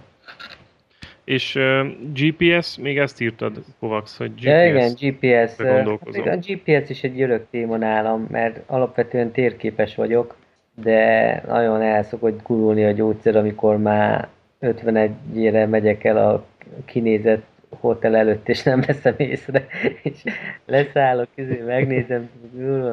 És 1.23 1.55
uh, 1.55 1.87
GPS, 2.13 2.77
még 2.77 2.97
ezt 2.97 3.21
írtad, 3.21 3.63
Kovacs, 3.79 4.11
hogy 4.17 4.31
GPS. 4.31 4.43
Ja, 4.43 4.65
igen, 4.65 4.93
GPS. 4.99 5.57
Hát, 5.57 5.87
a 6.27 6.37
GPS 6.37 6.89
is 6.89 7.03
egy 7.03 7.21
örök 7.21 7.45
téma 7.49 7.77
nálam, 7.77 8.27
mert 8.29 8.59
alapvetően 8.65 9.31
térképes 9.31 9.95
vagyok, 9.95 10.35
de 10.83 11.43
nagyon 11.47 11.81
el 11.81 12.03
szokott 12.03 12.41
gurulni 12.43 12.85
a 12.85 12.91
gyógyszer, 12.91 13.35
amikor 13.35 13.77
már 13.77 14.27
51-ére 14.61 15.69
megyek 15.69 16.03
el 16.03 16.17
a 16.17 16.45
kinézett 16.85 17.45
hotel 17.79 18.15
előtt, 18.15 18.49
és 18.49 18.63
nem 18.63 18.81
veszem 18.81 19.13
észre, 19.17 19.65
és 20.03 20.23
leszállok, 20.65 21.27
izé, 21.35 21.63
megnézem, 21.65 22.29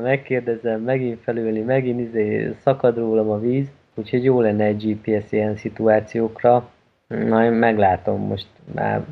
megkérdezem, 0.03 0.81
megint 0.81 1.21
felülni, 1.23 1.61
megint 1.61 2.01
izé, 2.01 2.55
szakad 2.63 2.97
rólam 2.97 3.31
a 3.31 3.39
víz, 3.39 3.67
úgyhogy 3.95 4.25
jó 4.25 4.41
lenne 4.41 4.65
egy 4.65 4.83
GPS 4.83 5.33
ilyen 5.33 5.57
szituációkra. 5.57 6.71
Én 7.09 7.53
meglátom, 7.53 8.21
most 8.21 8.47
már 8.75 9.05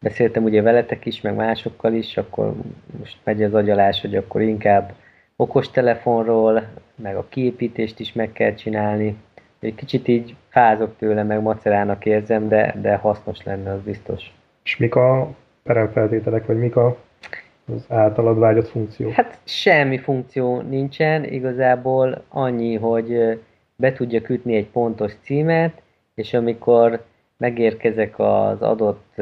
beszéltem 0.00 0.44
ugye 0.44 0.62
veletek 0.62 1.06
is, 1.06 1.20
meg 1.20 1.34
másokkal 1.34 1.92
is, 1.92 2.16
akkor 2.16 2.54
most 2.98 3.16
megy 3.24 3.42
az 3.42 3.54
agyalás, 3.54 4.00
hogy 4.00 4.16
akkor 4.16 4.40
inkább 4.40 4.92
okostelefonról, 5.36 6.62
meg 6.96 7.16
a 7.16 7.26
kiépítést 7.28 8.00
is 8.00 8.12
meg 8.12 8.32
kell 8.32 8.54
csinálni. 8.54 9.16
Egy 9.60 9.74
kicsit 9.74 10.08
így 10.08 10.34
fázok 10.48 10.96
tőle, 10.98 11.22
meg 11.22 11.42
macerának 11.42 12.06
érzem, 12.06 12.48
de, 12.48 12.74
de 12.80 12.96
hasznos 12.96 13.44
lenne, 13.44 13.72
az 13.72 13.80
biztos. 13.80 14.32
És 14.64 14.76
mik 14.76 14.94
a 14.94 15.34
peremfeltételek, 15.62 16.46
vagy 16.46 16.58
mik 16.58 16.76
a, 16.76 16.96
az 17.74 17.84
általad 17.88 18.38
vágyott 18.38 18.68
funkció? 18.68 19.10
Hát 19.10 19.38
semmi 19.44 19.98
funkció 19.98 20.60
nincsen, 20.60 21.24
igazából 21.24 22.24
annyi, 22.28 22.74
hogy 22.74 23.38
be 23.76 23.92
tudja 23.92 24.20
ütni 24.28 24.56
egy 24.56 24.66
pontos 24.66 25.12
címet, 25.22 25.82
és 26.14 26.34
amikor 26.34 27.04
megérkezek 27.36 28.18
az 28.18 28.62
adott 28.62 29.14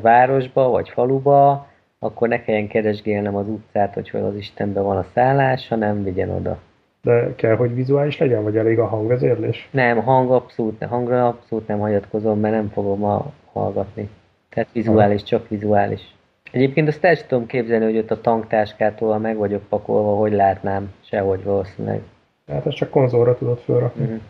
városba, 0.00 0.68
vagy 0.68 0.88
faluba, 0.88 1.68
akkor 1.98 2.28
ne 2.28 2.42
kelljen 2.42 2.68
keresgélnem 2.68 3.36
az 3.36 3.48
utcát, 3.48 3.94
hogy 3.94 4.10
hol 4.10 4.24
az 4.24 4.36
Istenben 4.36 4.82
van 4.82 4.96
a 4.96 5.06
szállás, 5.14 5.68
hanem 5.68 6.04
vigyen 6.04 6.30
oda. 6.30 6.58
De 7.02 7.34
kell, 7.34 7.56
hogy 7.56 7.74
vizuális 7.74 8.18
legyen, 8.18 8.42
vagy 8.42 8.56
elég 8.56 8.78
a 8.78 8.86
hangvezérlés? 8.86 9.68
Nem, 9.70 10.02
hang 10.02 10.30
abszolút, 10.30 10.84
hangra 10.84 11.26
abszolút 11.26 11.66
nem 11.66 11.78
hagyatkozom, 11.78 12.40
mert 12.40 12.54
nem 12.54 12.68
fogom 12.68 13.04
a 13.04 13.32
hallgatni. 13.52 14.08
Tehát 14.50 14.68
vizuális, 14.72 15.22
csak 15.22 15.48
vizuális. 15.48 16.00
Egyébként 16.50 16.88
azt 16.88 17.04
el 17.04 17.26
tudom 17.26 17.46
képzelni, 17.46 17.84
hogy 17.84 17.96
ott 17.96 18.10
a 18.10 18.20
tanktáskától, 18.20 19.12
ha 19.12 19.18
meg 19.18 19.36
vagyok 19.36 19.62
pakolva, 19.68 20.16
hogy 20.16 20.32
látnám, 20.32 20.92
sehogy 21.00 21.44
valószínűleg. 21.44 22.00
Hát 22.48 22.66
ezt 22.66 22.76
csak 22.76 22.90
konzolra 22.90 23.38
tudod 23.38 23.58
felrakni. 23.58 24.04
Uh-huh. 24.04 24.20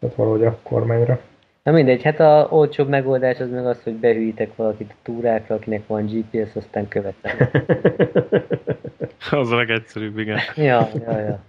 Tehát 0.00 0.16
valahogy 0.16 0.44
a 0.44 0.58
kormányra. 0.62 1.20
Na 1.62 1.72
mindegy, 1.72 2.02
hát 2.02 2.20
a 2.20 2.48
olcsóbb 2.50 2.88
megoldás 2.88 3.40
az 3.40 3.50
meg 3.50 3.66
az, 3.66 3.82
hogy 3.82 3.92
behűítek 3.92 4.56
valakit 4.56 4.90
a 4.90 4.98
túrákra, 5.02 5.54
akinek 5.54 5.86
van 5.86 6.06
GPS, 6.06 6.56
aztán 6.56 6.88
követem. 6.88 7.36
az 9.30 9.50
a 9.50 9.56
legegyszerűbb, 9.56 10.18
igen. 10.18 10.38
ja, 10.56 10.88
ja, 11.06 11.18
ja. 11.18 11.40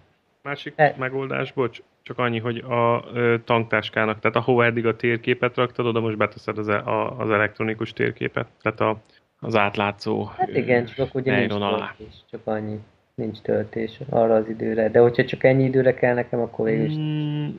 Másik 0.44 0.74
e... 0.76 0.96
megoldás, 0.98 1.52
bocs, 1.52 1.82
csak 2.04 2.18
annyi, 2.18 2.40
hogy 2.40 2.58
a 2.58 3.06
ö, 3.14 3.36
tanktáskának, 3.44 4.20
tehát 4.20 4.38
ahova 4.38 4.66
eddig 4.66 4.86
a 4.86 4.96
térképet 4.96 5.56
raktad, 5.56 5.86
oda 5.86 6.00
most 6.00 6.18
beteszed 6.18 6.58
az, 6.58 6.68
e, 6.70 6.78
a, 6.78 7.20
az 7.20 7.30
elektronikus 7.30 7.94
térképet, 7.94 8.48
tehát 8.62 8.80
a, 8.80 9.02
az 9.40 9.56
átlátszó 9.56 10.24
Hát 10.24 10.56
igen, 10.56 10.86
csak 10.86 11.16
ugye 11.16 11.40
nincs 11.40 11.54
alá. 11.54 11.96
töltés, 11.98 12.16
csak 12.32 12.42
annyi. 12.44 12.80
Nincs 13.16 13.40
töltés 13.40 14.00
arra 14.10 14.36
az 14.36 14.50
időre. 14.50 14.90
De 14.90 15.00
hogyha 15.00 15.26
csak 15.26 15.44
ennyi 15.44 15.64
időre 15.64 15.94
kell 15.94 16.14
nekem, 16.14 16.40
akkor 16.40 16.66
végül 16.66 16.86
is... 16.86 16.96
Mm, 16.96 17.50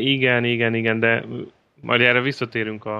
igen, 0.00 0.44
igen, 0.44 0.74
igen, 0.74 1.00
de 1.00 1.24
majd 1.80 2.00
erre 2.00 2.20
visszatérünk 2.20 2.84
a, 2.84 2.98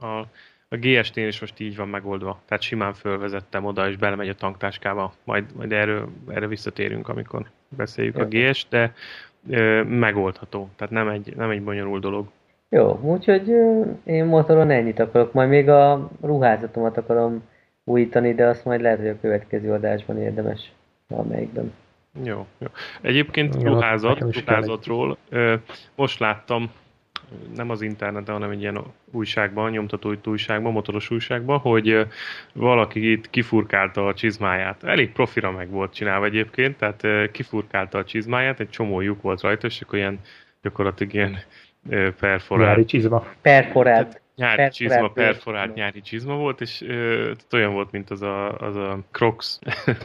a, 0.00 0.06
a 0.06 0.28
a 0.68 0.76
GST-n 0.76 1.20
is 1.20 1.40
most 1.40 1.60
így 1.60 1.76
van 1.76 1.88
megoldva. 1.88 2.40
Tehát 2.46 2.62
simán 2.62 2.94
fölvezettem 2.94 3.64
oda, 3.64 3.88
és 3.88 3.96
belemegy 3.96 4.28
a 4.28 4.34
tanktáskába. 4.34 5.14
Majd, 5.24 5.44
majd 5.56 5.72
erről, 5.72 6.08
erre 6.28 6.46
visszatérünk, 6.46 7.08
amikor 7.08 7.50
beszéljük 7.68 8.16
Jó. 8.16 8.24
a 8.24 8.26
GS, 8.28 8.66
de 8.68 8.92
ö, 9.50 9.82
megoldható. 9.82 10.68
Tehát 10.76 10.92
nem 10.92 11.08
egy, 11.08 11.32
nem 11.36 11.50
egy 11.50 11.62
bonyolult 11.62 12.02
dolog. 12.02 12.26
Jó, 12.68 12.98
úgyhogy 13.02 13.48
én 14.04 14.24
motoron 14.24 14.70
ennyit 14.70 14.98
akarok. 14.98 15.32
Majd 15.32 15.48
még 15.48 15.68
a 15.68 16.10
ruházatomat 16.20 16.96
akarom 16.96 17.42
újítani, 17.84 18.34
de 18.34 18.46
azt 18.46 18.64
majd 18.64 18.80
lehet, 18.80 18.98
hogy 18.98 19.08
a 19.08 19.20
következő 19.20 19.72
adásban 19.72 20.18
érdemes 20.18 20.72
valamelyikben. 21.08 21.72
Jó, 22.22 22.46
jó. 22.58 22.66
Egyébként 23.00 23.62
jó, 23.62 23.72
ruházat, 23.72 24.18
ruházatról 24.18 25.16
most 25.94 26.18
láttam 26.18 26.70
nem 27.54 27.70
az 27.70 27.82
interneten, 27.82 28.34
hanem 28.34 28.50
egy 28.50 28.60
ilyen 28.60 28.82
újságban, 29.10 29.70
nyomtató 29.70 30.14
újságban, 30.24 30.72
motoros 30.72 31.10
újságban, 31.10 31.58
hogy 31.58 32.06
valaki 32.52 33.10
itt 33.10 33.30
kifurkálta 33.30 34.06
a 34.06 34.14
csizmáját. 34.14 34.84
Elég 34.84 35.12
profira 35.12 35.50
meg 35.50 35.70
volt 35.70 35.94
csinálva 35.94 36.24
egyébként, 36.24 36.76
tehát 36.76 37.30
kifurkálta 37.30 37.98
a 37.98 38.04
csizmáját, 38.04 38.60
egy 38.60 38.70
csomó 38.70 39.00
lyuk 39.00 39.22
volt 39.22 39.40
rajta, 39.40 39.66
és 39.66 39.80
akkor 39.80 39.98
ilyen 39.98 40.20
gyakorlatilag 40.62 41.14
ilyen 41.14 41.38
perforált. 42.20 42.68
Nyári 42.68 42.84
csizma. 42.84 43.26
Perforált 43.40 44.20
nyári 44.36 44.56
perforált 44.56 44.72
csizma, 44.74 45.08
perforált 45.08 45.74
nyári 45.74 46.00
csizma 46.00 46.36
volt, 46.36 46.60
és 46.60 46.82
ö, 46.82 47.32
olyan 47.52 47.72
volt, 47.72 47.90
mint 47.90 48.10
az 48.10 48.22
a, 48.22 48.58
az 48.58 48.76
a 48.76 48.98
Crocs 49.10 49.46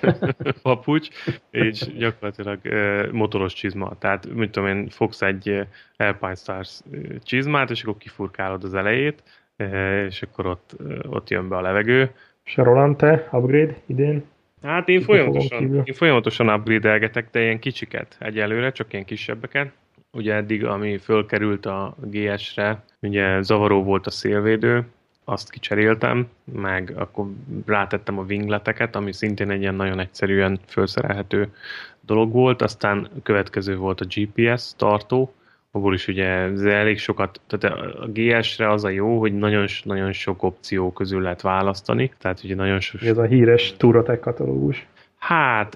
papucs, 0.61 1.07
és 1.49 1.97
gyakorlatilag 1.97 2.59
ö, 2.63 3.07
motoros 3.11 3.53
csizma. 3.53 3.97
Tehát, 3.99 4.33
mint 4.33 4.51
tudom 4.51 4.69
én, 4.69 4.89
fogsz 4.89 5.21
egy 5.21 5.67
Alpine 5.97 6.35
Stars 6.35 6.79
csizmát, 7.23 7.69
és 7.69 7.83
akkor 7.83 7.97
kifurkálod 7.97 8.63
az 8.63 8.73
elejét, 8.73 9.23
ö, 9.57 10.05
és 10.05 10.21
akkor 10.21 10.45
ott, 10.45 10.75
ö, 10.77 10.99
ott 11.09 11.29
jön 11.29 11.49
be 11.49 11.55
a 11.55 11.61
levegő. 11.61 12.11
És 12.45 12.57
a 12.57 12.63
Rolante 12.63 13.29
upgrade 13.31 13.75
idén? 13.85 14.23
Hát 14.63 14.89
én 14.89 15.01
folyamatosan, 15.01 15.75
én 15.83 15.93
folyamatosan 15.93 16.49
upgrade-elgetek, 16.49 17.27
de 17.31 17.41
ilyen 17.41 17.59
kicsiket 17.59 18.15
egyelőre, 18.19 18.71
csak 18.71 18.93
ilyen 18.93 19.05
kisebbeket. 19.05 19.71
Ugye 20.11 20.33
eddig, 20.33 20.65
ami 20.65 20.97
fölkerült 20.97 21.65
a 21.65 21.95
GS-re, 22.01 22.83
ugye 22.99 23.41
zavaró 23.41 23.83
volt 23.83 24.07
a 24.07 24.11
szélvédő, 24.11 24.85
azt 25.23 25.49
kicseréltem, 25.49 26.27
meg 26.53 26.93
akkor 26.95 27.25
rátettem 27.65 28.17
a 28.19 28.23
wingleteket, 28.23 28.95
ami 28.95 29.13
szintén 29.13 29.49
egy 29.49 29.61
ilyen 29.61 29.75
nagyon 29.75 29.99
egyszerűen 29.99 30.59
felszerelhető 30.65 31.53
dolog 32.01 32.31
volt, 32.31 32.61
aztán 32.61 33.09
következő 33.23 33.77
volt 33.77 34.01
a 34.01 34.05
GPS 34.05 34.71
tartó, 34.75 35.33
abból 35.71 35.93
is 35.93 36.07
ugye 36.07 36.25
ez 36.25 36.61
elég 36.61 36.97
sokat, 36.97 37.41
tehát 37.47 37.77
a 37.79 38.07
GS-re 38.07 38.71
az 38.71 38.83
a 38.83 38.89
jó, 38.89 39.19
hogy 39.19 39.37
nagyon, 39.37 39.65
nagyon 39.83 40.11
sok 40.11 40.43
opció 40.43 40.91
közül 40.91 41.21
lehet 41.21 41.41
választani, 41.41 42.11
tehát 42.17 42.43
ugye 42.43 42.55
nagyon 42.55 42.79
sok... 42.79 43.01
Ez 43.01 43.17
a 43.17 43.23
híres 43.23 43.73
Touratech 43.77 44.19
katalógus. 44.19 44.87
Hát, 45.19 45.75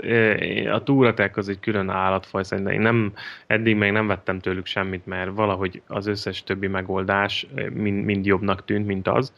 a 0.72 0.84
Touratech 0.84 1.38
az 1.38 1.50
egy 1.50 1.60
külön 1.60 1.89
állatfaj, 1.89 2.44
szerintem 2.44 2.74
én 2.74 2.82
nem, 2.82 3.14
eddig 3.48 3.76
még 3.76 3.91
nem 3.91 4.08
vettem 4.08 4.39
tőlük 4.39 4.66
semmit, 4.66 5.06
mert 5.06 5.32
valahogy 5.36 5.82
az 5.88 6.08
összes 6.08 6.44
többi 6.44 6.68
megoldás 6.68 7.48
mind, 7.74 8.04
mind 8.04 8.26
jobbnak 8.26 8.66
tűnt, 8.66 8.86
mint 8.86 9.08
az. 9.08 9.34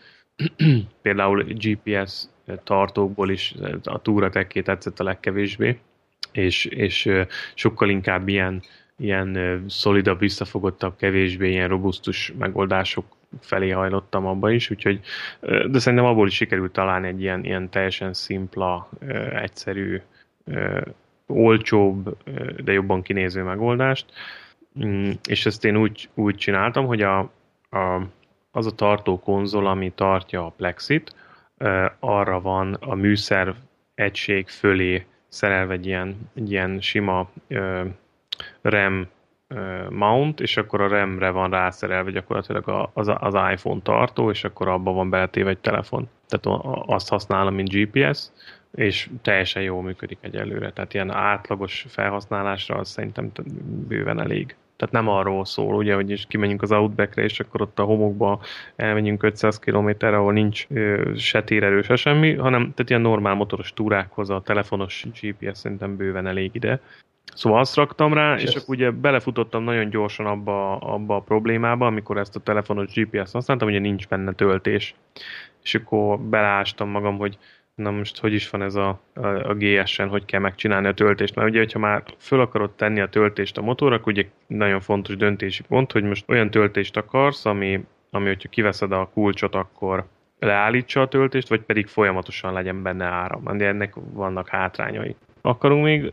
Például 1.02 1.44
GPS 1.44 2.24
tartókból 2.64 3.30
is 3.30 3.56
a 3.84 4.02
touratech 4.02 4.62
tetszett 4.62 5.00
a 5.00 5.04
legkevésbé, 5.04 5.80
és, 6.32 6.66
és 6.66 7.10
sokkal 7.54 7.90
inkább 7.90 8.28
ilyen, 8.28 8.62
ilyen 8.98 9.64
szolidabb, 9.68 10.20
visszafogottabb, 10.20 10.96
kevésbé 10.98 11.50
ilyen 11.50 11.68
robusztus 11.68 12.34
megoldások 12.38 13.06
felé 13.40 13.70
hajlottam 13.70 14.26
abba 14.26 14.52
is, 14.52 14.70
úgyhogy, 14.70 15.00
de 15.42 15.80
szerintem 15.80 16.08
abból 16.08 16.28
is 16.28 16.36
sikerült 16.36 16.72
találni 16.72 17.08
egy 17.08 17.22
ilyen, 17.22 17.44
ilyen 17.44 17.70
teljesen 17.70 18.14
szimpla, 18.14 18.90
egyszerű, 19.34 20.02
olcsóbb, 21.28 22.18
de 22.64 22.72
jobban 22.72 23.02
kinéző 23.02 23.44
megoldást. 23.44 24.06
Mm, 24.86 25.10
és 25.28 25.46
ezt 25.46 25.66
én 25.66 25.78
úgy, 25.78 26.10
úgy 26.14 26.36
csináltam, 26.36 26.86
hogy 26.86 27.02
a, 27.02 27.20
a, 27.70 28.02
az 28.52 28.66
a 28.66 28.72
tartó 28.72 29.20
konzol, 29.20 29.68
ami 29.68 29.92
tartja 29.96 30.46
a 30.46 30.54
Plexit, 30.58 31.16
arra 32.00 32.42
van 32.42 32.74
a 32.74 32.96
műszer 32.96 33.56
egység 33.96 34.48
fölé 34.50 35.06
szerelve 35.28 35.74
egy 35.74 35.86
ilyen, 35.86 36.30
egy 36.36 36.52
ilyen 36.52 36.82
sima 36.82 37.30
RAM 38.62 39.08
mount, 39.90 40.40
és 40.40 40.58
akkor 40.58 40.82
a 40.82 40.88
RAM-re 40.88 41.30
van 41.30 41.50
rászerelve 41.50 42.12
gyakorlatilag 42.12 42.90
az, 42.94 43.12
az 43.20 43.34
iPhone 43.52 43.82
tartó, 43.84 44.30
és 44.30 44.44
akkor 44.44 44.68
abban 44.68 44.96
van 44.96 45.10
beletéve 45.10 45.50
egy 45.50 45.58
telefon. 45.58 46.10
Tehát 46.28 46.62
azt 46.86 47.10
használom, 47.10 47.56
mint 47.56 47.70
GPS, 47.70 48.32
és 48.72 49.10
teljesen 49.22 49.62
jól 49.62 49.82
működik 49.82 50.18
egyelőre. 50.22 50.72
Tehát 50.72 50.94
ilyen 50.94 51.12
átlagos 51.12 51.86
felhasználásra 51.88 52.76
az 52.76 52.90
szerintem 52.90 53.32
bőven 53.88 54.20
elég. 54.20 54.56
Tehát 54.76 54.94
nem 54.94 55.08
arról 55.08 55.46
szól, 55.46 55.76
ugye, 55.76 55.96
hogy 55.96 56.10
is 56.10 56.26
kimegyünk 56.28 56.62
az 56.62 56.72
Outbackre, 56.72 57.24
és 57.24 57.40
akkor 57.40 57.62
ott 57.62 57.80
a 57.80 57.84
homokba 57.84 58.42
elmenjünk 58.76 59.24
500 59.24 59.60
km-re, 59.60 60.18
ahol 60.18 60.34
nincs 60.34 60.68
se 61.16 61.44
térerő, 61.44 61.82
se 61.82 61.96
semmi, 61.96 62.34
hanem 62.34 62.62
tehát 62.62 62.90
ilyen 62.90 63.02
normál 63.02 63.34
motoros 63.34 63.74
túrákhoz 63.74 64.30
a 64.30 64.42
telefonos 64.42 65.06
GPS 65.22 65.58
szerintem 65.58 65.96
bőven 65.96 66.28
elég 66.28 66.50
ide. 66.54 66.82
Szóval 67.34 67.60
azt 67.60 67.76
raktam 67.76 68.14
rá, 68.14 68.36
és, 68.36 68.44
és 68.44 68.56
akkor 68.56 68.76
ugye 68.76 68.92
belefutottam 68.92 69.64
nagyon 69.64 69.90
gyorsan 69.90 70.26
abba, 70.26 70.78
abba 70.78 71.16
a 71.16 71.20
problémába, 71.20 71.86
amikor 71.86 72.18
ezt 72.18 72.36
a 72.36 72.40
telefonos 72.40 72.94
GPS-t 72.94 73.34
használtam, 73.34 73.68
ugye 73.68 73.80
nincs 73.80 74.08
benne 74.08 74.32
töltés. 74.32 74.96
És 75.64 75.76
akkor 75.76 76.20
beleástam 76.20 76.90
magam, 76.90 77.18
hogy 77.18 77.38
na 77.76 77.92
most 77.92 78.20
hogy 78.20 78.34
is 78.34 78.50
van 78.50 78.62
ez 78.62 78.76
a, 78.76 79.00
a, 79.14 79.28
a 79.28 79.54
GS-en, 79.54 80.10
hogy 80.10 80.26
kell 80.26 80.40
megcsinálni 80.40 80.88
a 80.88 80.94
töltést. 80.94 81.36
Mert 81.36 81.50
ugye, 81.50 81.60
hogyha 81.60 81.80
már 81.80 82.04
föl 82.18 82.40
akarod 82.40 82.72
tenni 82.72 83.00
a 83.00 83.10
töltést 83.10 83.58
a 83.58 83.62
motorra, 83.62 83.96
akkor 83.96 84.12
ugye 84.12 84.26
nagyon 84.48 84.80
fontos 84.80 85.16
döntési 85.16 85.64
pont, 85.64 85.92
hogy 85.92 86.04
most 86.04 86.30
olyan 86.30 86.50
töltést 86.50 86.98
akarsz, 86.98 87.46
ami, 87.46 87.86
ami 88.10 88.28
hogyha 88.28 88.50
kiveszed 88.50 88.92
a 88.92 89.10
kulcsot, 89.14 89.56
akkor 89.56 90.06
leállítsa 90.40 91.02
a 91.02 91.08
töltést, 91.08 91.50
vagy 91.50 91.62
pedig 91.62 91.88
folyamatosan 91.88 92.54
legyen 92.54 92.84
benne 92.84 93.06
áram. 93.06 93.58
De 93.58 93.68
ennek 93.68 93.94
vannak 93.96 94.48
hátrányai. 94.48 95.16
Akarunk 95.46 95.84
még 95.84 96.12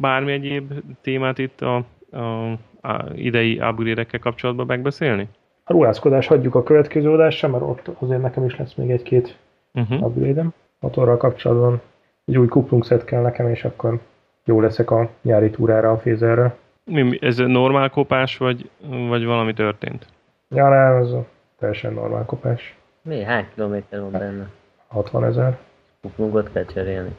bármi 0.00 0.32
egyéb 0.32 0.72
témát 1.00 1.38
itt 1.38 1.60
a, 1.60 1.84
a, 2.10 2.50
a 2.80 3.04
idei 3.14 3.60
upgrade 3.60 4.06
kapcsolatban 4.20 4.66
megbeszélni? 4.66 5.28
A 5.64 5.72
ruházkodás 5.72 6.26
hagyjuk 6.26 6.54
a 6.54 6.62
következő 6.62 7.10
adásra, 7.10 7.48
mert 7.48 7.62
ott 7.62 7.90
azért 7.98 8.22
nekem 8.22 8.44
is 8.44 8.56
lesz 8.56 8.74
még 8.74 8.90
egy-két 8.90 9.38
uh-huh. 9.74 10.02
upgrade-em. 10.02 10.52
Motorral 10.80 11.16
kapcsolatban 11.16 11.80
egy 12.24 12.38
új 12.38 12.46
kuplungszet 12.46 13.04
kell 13.04 13.22
nekem, 13.22 13.48
és 13.48 13.64
akkor 13.64 14.00
jó 14.44 14.60
leszek 14.60 14.90
a 14.90 15.10
nyári 15.22 15.50
túrára 15.50 15.90
a 15.90 15.98
fézerre. 15.98 16.56
Mi, 16.84 17.18
ez 17.20 17.36
normál 17.36 17.90
kopás, 17.90 18.36
vagy, 18.36 18.70
vagy 19.08 19.24
valami 19.24 19.52
történt? 19.52 20.06
Ja, 20.48 20.68
nem, 20.68 21.02
ez 21.02 21.10
a 21.12 21.24
teljesen 21.58 21.92
normál 21.92 22.24
kopás. 22.24 22.76
Mi? 23.02 23.22
Hány 23.22 23.46
kilométer 23.54 24.00
van 24.00 24.10
benne? 24.10 24.48
60 24.86 25.24
ezer. 25.24 25.58
Kuplungot 26.00 26.52
kell 26.52 26.64
cserélni. 26.64 27.10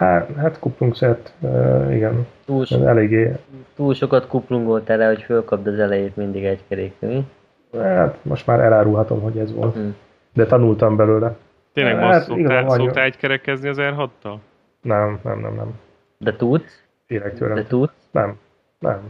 Hát, 0.00 0.30
hát 0.36 0.58
kuplungszett, 0.58 1.32
uh, 1.40 1.94
igen. 1.94 2.26
Túl, 2.44 2.64
so, 2.64 2.86
eléggé. 2.86 3.32
túl 3.74 3.94
sokat 3.94 4.26
kuplungolt 4.26 4.90
el, 4.90 5.06
hogy 5.06 5.22
fölkapd 5.22 5.66
az 5.66 5.78
elejét 5.78 6.16
mindig 6.16 6.44
egy 6.44 6.60
kerékű, 6.68 7.18
Hát 7.78 8.18
most 8.22 8.46
már 8.46 8.60
elárulhatom, 8.60 9.20
hogy 9.20 9.38
ez 9.38 9.54
volt. 9.54 9.74
Hmm. 9.74 9.96
De 10.32 10.46
tanultam 10.46 10.96
belőle. 10.96 11.36
Tényleg 11.72 11.96
hát, 11.96 12.12
most 12.12 12.26
szoktál, 12.26 12.68
szoktál 12.68 13.04
egy 13.04 13.16
kerekezni 13.16 13.68
az 13.68 13.80
r 13.80 14.08
Nem, 14.82 15.18
nem, 15.22 15.40
nem, 15.40 15.54
nem. 15.54 15.78
De 16.18 16.36
tudsz? 16.36 16.82
Félek 17.06 17.34
tőle. 17.34 17.54
De 17.54 17.64
tudsz? 17.64 18.08
Nem, 18.10 18.38
nem. 18.78 19.00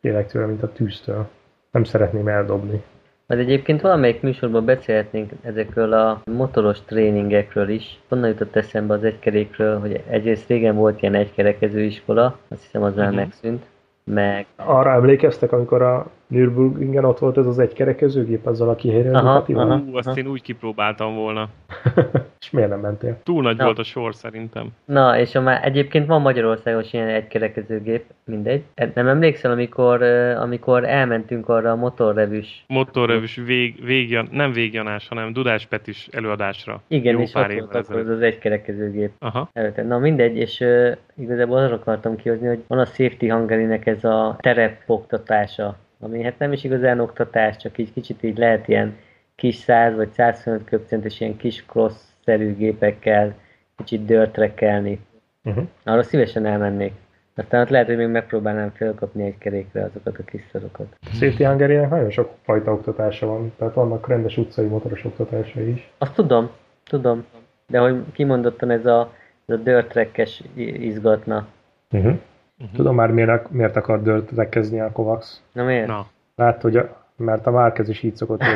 Félek 0.00 0.26
tőle, 0.26 0.46
mint 0.46 0.62
a 0.62 0.72
tűztől. 0.72 1.28
Nem 1.70 1.84
szeretném 1.84 2.28
eldobni. 2.28 2.82
Majd 3.26 3.40
egyébként 3.40 3.80
valamelyik 3.80 4.20
műsorban 4.20 4.64
beszélhetnénk 4.64 5.30
ezekről 5.42 5.92
a 5.92 6.22
motoros 6.24 6.80
tréningekről 6.80 7.68
is. 7.68 8.00
Honnan 8.08 8.28
jutott 8.28 8.56
eszembe 8.56 8.94
az 8.94 9.04
egykerékről, 9.04 9.78
hogy 9.78 10.02
egyrészt 10.08 10.48
régen 10.48 10.74
volt 10.76 11.02
ilyen 11.02 11.14
egykerekező 11.14 11.82
iskola, 11.82 12.38
azt 12.48 12.62
hiszem 12.62 12.82
az 12.82 12.94
már 12.94 13.04
uh-huh. 13.04 13.20
megszűnt. 13.20 13.64
Meg... 14.04 14.46
Arra 14.56 14.90
emlékeztek, 14.90 15.52
amikor 15.52 15.82
a 15.82 16.10
Nürburgringen 16.26 17.04
ott 17.04 17.18
volt 17.18 17.36
ez 17.36 17.46
az 17.46 17.58
egykerekezőgép, 17.58 18.46
azzal 18.46 18.68
a 18.68 18.74
kihelyre 18.74 19.10
Aha, 19.18 19.44
aha. 19.54 19.76
Ú, 19.76 19.96
azt 19.96 20.16
én 20.16 20.26
úgy 20.26 20.42
kipróbáltam 20.42 21.14
volna. 21.14 21.48
És 22.40 22.50
miért 22.50 22.68
nem 22.70 22.80
mentél? 22.80 23.18
Túl 23.22 23.42
nagy 23.42 23.56
Na. 23.56 23.64
volt 23.64 23.78
a 23.78 23.82
sor 23.82 24.14
szerintem. 24.14 24.68
Na, 24.84 25.18
és 25.18 25.34
a 25.34 25.40
már 25.40 25.64
egyébként 25.64 26.06
van 26.06 26.20
Magyarországon 26.20 26.80
is 26.80 26.92
ilyen 26.92 27.08
egykerekezőgép, 27.08 28.04
mindegy. 28.24 28.62
E- 28.74 28.90
Nem 28.94 29.08
emlékszel, 29.08 29.50
amikor, 29.50 30.02
ö, 30.02 30.34
amikor 30.36 30.84
elmentünk 30.84 31.48
arra 31.48 31.70
a 31.70 31.76
motorrevűs 31.76 32.64
Motorrevűs 32.68 33.36
vég, 33.46 33.84
végjan, 33.84 34.28
nem 34.32 34.52
végjanás, 34.52 35.08
hanem 35.08 35.32
Dudás 35.32 35.66
Petis 35.66 36.08
előadásra. 36.12 36.80
Igen, 36.88 37.14
Jó 37.14 37.20
és 37.20 37.30
pár 37.32 37.50
ott 37.50 37.52
volt 37.56 37.64
akkor 37.68 37.80
az, 37.80 37.90
ezelőtt. 37.90 38.16
az 38.16 38.20
egykerekezőgép. 38.22 39.10
Aha. 39.18 39.48
Előtte. 39.52 39.82
Na 39.82 39.98
mindegy, 39.98 40.36
és 40.36 40.60
uh, 40.60 40.96
igazából 41.16 41.58
arra 41.58 41.74
akartam 41.74 42.16
kihozni, 42.16 42.46
hogy 42.46 42.62
van 42.66 42.78
a 42.78 42.84
Safety 42.84 43.28
Hungary-nek 43.28 43.86
ez 43.86 44.04
a 44.04 44.36
terepoktatása, 44.40 45.76
ami 46.00 46.22
hát 46.22 46.38
nem 46.38 46.52
is 46.52 46.64
igazán 46.64 47.00
oktatás, 47.00 47.56
csak 47.56 47.78
így 47.78 47.92
kicsit 47.92 48.22
így 48.22 48.38
lehet 48.38 48.68
ilyen 48.68 48.96
kis 49.34 49.56
100 49.56 49.94
vagy 49.94 50.10
125 50.10 50.64
köbcentes 50.64 51.20
ilyen 51.20 51.36
kis 51.36 51.64
cross-szerű 51.66 52.54
gépekkel 52.54 53.34
kicsit 53.76 54.04
dörtrekelni. 54.04 55.00
Uh-huh. 55.44 55.64
Arra 55.84 56.02
szívesen 56.02 56.46
elmennék. 56.46 56.92
Aztán 57.34 57.60
ott 57.60 57.68
lehet, 57.68 57.86
hogy 57.86 57.96
még 57.96 58.08
megpróbálnám 58.08 58.70
felkapni 58.70 59.24
egy 59.24 59.38
kerékre 59.38 59.82
azokat 59.82 60.18
a 60.18 60.22
kis 60.22 60.42
szarokat. 60.52 60.86
Safety 61.12 61.44
hungary 61.44 61.74
nagyon 61.74 62.10
sok 62.10 62.30
fajta 62.42 62.72
oktatása 62.72 63.26
van, 63.26 63.52
tehát 63.58 63.74
vannak 63.74 64.08
rendes 64.08 64.36
utcai 64.36 64.66
motoros 64.66 65.04
oktatásai 65.04 65.70
is. 65.70 65.90
Azt 65.98 66.14
tudom, 66.14 66.50
tudom, 66.84 67.24
de 67.66 67.78
hogy 67.78 68.02
kimondottan 68.12 68.70
ez 68.70 68.86
a, 68.86 69.12
ez 69.46 69.54
a 69.54 69.58
dörtrekkes 69.58 70.42
izgatna. 70.54 71.46
Uh-huh. 71.90 72.18
Uh-huh. 72.58 72.76
Tudom 72.76 72.94
már, 72.94 73.10
miért, 73.10 73.50
miért 73.50 73.76
akar 73.76 74.02
dölt 74.02 74.30
rekkezni 74.30 74.80
a 74.80 74.92
Kovacs. 74.92 75.26
Na 75.52 75.64
miért? 75.64 75.86
Na. 75.86 76.06
Lát, 76.34 76.62
hogy 76.62 76.76
a, 76.76 77.06
mert 77.16 77.46
a 77.46 77.50
Márkez 77.50 77.88
is 77.88 78.02
így 78.02 78.16
szokott. 78.16 78.42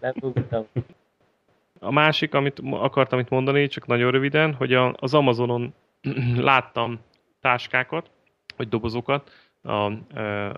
Lebuktam. 0.00 0.66
A 1.80 1.92
másik, 1.92 2.34
amit 2.34 2.62
akartam 2.70 3.18
itt 3.18 3.28
mondani, 3.28 3.66
csak 3.66 3.86
nagyon 3.86 4.10
röviden, 4.10 4.54
hogy 4.54 4.74
a, 4.74 4.94
az 4.98 5.14
Amazonon 5.14 5.74
láttam 6.36 7.00
táskákat, 7.40 8.10
vagy 8.56 8.68
dobozokat 8.68 9.30
a, 9.62 9.72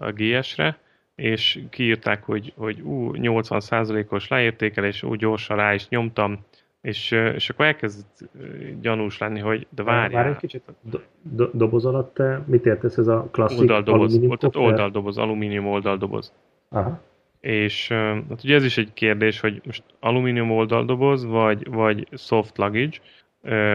a 0.04 0.12
GS-re, 0.14 0.78
és 1.14 1.60
kiírták, 1.70 2.24
hogy, 2.24 2.52
hogy 2.56 2.80
ú, 2.80 3.10
80%-os 3.14 4.28
leértékelés, 4.28 5.02
úgy 5.02 5.18
gyorsan 5.18 5.56
rá 5.56 5.74
is 5.74 5.88
nyomtam, 5.88 6.38
és, 6.80 7.10
és 7.10 7.50
akkor 7.50 7.66
elkezdett 7.66 8.30
ö, 8.40 8.46
gyanús 8.80 9.18
lenni, 9.18 9.40
hogy 9.40 9.66
de 9.70 9.82
Várj 9.82 10.12
várjál, 10.12 10.32
egy 10.32 10.40
kicsit, 10.40 10.62
do, 10.82 10.98
do, 11.22 11.46
doboz 11.52 11.84
alatt 11.84 12.14
te 12.14 12.42
mit 12.46 12.66
értesz 12.66 12.96
ez 12.96 13.06
a 13.06 13.28
klasszik 13.30 13.58
oldaldoboz, 13.58 14.00
alumínium 14.00 14.38
koffer? 14.38 14.62
oldaldoboz, 14.62 15.18
alumínium 15.18 15.66
oldaldoboz. 15.66 16.32
Aha. 16.68 17.00
És 17.40 17.88
hát 17.88 18.44
ugye 18.44 18.54
ez 18.54 18.64
is 18.64 18.78
egy 18.78 18.92
kérdés, 18.92 19.40
hogy 19.40 19.60
most 19.64 19.82
alumínium 20.00 20.50
oldaldoboz, 20.50 21.24
vagy, 21.24 21.70
vagy 21.70 22.08
soft 22.12 22.58
luggage, 22.58 22.98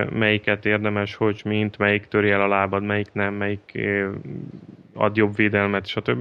melyiket 0.10 0.66
érdemes, 0.66 1.16
hogy 1.16 1.42
mint, 1.46 1.78
melyik 1.78 2.06
töri 2.06 2.30
el 2.30 2.42
a 2.42 2.48
lábad, 2.48 2.84
melyik 2.84 3.14
nem, 3.14 3.34
melyik 3.34 3.80
ad 4.94 5.16
jobb 5.16 5.36
védelmet, 5.36 5.86
stb. 5.88 6.20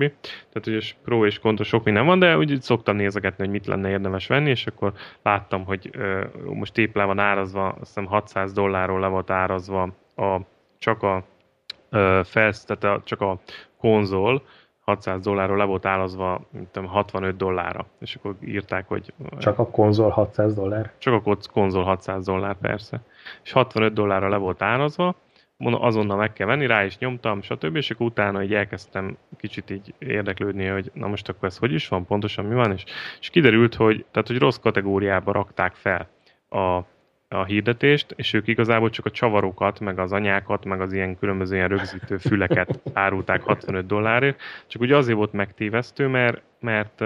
Tehát 0.53 0.67
ugye 0.67 0.81
pro 1.05 1.27
és 1.27 1.39
kontra 1.39 1.65
sok 1.65 1.85
minden 1.85 2.07
van, 2.07 2.19
de 2.19 2.37
úgy 2.37 2.61
szoktam 2.61 2.97
nézegetni, 2.97 3.45
hogy 3.45 3.53
mit 3.53 3.67
lenne 3.67 3.89
érdemes 3.89 4.27
venni, 4.27 4.51
és 4.51 4.67
akkor 4.67 4.93
láttam, 5.23 5.65
hogy 5.65 5.91
most 6.45 6.79
épp 6.79 6.97
le 6.97 7.05
van 7.05 7.19
árazva, 7.19 7.69
azt 7.69 7.79
hiszem 7.79 8.07
600 8.07 8.53
dollárról 8.53 9.01
le 9.01 9.07
volt 9.07 9.31
árazva 9.31 9.95
a, 10.17 10.41
csak 10.79 11.03
a 11.03 11.25
felsz, 12.25 12.65
tehát 12.65 12.85
a, 12.85 13.03
csak 13.05 13.21
a 13.21 13.41
konzol, 13.79 14.43
600 14.85 15.21
dollárról 15.21 15.57
le 15.57 15.65
volt 15.65 15.85
mint 16.51 16.69
tudom, 16.69 16.89
65 16.89 17.37
dollárra. 17.37 17.87
És 17.99 18.15
akkor 18.15 18.37
írták, 18.45 18.89
hogy 18.89 19.13
Csak 19.39 19.59
a 19.59 19.67
konzol 19.67 20.09
600 20.09 20.55
dollár. 20.55 20.93
csak 20.99 21.27
a 21.27 21.39
konzol 21.53 21.85
600 21.85 22.25
dollár 22.25 22.57
persze. 22.61 23.01
És 23.43 23.53
65 23.53 23.93
dollárra 23.93 24.29
le 24.29 24.37
volt 24.37 24.63
mondom, 25.57 25.83
azonnal 25.83 26.17
meg 26.17 26.33
kell 26.33 26.47
venni, 26.47 26.67
rá 26.67 26.85
is 26.85 26.99
nyomtam, 26.99 27.43
stb. 27.43 27.77
És 27.77 27.91
akkor 27.91 28.07
utána 28.07 28.43
így 28.43 28.55
elkezdtem 28.55 29.17
kicsit 29.37 29.71
így 29.71 29.95
érdeklődni, 29.99 30.67
hogy 30.67 30.91
na 30.95 31.07
most 31.07 31.29
akkor 31.29 31.49
ez 31.49 31.59
hogy 31.59 31.73
is 31.73 31.89
van, 31.89 32.07
pontosan 32.07 32.45
mi 32.45 32.55
van, 32.55 32.73
és, 32.73 32.85
és 33.21 33.31
kiderült, 33.31 33.75
hogy, 33.75 34.05
tehát, 34.11 34.29
hogy 34.29 34.39
rossz 34.39 34.59
kategóriába 34.59 35.33
rakták 35.33 35.75
fel 35.75 36.09
a, 36.49 36.81
a 37.35 37.45
hirdetést, 37.45 38.13
és 38.17 38.33
ők 38.33 38.49
igazából 38.49 38.91
csak 38.91 39.07
a 39.07 39.11
csavarokat, 39.11 39.81
meg 39.81 39.99
az 39.99 40.13
anyákat, 40.13 40.65
meg 40.65 40.81
az 40.81 40.93
ilyen 40.93 41.19
különböző 41.19 41.55
ilyen 41.55 41.69
rögzítő 41.69 42.17
füleket 42.17 42.81
árulták 42.93 43.43
65 43.43 43.87
dollárért, 43.87 44.41
csak 44.67 44.83
ugye 44.83 44.97
azért 44.97 45.17
volt 45.17 45.33
megtévesztő, 45.33 46.07
mert, 46.07 46.43
mert 46.61 47.03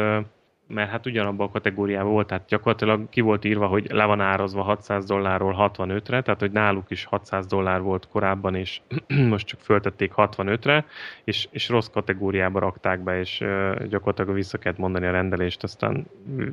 mert 0.68 0.90
hát 0.90 1.06
ugyanabban 1.06 1.46
a 1.46 1.50
kategóriában 1.50 2.12
volt, 2.12 2.26
tehát 2.26 2.46
gyakorlatilag 2.48 3.08
ki 3.08 3.20
volt 3.20 3.44
írva, 3.44 3.66
hogy 3.66 3.90
le 3.90 4.04
van 4.04 4.20
árazva 4.20 4.62
600 4.62 5.04
dollárról 5.04 5.72
65-re, 5.76 6.22
tehát 6.22 6.40
hogy 6.40 6.50
náluk 6.50 6.90
is 6.90 7.04
600 7.04 7.46
dollár 7.46 7.80
volt 7.80 8.08
korábban, 8.08 8.54
és 8.54 8.80
most 9.28 9.46
csak 9.46 9.60
föltették 9.60 10.12
65-re, 10.16 10.84
és, 11.24 11.48
és 11.50 11.68
rossz 11.68 11.88
kategóriába 11.88 12.58
rakták 12.58 13.00
be, 13.00 13.18
és 13.18 13.40
uh, 13.40 13.86
gyakorlatilag 13.86 14.34
vissza 14.34 14.58
kellett 14.58 14.78
mondani 14.78 15.06
a 15.06 15.10
rendelést, 15.10 15.62
aztán 15.62 16.06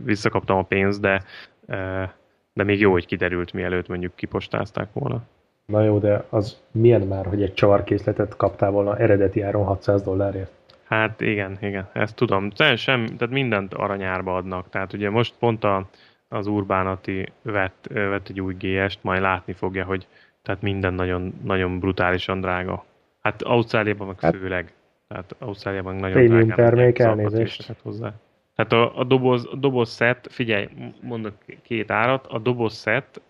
visszakaptam 0.04 0.58
a 0.58 0.64
pénzt, 0.64 1.02
de, 1.02 1.24
uh, 1.68 2.10
de 2.56 2.64
még 2.64 2.80
jó, 2.80 2.92
hogy 2.92 3.06
kiderült, 3.06 3.54
mielőtt 3.54 3.88
mondjuk 3.88 4.16
kipostázták 4.16 4.88
volna. 4.94 5.22
Na 5.66 5.84
jó, 5.84 5.98
de 6.00 6.26
az 6.30 6.58
milyen 6.72 7.02
már, 7.02 7.26
hogy 7.26 7.42
egy 7.44 7.54
csavarkészletet 7.54 8.36
kaptál 8.36 8.72
volna 8.72 8.98
eredeti 8.98 9.42
áron 9.42 9.66
600 9.66 10.02
dollárért? 10.04 10.52
Hát 10.84 11.22
igen, 11.22 11.58
igen, 11.62 11.90
ezt 11.94 12.16
tudom. 12.16 12.50
Tehát, 12.50 12.78
sem, 12.78 13.06
tehát 13.06 13.34
mindent 13.34 13.74
aranyárba 13.74 14.36
adnak. 14.36 14.70
Tehát 14.70 14.94
ugye 14.94 15.10
most 15.10 15.34
pont 15.40 15.64
a, 15.64 15.86
az 16.28 16.48
Urbánati 16.48 17.32
vett, 17.42 17.88
vett 17.94 18.30
egy 18.30 18.42
új 18.42 18.56
GS-t, 18.60 19.04
majd 19.04 19.22
látni 19.22 19.54
fogja, 19.54 19.86
hogy 19.86 20.08
tehát 20.42 20.62
minden 20.62 20.94
nagyon, 20.94 21.34
nagyon 21.44 21.80
brutálisan 21.80 22.42
drága. 22.42 22.86
Hát 23.22 23.42
Ausztráliában 23.42 24.08
meg 24.08 24.20
Hát- 24.20 24.36
főleg. 24.36 24.74
Tehát 25.08 25.36
Ausztráliában 25.40 25.96
nagyon 25.96 26.26
drágán 26.26 26.56
termék, 26.56 27.00
elnézést. 27.00 27.76
hozzá. 27.82 28.14
Tehát 28.56 28.72
a, 28.74 29.00
a, 29.00 29.04
doboz, 29.04 29.48
a 29.52 29.56
doboz 29.56 29.96
set, 29.96 30.28
figyelj, 30.32 30.68
mondok 31.02 31.34
két 31.62 31.92
árat, 31.92 32.28
a 32.28 32.40
doboz 32.40 32.82
set, 32.82 33.22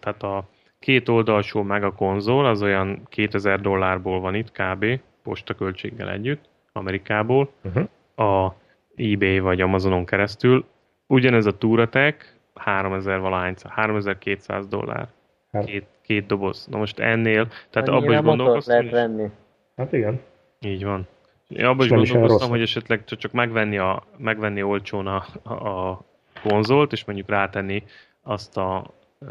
tehát 0.00 0.22
a 0.22 0.44
két 0.78 1.08
oldalsó 1.08 1.62
meg 1.62 1.84
a 1.84 1.92
konzol, 1.92 2.46
az 2.46 2.62
olyan 2.62 3.02
2000 3.08 3.60
dollárból 3.60 4.20
van 4.20 4.34
itt 4.34 4.52
kb. 4.52 5.00
postaköltséggel 5.22 6.10
együtt, 6.10 6.48
Amerikából, 6.72 7.50
Uh-huh. 7.64 8.26
a 8.28 8.54
eBay 8.96 9.38
vagy 9.38 9.60
Amazonon 9.60 10.04
keresztül. 10.04 10.64
Ugyanez 11.06 11.46
a 11.46 11.58
Touratech 11.58 12.16
3000 12.54 13.20
valahány, 13.20 13.54
3200 13.68 14.66
dollár. 14.68 15.08
Hát- 15.52 15.64
Két, 15.64 15.86
két 16.02 16.26
doboz. 16.26 16.66
Na 16.70 16.78
most 16.78 16.98
ennél, 16.98 17.48
tehát 17.70 17.88
abban 17.88 18.12
is 18.12 18.20
gondolkoztam, 18.20 18.76
lehet 18.76 18.90
venni. 18.92 19.28
Hát 19.76 19.92
igen. 19.92 20.20
így 20.60 20.84
van. 20.84 21.06
Én 21.48 21.64
abban 21.64 21.84
is 21.84 22.10
gondolkoztam, 22.10 22.48
hogy 22.48 22.60
esetleg 22.60 23.04
csak 23.04 23.32
megvenni, 23.32 23.78
a, 23.78 24.02
megvenni 24.16 24.62
olcsón 24.62 25.06
a, 25.06 25.16
a 25.54 26.00
konzolt, 26.42 26.92
és 26.92 27.04
mondjuk 27.04 27.28
rátenni 27.28 27.84
azt 28.22 28.56
a 28.56 28.94
ö, 29.18 29.26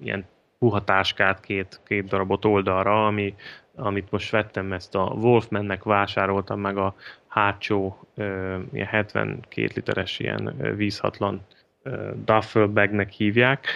ilyen 0.00 0.26
puha 0.58 0.84
táskát 0.84 1.40
két, 1.40 1.80
két 1.86 2.04
darabot 2.04 2.44
oldalra, 2.44 3.06
ami, 3.06 3.34
amit 3.74 4.10
most 4.10 4.30
vettem, 4.30 4.72
ezt 4.72 4.94
a 4.94 5.02
Wolfmannek 5.02 5.82
vásároltam 5.82 6.60
meg 6.60 6.76
a 6.76 6.94
hátsó 7.26 7.98
ö, 8.14 8.58
ilyen 8.72 8.86
72 8.86 9.68
literes 9.74 10.18
ilyen 10.18 10.74
vízhatlan 10.76 11.40
ö, 11.82 12.10
duffel 12.24 12.66
bagnek 12.66 13.10
hívják, 13.10 13.66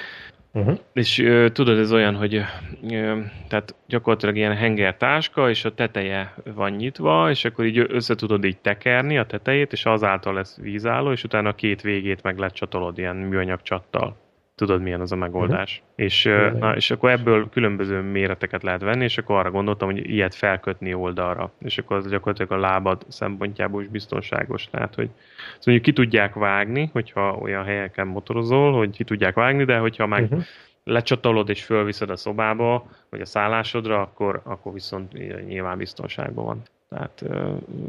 Uh-huh. 0.54 0.78
és 0.92 1.18
ö, 1.18 1.48
tudod, 1.48 1.78
ez 1.78 1.92
olyan, 1.92 2.14
hogy 2.14 2.34
ö, 2.34 3.20
tehát 3.48 3.74
gyakorlatilag 3.86 4.36
ilyen 4.36 4.56
hengertáska, 4.56 5.48
és 5.50 5.64
a 5.64 5.74
teteje 5.74 6.34
van 6.54 6.70
nyitva, 6.72 7.30
és 7.30 7.44
akkor 7.44 7.64
így 7.64 7.78
össze 7.88 8.14
tudod 8.14 8.44
így 8.44 8.58
tekerni 8.58 9.18
a 9.18 9.26
tetejét, 9.26 9.72
és 9.72 9.84
azáltal 9.84 10.34
lesz 10.34 10.58
vízálló, 10.60 11.12
és 11.12 11.24
utána 11.24 11.48
a 11.48 11.54
két 11.54 11.80
végét 11.80 12.22
meg 12.22 12.38
lecsatolod 12.38 12.98
ilyen 12.98 13.16
műanyag 13.16 13.62
csattal. 13.62 14.21
Tudod, 14.54 14.82
milyen 14.82 15.00
az 15.00 15.12
a 15.12 15.16
megoldás. 15.16 15.82
Uh-huh. 15.82 16.04
És, 16.04 16.24
na, 16.58 16.76
és 16.76 16.90
akkor 16.90 17.10
ebből 17.10 17.48
különböző 17.48 18.00
méreteket 18.00 18.62
lehet 18.62 18.80
venni, 18.80 19.04
és 19.04 19.18
akkor 19.18 19.36
arra 19.36 19.50
gondoltam, 19.50 19.90
hogy 19.90 20.10
ilyet 20.10 20.34
felkötni 20.34 20.94
oldalra. 20.94 21.52
És 21.58 21.78
akkor 21.78 21.96
az 21.96 22.08
gyakorlatilag 22.08 22.52
a 22.52 22.68
lábad 22.68 23.04
szempontjából 23.08 23.82
is 23.82 23.88
biztonságos. 23.88 24.68
Tehát, 24.70 24.94
hogy 24.94 25.10
ezt 25.56 25.66
mondjuk 25.66 25.86
ki 25.86 25.92
tudják 25.92 26.34
vágni, 26.34 26.90
hogyha 26.92 27.32
olyan 27.32 27.64
helyeken 27.64 28.06
motorozol, 28.06 28.72
hogy 28.72 28.90
ki 28.90 29.04
tudják 29.04 29.34
vágni, 29.34 29.64
de 29.64 29.78
hogyha 29.78 30.06
meg 30.06 30.22
Uh-huh. 30.22 30.42
lecsatolod 30.84 31.48
és 31.48 31.64
fölviszed 31.64 32.10
a 32.10 32.16
szobába, 32.16 32.86
vagy 33.10 33.20
a 33.20 33.24
szállásodra, 33.26 34.00
akkor, 34.00 34.40
akkor 34.44 34.72
viszont 34.72 35.12
nyilván 35.46 35.78
biztonságban 35.78 36.44
van. 36.44 36.62
Tehát, 36.88 37.24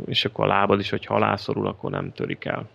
és 0.05 0.25
akkor 0.25 0.45
a 0.45 0.47
lábad 0.47 0.79
is, 0.79 0.89
hogy 0.89 1.05
halászorul, 1.05 1.67
akkor 1.67 1.91
nem 1.91 2.11
törik 2.11 2.45
el. 2.45 2.69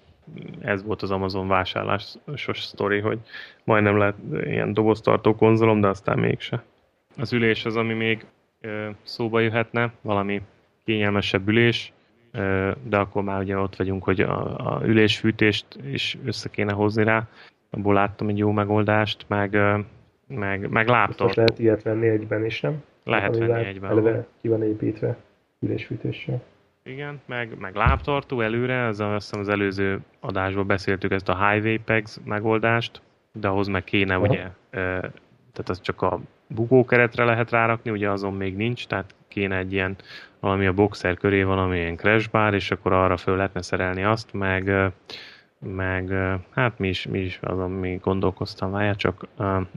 Ez 0.61 0.83
volt 0.85 1.03
az 1.03 1.11
Amazon 1.11 1.49
vásárlásos 1.49 2.63
sztori, 2.63 3.01
hogy 3.01 3.19
majdnem 3.65 3.99
lett 3.99 4.17
ilyen 4.45 4.73
doboztartó 4.73 5.35
konzolom, 5.35 5.81
de 5.81 5.89
aztán 5.89 6.19
mégse. 6.19 6.63
Az 7.17 7.33
ülés 7.33 7.65
az, 7.65 7.77
ami 7.77 7.95
még 7.95 8.27
ö, 8.61 8.89
szóba 9.03 9.41
jöhetne, 9.41 9.93
valami 10.01 10.43
kényelmesebb 10.85 11.49
ülés. 11.49 11.93
de 12.83 12.97
akkor 12.97 13.23
már 13.23 13.41
ugye 13.41 13.59
ott 13.59 13.77
vagyunk, 13.77 14.05
hogy 14.05 14.21
a, 14.21 14.57
a 14.57 14.81
ülésfűtést 14.85 15.67
is 15.91 16.19
össze 16.25 16.49
kéne 16.49 16.73
hozni 16.73 17.05
rá. 17.05 17.29
Abból 17.71 17.95
láttam 17.95 18.29
egy 18.29 18.39
jó 18.39 18.51
megoldást, 18.51 19.25
meg, 19.29 19.59
meg, 20.27 20.71
meg 20.71 20.89
laptop. 20.89 21.27
Most 21.27 21.37
lehet 21.37 21.59
ilyet 21.59 21.83
venni 21.83 22.09
egyben 22.09 22.45
is, 22.45 22.61
nem? 22.61 22.83
Lehet 23.05 23.37
venni 23.37 23.67
egyben. 23.67 23.91
Eleve 23.91 24.27
ki 24.41 24.49
van 24.49 24.63
építve 24.63 25.17
ülésfűtéssel. 25.61 26.43
Igen, 26.89 27.21
meg, 27.27 27.59
meg 27.59 27.75
lábtartó 27.75 28.41
előre, 28.41 28.75
ez 28.75 29.01
a, 29.01 29.15
azt 29.15 29.27
hiszem 29.27 29.41
az 29.41 29.49
előző 29.49 30.01
adásban 30.21 30.67
beszéltük 30.67 31.13
ezt 31.13 31.29
a 31.29 31.49
Highway 31.49 31.79
Pegs 31.79 32.19
megoldást, 32.25 33.01
de 33.33 33.49
ahhoz 33.49 33.67
meg 33.67 33.85
kéne 33.85 34.15
Aha. 34.15 34.27
ugye, 34.27 34.51
tehát 34.71 35.69
az 35.69 35.81
csak 35.81 36.03
a 36.03 36.21
bugókeretre 36.47 37.25
lehet 37.25 37.51
rárakni, 37.51 37.91
ugye 37.91 38.11
azon 38.11 38.35
még 38.35 38.57
nincs, 38.57 38.87
tehát 38.87 39.15
kéne 39.29 39.57
egy 39.57 39.73
ilyen 39.73 39.97
valami 40.41 40.67
a 40.67 40.73
boxer 40.73 41.17
köré 41.17 41.43
valamilyen 41.43 41.97
crash 41.97 42.31
bar, 42.31 42.55
és 42.55 42.71
akkor 42.71 42.93
arra 42.93 43.17
föl 43.17 43.37
lehetne 43.37 43.63
szerelni 43.63 44.05
azt, 44.05 44.33
meg, 44.33 44.93
meg 45.59 46.13
hát 46.51 46.79
mi 46.79 46.89
is, 46.89 47.07
mi 47.07 47.19
is 47.19 47.39
azon 47.43 47.71
mi 47.71 47.99
gondolkoztam 48.03 48.71
várja, 48.71 48.95
csak 48.95 49.27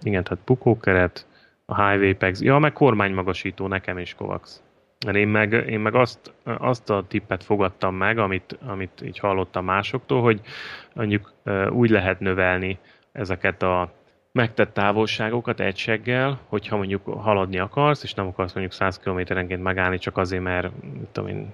igen, 0.04 0.24
tehát 0.24 0.44
bukókeret, 0.46 1.26
a 1.66 1.90
Highway 1.90 2.14
Pegs, 2.14 2.42
ja, 2.42 2.58
meg 2.58 2.74
kormánymagasító 2.74 3.68
nekem 3.68 3.98
is 3.98 4.14
Kovacs. 4.14 4.52
Mert 5.06 5.18
én 5.18 5.28
meg, 5.28 5.52
én 5.52 5.80
meg 5.80 5.96
azt, 5.96 6.34
azt 6.44 6.90
a 6.90 7.06
tippet 7.08 7.44
fogadtam 7.44 7.96
meg, 7.96 8.18
amit, 8.18 8.58
amit 8.66 9.02
így 9.06 9.20
hallottam 9.20 9.66
másoktól, 9.66 10.22
hogy 10.22 10.42
mondjuk 10.94 11.34
úgy 11.70 11.90
lehet 11.90 12.20
növelni 12.20 12.80
ezeket 13.12 13.64
a 13.64 13.92
megtett 14.32 14.74
távolságokat 14.74 15.60
egyseggel, 15.60 16.40
hogyha 16.48 16.78
mondjuk 16.78 17.06
haladni 17.06 17.60
akarsz, 17.60 18.04
és 18.04 18.14
nem 18.14 18.28
akarsz 18.28 18.54
mondjuk 18.54 18.76
100 18.76 19.00
km-enként 19.00 19.64
megállni 19.64 19.98
csak 19.98 20.18
azért, 20.18 20.44
mert 20.44 20.72
tudom 21.12 21.30
én, 21.30 21.54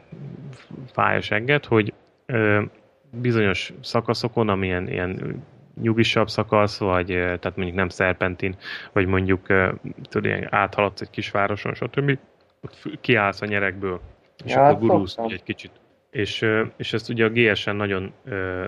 fáj 0.91 1.17
a 1.17 1.21
segget, 1.21 1.65
hogy 1.65 1.93
ö, 2.25 2.61
bizonyos 3.11 3.73
szakaszokon, 3.81 4.49
amilyen 4.49 4.89
ilyen 4.89 5.43
nyugisabb 5.81 6.29
szakasz, 6.29 6.79
vagy 6.79 7.07
tehát 7.07 7.55
mondjuk 7.55 7.77
nem 7.77 7.89
szerpentin, 7.89 8.55
vagy 8.93 9.05
mondjuk 9.05 9.47
tudod, 10.01 10.47
áthaladsz 10.49 11.01
egy 11.01 11.09
kisvároson, 11.09 11.73
stb 11.73 12.17
kiállsz 13.01 13.41
a 13.41 13.45
nyerekből, 13.45 13.99
és 14.45 14.51
ja, 14.51 14.67
akkor 14.67 14.79
gurulsz 14.79 15.17
egy 15.27 15.43
kicsit. 15.43 15.71
És, 16.11 16.45
és 16.77 16.93
ezt 16.93 17.09
ugye 17.09 17.25
a 17.25 17.29
GS-en 17.29 17.75
nagyon, 17.75 18.13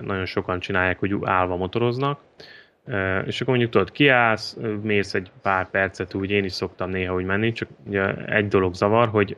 nagyon 0.00 0.24
sokan 0.24 0.60
csinálják, 0.60 0.98
hogy 0.98 1.16
állva 1.22 1.56
motoroznak, 1.56 2.20
és 3.26 3.40
akkor 3.40 3.46
mondjuk 3.46 3.70
tudod, 3.70 3.90
kiállsz, 3.90 4.56
mész 4.82 5.14
egy 5.14 5.30
pár 5.42 5.70
percet, 5.70 6.14
úgy 6.14 6.30
én 6.30 6.44
is 6.44 6.52
szoktam 6.52 6.90
néha 6.90 7.14
úgy 7.14 7.24
menni, 7.24 7.52
csak 7.52 7.68
ugye 7.86 8.14
egy 8.14 8.48
dolog 8.48 8.74
zavar, 8.74 9.08
hogy 9.08 9.36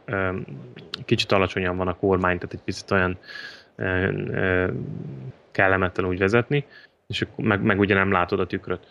kicsit 1.05 1.33
alacsonyan 1.33 1.77
van 1.77 1.89
a 1.89 1.97
kormány, 1.97 2.39
tehát 2.39 2.55
egy 2.55 2.63
picit 2.65 2.91
olyan 2.91 3.19
kellemetlen 5.51 6.07
úgy 6.07 6.19
vezetni, 6.19 6.65
és 7.07 7.27
meg, 7.37 7.63
meg 7.63 7.79
ugye 7.79 7.95
nem 7.95 8.13
látod 8.13 8.41
a 8.41 8.47
tükröt 8.47 8.87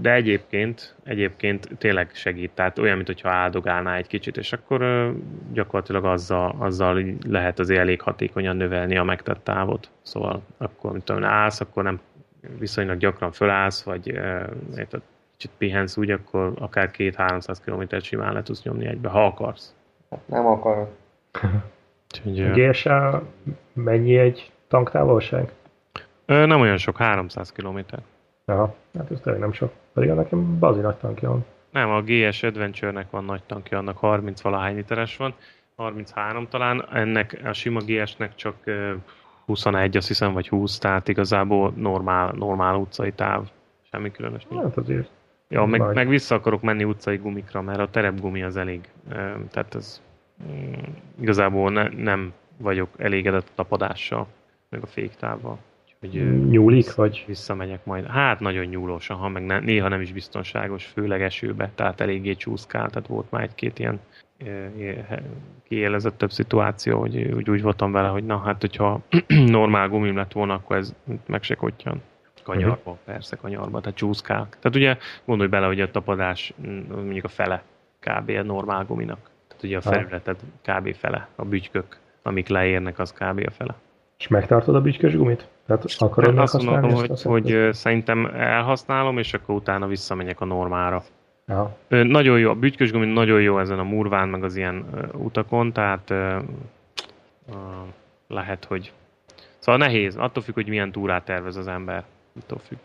de 0.00 0.12
egyébként, 0.12 0.94
egyébként 1.04 1.68
tényleg 1.78 2.10
segít, 2.12 2.50
tehát 2.54 2.78
olyan, 2.78 2.96
mintha 2.96 3.30
áldogálná 3.30 3.96
egy 3.96 4.06
kicsit, 4.06 4.36
és 4.36 4.52
akkor 4.52 5.12
gyakorlatilag 5.52 6.04
azzal, 6.04 6.54
azzal 6.58 7.02
lehet 7.26 7.58
azért 7.58 7.80
elég 7.80 8.00
hatékonyan 8.00 8.56
növelni 8.56 8.96
a 8.96 9.04
megtett 9.04 9.44
távot. 9.44 9.90
Szóval 10.02 10.42
akkor, 10.56 10.92
mint 10.92 11.04
tudom, 11.04 11.24
állsz, 11.24 11.60
akkor 11.60 11.82
nem 11.82 12.00
viszonylag 12.58 12.98
gyakran 12.98 13.32
fölállsz, 13.32 13.82
vagy 13.82 14.06
érted, 14.76 15.00
kicsit 15.32 15.50
pihensz 15.58 15.96
úgy, 15.96 16.10
akkor 16.10 16.52
akár 16.58 16.90
két-háromszáz 16.90 17.60
kilométert 17.60 18.04
simán 18.04 18.32
le 18.32 18.42
tudsz 18.42 18.62
nyomni 18.62 18.86
egybe, 18.86 19.08
ha 19.08 19.26
akarsz. 19.26 19.74
Nem 20.24 20.46
akarod. 20.46 20.88
Úgyhogy, 22.24 22.50
GSA 22.50 23.22
mennyi 23.72 24.16
egy 24.16 24.52
tanktávolság? 24.68 25.52
Nem 26.26 26.60
olyan 26.60 26.76
sok, 26.76 26.96
300 26.96 27.52
kilométer. 27.52 27.98
Aha, 28.44 28.74
hát 28.98 29.10
ez 29.10 29.20
tényleg 29.20 29.42
nem 29.42 29.52
sok. 29.52 29.72
Pedig 29.98 30.14
nekem 30.14 30.58
bazi 30.58 30.80
nagy 30.80 30.96
tankja 30.96 31.28
van. 31.28 31.44
Nem, 31.70 31.90
a 31.90 32.02
GS 32.02 32.42
Adventure-nek 32.42 33.10
van 33.10 33.24
nagy 33.24 33.42
tankja, 33.46 33.78
annak 33.78 33.96
30 33.96 34.40
valahány 34.40 34.74
literes 34.74 35.16
van, 35.16 35.34
33 35.76 36.48
talán, 36.48 36.88
ennek 36.92 37.40
a 37.44 37.52
sima 37.52 37.80
GS-nek 37.80 38.34
csak 38.34 38.54
21, 39.46 39.96
azt 39.96 40.08
hiszem, 40.08 40.32
vagy 40.32 40.48
20, 40.48 40.78
tehát 40.78 41.08
igazából 41.08 41.72
normál, 41.76 42.32
normál 42.36 42.74
utcai 42.74 43.12
táv. 43.12 43.48
Semmi 43.90 44.10
különös 44.10 44.46
nincs. 44.50 44.62
Hát 44.62 44.76
azért. 44.76 45.10
Ja, 45.48 45.64
meg, 45.64 45.94
meg, 45.94 46.08
vissza 46.08 46.34
akarok 46.34 46.62
menni 46.62 46.84
utcai 46.84 47.16
gumikra, 47.16 47.62
mert 47.62 47.78
a 47.78 47.88
terepgumi 47.90 48.42
az 48.42 48.56
elég. 48.56 48.80
Tehát 49.50 49.74
ez 49.74 50.02
mm, 50.50 50.72
igazából 51.20 51.70
ne, 51.70 51.88
nem 51.88 52.32
vagyok 52.56 52.88
elégedett 52.96 53.48
a 53.48 53.52
tapadással, 53.54 54.26
meg 54.68 54.82
a 54.82 54.86
féktávval 54.86 55.58
hogy 56.00 56.48
nyúlik, 56.48 56.94
vagy? 56.94 57.24
Visszamegyek 57.26 57.84
majd. 57.84 58.06
Hát 58.06 58.40
nagyon 58.40 58.64
nyúlósan, 58.64 59.16
ha 59.16 59.28
meg 59.28 59.44
ne, 59.44 59.58
néha 59.58 59.88
nem 59.88 60.00
is 60.00 60.12
biztonságos, 60.12 60.84
főleg 60.84 61.22
esőbe, 61.22 61.70
tehát 61.74 62.00
eléggé 62.00 62.34
csúszkál, 62.34 62.88
tehát 62.88 63.08
volt 63.08 63.30
már 63.30 63.42
egy-két 63.42 63.78
ilyen 63.78 64.00
kiélezett 65.68 66.18
több 66.18 66.30
szituáció, 66.30 67.00
hogy 67.00 67.32
úgy, 67.32 67.50
úgy 67.50 67.62
voltam 67.62 67.92
vele, 67.92 68.08
hogy 68.08 68.24
na 68.24 68.38
hát, 68.38 68.60
hogyha 68.60 69.00
normál 69.46 69.88
gumim 69.88 70.16
lett 70.16 70.32
volna, 70.32 70.54
akkor 70.54 70.76
ez 70.76 70.94
meg 71.26 71.42
se 71.42 71.54
kottyan. 71.54 72.02
Kanyarba, 72.42 72.76
uh-huh. 72.76 72.96
persze 73.04 73.36
kanyarba, 73.36 73.80
tehát 73.80 73.96
csúszkál. 73.96 74.48
Tehát 74.48 74.76
ugye 74.76 74.96
gondolj 75.24 75.48
bele, 75.48 75.66
hogy 75.66 75.80
a 75.80 75.90
tapadás 75.90 76.54
mondjuk 76.88 77.24
a 77.24 77.28
fele 77.28 77.62
kb. 78.00 78.30
a 78.30 78.42
normál 78.42 78.84
guminak. 78.84 79.30
Tehát 79.48 79.62
ugye 79.62 79.76
a 79.76 79.80
felületed 79.80 80.36
kb. 80.62 80.94
fele, 80.94 81.28
a 81.36 81.44
bütykök, 81.44 81.98
amik 82.22 82.48
leérnek, 82.48 82.98
az 82.98 83.12
kb. 83.12 83.44
a 83.46 83.50
fele. 83.50 83.74
És 84.18 84.28
megtartod 84.28 84.74
a 84.74 84.80
bütykös 84.80 85.16
gumit? 85.16 85.48
Tehát 85.68 85.84
akarod 85.98 86.34
hát 86.34 86.42
azt 86.42 86.62
mondom, 86.62 86.92
hogy, 86.92 87.22
hogy 87.22 87.68
szerintem 87.72 88.30
elhasználom, 88.34 89.18
és 89.18 89.34
akkor 89.34 89.54
utána 89.54 89.86
visszamegyek 89.86 90.40
a 90.40 90.44
normára. 90.44 91.02
Ja. 91.46 91.76
Nagyon 91.88 92.38
jó, 92.38 92.50
a 92.50 92.54
bütykös 92.54 92.92
gumi 92.92 93.12
nagyon 93.12 93.40
jó 93.40 93.58
ezen 93.58 93.78
a 93.78 93.82
murván, 93.82 94.28
meg 94.28 94.44
az 94.44 94.56
ilyen 94.56 94.84
utakon, 95.12 95.72
tehát 95.72 96.10
uh, 96.10 96.34
lehet, 98.28 98.64
hogy... 98.64 98.92
Szóval 99.58 99.80
nehéz, 99.80 100.16
attól 100.16 100.42
függ, 100.42 100.54
hogy 100.54 100.68
milyen 100.68 100.92
túrát 100.92 101.24
tervez 101.24 101.56
az 101.56 101.68
ember. 101.68 102.04
Attól 102.42 102.58
függ. 102.58 102.78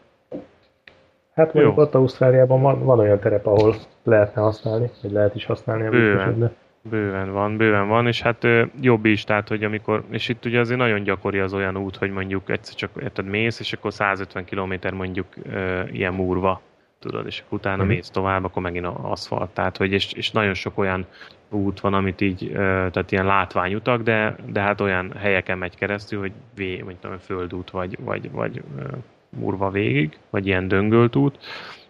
Hát 1.34 1.54
mondjuk 1.54 1.78
ott 1.78 1.96
Ausztráliában 1.96 2.62
van, 2.62 2.84
van 2.84 3.00
olyan 3.00 3.20
terep, 3.20 3.46
ahol 3.46 3.76
lehetne 4.04 4.42
használni, 4.42 4.90
vagy 5.02 5.12
lehet 5.12 5.36
is 5.36 5.46
használni 5.46 5.86
a 5.86 5.90
Bőven. 5.90 6.56
Bőven 6.90 7.32
van, 7.32 7.58
bőven 7.58 7.88
van, 7.88 8.08
és 8.08 8.22
hát 8.22 8.48
jobb 8.82 9.06
is, 9.06 9.24
tehát 9.24 9.48
hogy 9.48 9.64
amikor, 9.64 10.04
és 10.10 10.30
itt 10.30 10.46
ugye 10.46 10.60
azért 10.60 10.80
nagyon 10.80 11.04
gyakori 11.04 11.40
az 11.40 11.54
olyan 11.54 11.78
út, 11.78 11.96
hogy 11.96 12.12
mondjuk 12.12 12.50
egyszer 12.50 12.76
csak 12.76 12.90
érted, 13.02 13.26
mész, 13.26 13.60
és 13.60 13.74
akkor 13.74 13.94
150 13.94 14.46
km 14.46 14.96
mondjuk 14.96 15.28
e, 15.50 15.86
ilyen 15.92 16.14
múrva, 16.14 16.62
tudod, 17.00 17.26
és 17.26 17.40
akkor 17.40 17.58
utána 17.58 17.84
mm. 17.84 17.88
mész 17.88 18.10
tovább, 18.10 18.44
akkor 18.44 18.62
megint 18.62 18.86
aszfalt, 18.86 19.50
tehát 19.50 19.78
hogy, 19.78 19.92
és, 19.92 20.12
és 20.14 20.32
nagyon 20.32 20.54
sok 20.54 20.78
olyan 20.78 21.06
út 21.50 21.80
van, 21.80 21.94
amit 21.94 22.22
így, 22.22 22.44
e, 22.44 22.56
tehát 22.90 23.12
ilyen 23.12 23.26
látványutak, 23.26 24.02
de, 24.02 24.36
de 24.46 24.62
hát 24.62 24.82
olyan 24.82 25.14
helyeken 25.18 25.58
megy 25.58 25.76
keresztül, 25.76 26.20
hogy 26.20 26.32
vé, 26.56 26.82
vagy 26.82 26.96
tudom, 26.96 27.18
földút, 27.18 27.70
vagy, 27.70 27.98
vagy, 28.00 28.32
vagy 28.32 28.62
e, 28.80 28.84
múrva 29.30 29.70
végig, 29.70 30.18
vagy 30.30 30.48
ilyen 30.48 30.68
döngölt 30.68 31.16
út, 31.16 31.38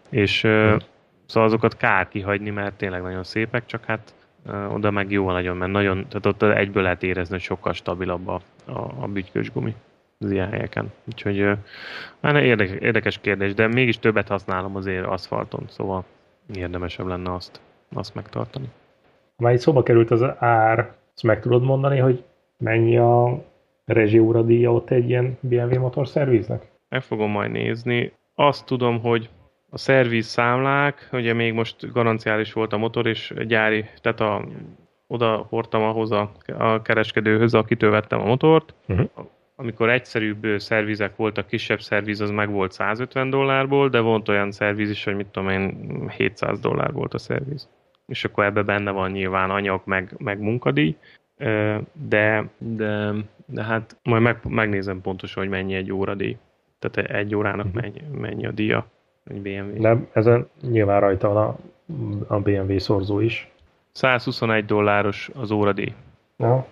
és 0.10 0.44
e, 0.44 0.74
mm. 0.74 0.76
szóval 1.26 1.50
azokat 1.50 1.78
kár 1.78 2.08
kihagyni, 2.08 2.50
mert 2.50 2.76
tényleg 2.76 3.02
nagyon 3.02 3.24
szépek, 3.24 3.66
csak 3.66 3.86
hát 3.86 4.14
oda 4.74 4.92
meg 4.92 5.12
jó 5.12 5.32
nagyon, 5.32 5.58
mert 5.58 5.72
nagyon, 5.72 6.06
tehát 6.10 6.26
ott 6.26 6.44
egyből 6.44 6.84
lehet 6.84 7.04
érezni, 7.04 7.34
hogy 7.34 7.44
sokkal 7.44 7.74
stabilabb 7.74 8.28
a, 8.28 8.42
a, 8.66 8.80
a 9.00 9.08
bütykös 9.08 9.52
gumi 9.52 9.76
az 10.20 10.32
ilyen 10.32 10.50
helyeken. 10.50 10.92
Úgyhogy 11.08 11.58
hát 12.22 12.36
érdekes, 12.36 12.78
érdekes 12.80 13.20
kérdés, 13.20 13.54
de 13.54 13.68
mégis 13.68 14.00
többet 14.00 14.28
használom 14.28 14.76
azért 14.76 15.06
aszfalton, 15.06 15.64
szóval 15.68 16.04
érdemesebb 16.56 17.08
lenne 17.08 17.34
azt, 17.34 17.62
azt 17.94 18.16
megtartani. 18.16 18.66
Ha 19.36 19.44
már 19.44 19.54
itt 19.54 19.60
szóba 19.60 19.84
került 19.84 20.12
az 20.12 20.26
ár, 20.38 20.94
azt 21.14 21.24
meg 21.24 21.42
tudod 21.42 21.64
mondani, 21.64 21.98
hogy 21.98 22.24
mennyi 22.58 22.98
a 22.98 23.44
rezsióradíja 23.86 24.74
ott 24.74 24.90
egy 24.90 25.10
ilyen 25.10 25.38
BMW 25.40 25.80
motorszerviznek? 25.80 26.72
Meg 26.90 27.02
fogom 27.02 27.32
majd 27.32 27.52
nézni. 27.52 28.14
Azt 28.36 28.66
tudom, 28.66 29.00
hogy 29.00 29.30
a 29.74 29.78
szerviz 29.78 30.26
számlák, 30.26 31.10
ugye 31.12 31.34
még 31.34 31.54
most 31.54 31.92
garanciális 31.92 32.54
volt 32.54 32.74
a 32.74 32.78
motor, 32.78 33.08
és 33.08 33.34
gyári, 33.48 33.86
tehát 34.02 34.20
a, 34.20 34.46
oda 35.08 35.46
hordtam 35.50 35.82
ahhoz 35.82 36.12
a, 36.12 36.32
a 36.58 36.82
kereskedőhöz, 36.82 37.54
akitől 37.54 37.92
vettem 37.92 38.22
a 38.22 38.26
motort. 38.26 38.74
Uh-huh. 38.88 39.10
Amikor 39.56 39.90
egyszerűbb 39.90 40.60
szervizek 40.60 41.16
voltak, 41.16 41.48
kisebb 41.48 41.82
szerviz, 41.82 42.22
az 42.22 42.30
meg 42.30 42.52
volt 42.52 42.72
150 42.72 43.30
dollárból, 43.30 43.90
de 43.90 44.00
volt 44.00 44.30
olyan 44.30 44.52
szerviz 44.52 44.90
is, 44.90 45.04
hogy 45.04 45.16
mit 45.16 45.28
tudom 45.28 45.50
én, 45.50 46.10
700 46.18 46.60
dollár 46.60 46.92
volt 46.92 47.14
a 47.14 47.18
szerviz. 47.18 47.70
És 48.08 48.26
akkor 48.26 48.44
ebbe 48.44 48.62
benne 48.62 48.92
van 48.92 49.12
nyilván 49.12 49.50
anyag, 49.50 49.82
meg, 49.86 50.16
meg 50.18 50.40
munkadíj, 50.40 50.96
de, 51.94 52.50
de, 52.58 53.14
de 53.46 53.64
hát 53.64 53.98
majd 54.04 54.22
meg, 54.22 54.38
megnézem 54.48 55.02
pontosan, 55.02 55.44
hogy 55.44 55.52
mennyi 55.52 55.74
egy 55.74 55.92
óradíj. 55.92 56.38
Tehát 56.80 57.10
egy 57.10 57.36
órának 57.36 57.66
uh-huh. 57.66 57.82
mennyi, 57.82 58.02
mennyi 58.12 58.46
a 58.46 58.52
díja 58.52 58.92
egy 59.24 59.42
BMW. 59.42 59.82
Nem, 59.82 60.08
ezen 60.12 60.50
nyilván 60.62 61.00
rajta 61.00 61.34
van 61.34 61.38
a, 61.38 61.56
a 62.34 62.40
BMW 62.40 62.78
szorzó 62.78 63.20
is. 63.20 63.52
121 63.92 64.66
dolláros 64.66 65.30
az 65.36 65.52
óradíj. 65.52 65.94
Ja. 66.38 66.66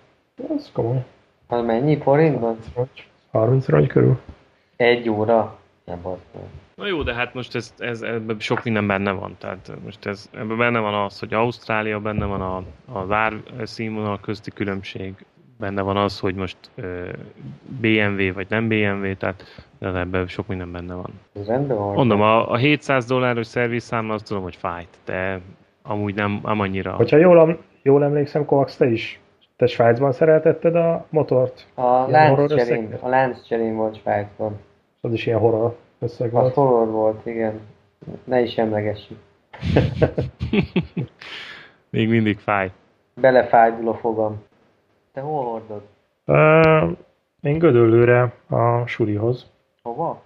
Az 0.56 0.70
komoly. 0.74 1.06
Az 1.47 1.66
mennyi 1.66 1.97
forintban? 1.97 2.58
30 3.32 3.68
rongy 3.68 3.88
körül. 3.88 4.20
Egy 4.76 5.10
óra? 5.10 5.60
Nem 5.86 6.02
basszol. 6.02 6.47
Na 6.76 6.88
jó, 6.88 7.04
de 7.04 7.14
hát 7.14 7.34
most 7.34 7.56
ez, 7.56 7.74
ez, 7.78 8.02
ebben 8.02 8.39
sok 8.39 8.64
minden 8.64 8.88
benne 8.88 9.12
van. 9.12 9.36
Tehát 9.39 9.72
most 9.84 10.06
ez, 10.06 10.30
ebben 10.34 10.58
benne 10.58 10.80
van 10.80 10.93
az, 10.93 11.20
hogy 11.20 11.34
Ausztrália, 11.34 11.99
benne 11.99 12.26
van 12.26 12.41
a, 12.41 12.64
az 12.99 13.12
ár 13.12 13.34
színvonal 13.64 14.20
közti 14.20 14.52
különbség, 14.52 15.26
benne 15.62 15.82
van 15.82 15.97
az, 15.97 16.20
hogy 16.20 16.36
most 16.36 16.57
BMW 17.82 18.34
vagy 18.34 18.45
nem 18.49 18.68
BMW, 18.68 19.16
tehát 19.18 19.43
de 19.80 19.88
ebben 19.88 20.28
sok 20.28 20.47
minden 20.47 20.72
benne 20.72 20.93
van. 20.93 21.12
Rendben 21.47 21.78
van. 21.78 21.93
Mondom, 21.93 22.22
a, 22.22 22.51
a 22.51 22.55
700 22.55 23.05
dolláros 23.05 23.47
szervizszámla 23.47 24.14
azt 24.14 24.28
tudom, 24.28 24.43
hogy 24.43 24.55
fájt, 24.55 24.97
de 25.05 25.39
amúgy 25.84 26.16
nem, 26.16 26.39
nem 26.43 26.59
annyira. 26.59 26.91
Hogyha 26.93 27.18
jól, 27.18 27.57
jól 27.82 28.03
emlékszem, 28.03 28.45
Kovacs, 28.45 28.76
te 28.76 28.86
is 28.86 29.20
te 29.62 29.68
Svájcban 29.68 30.12
szereltetted 30.12 30.76
a 30.76 31.05
motort? 31.09 31.66
A 31.76 32.12
összeg? 32.38 32.97
a 33.01 33.07
láncserén 33.07 33.76
volt 33.76 33.95
Svájcban. 33.99 34.59
Az 35.01 35.14
is 35.14 35.26
ilyen 35.26 35.39
horror 35.39 35.78
összeg 35.99 36.28
Az 36.28 36.41
volt. 36.41 36.53
horror 36.53 36.91
volt, 36.91 37.26
igen. 37.26 37.59
Ne 38.24 38.41
is 38.41 38.57
emlegessük. 38.57 39.18
Még 41.89 42.09
mindig 42.09 42.39
fáj. 42.39 42.72
Belefájdul 43.14 43.88
a 43.88 43.93
fogam. 43.93 44.43
Te 45.14 45.22
hol 45.22 45.43
hordod? 45.43 45.82
Uh, 46.26 46.97
én 47.41 47.57
Gödöllőre 47.57 48.34
a 48.49 48.86
Surihoz. 48.86 49.49
Hova? 49.84 50.22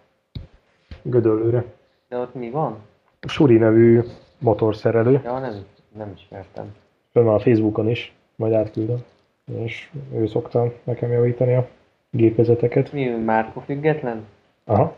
Gödöllőre. 1.01 1.63
De 2.09 2.17
ott 2.17 2.33
mi 2.33 2.49
van? 2.49 2.77
A 3.21 3.27
Suri 3.27 3.57
nevű 3.57 4.01
motorszerelő. 4.39 5.21
Ja, 5.23 5.39
nem, 5.39 5.53
nem 5.93 6.11
ismertem. 6.15 6.75
Fönn 7.11 7.27
a 7.27 7.39
Facebookon 7.39 7.89
is, 7.89 8.13
majd 8.35 8.53
átküldöm. 8.53 9.03
És 9.45 9.91
ő 10.13 10.27
szokta 10.27 10.71
nekem 10.83 11.11
javítani 11.11 11.55
a 11.55 11.67
gépezeteket. 12.09 12.91
Mi 12.91 13.09
márka 13.09 13.61
független? 13.61 14.25
Aha. 14.65 14.95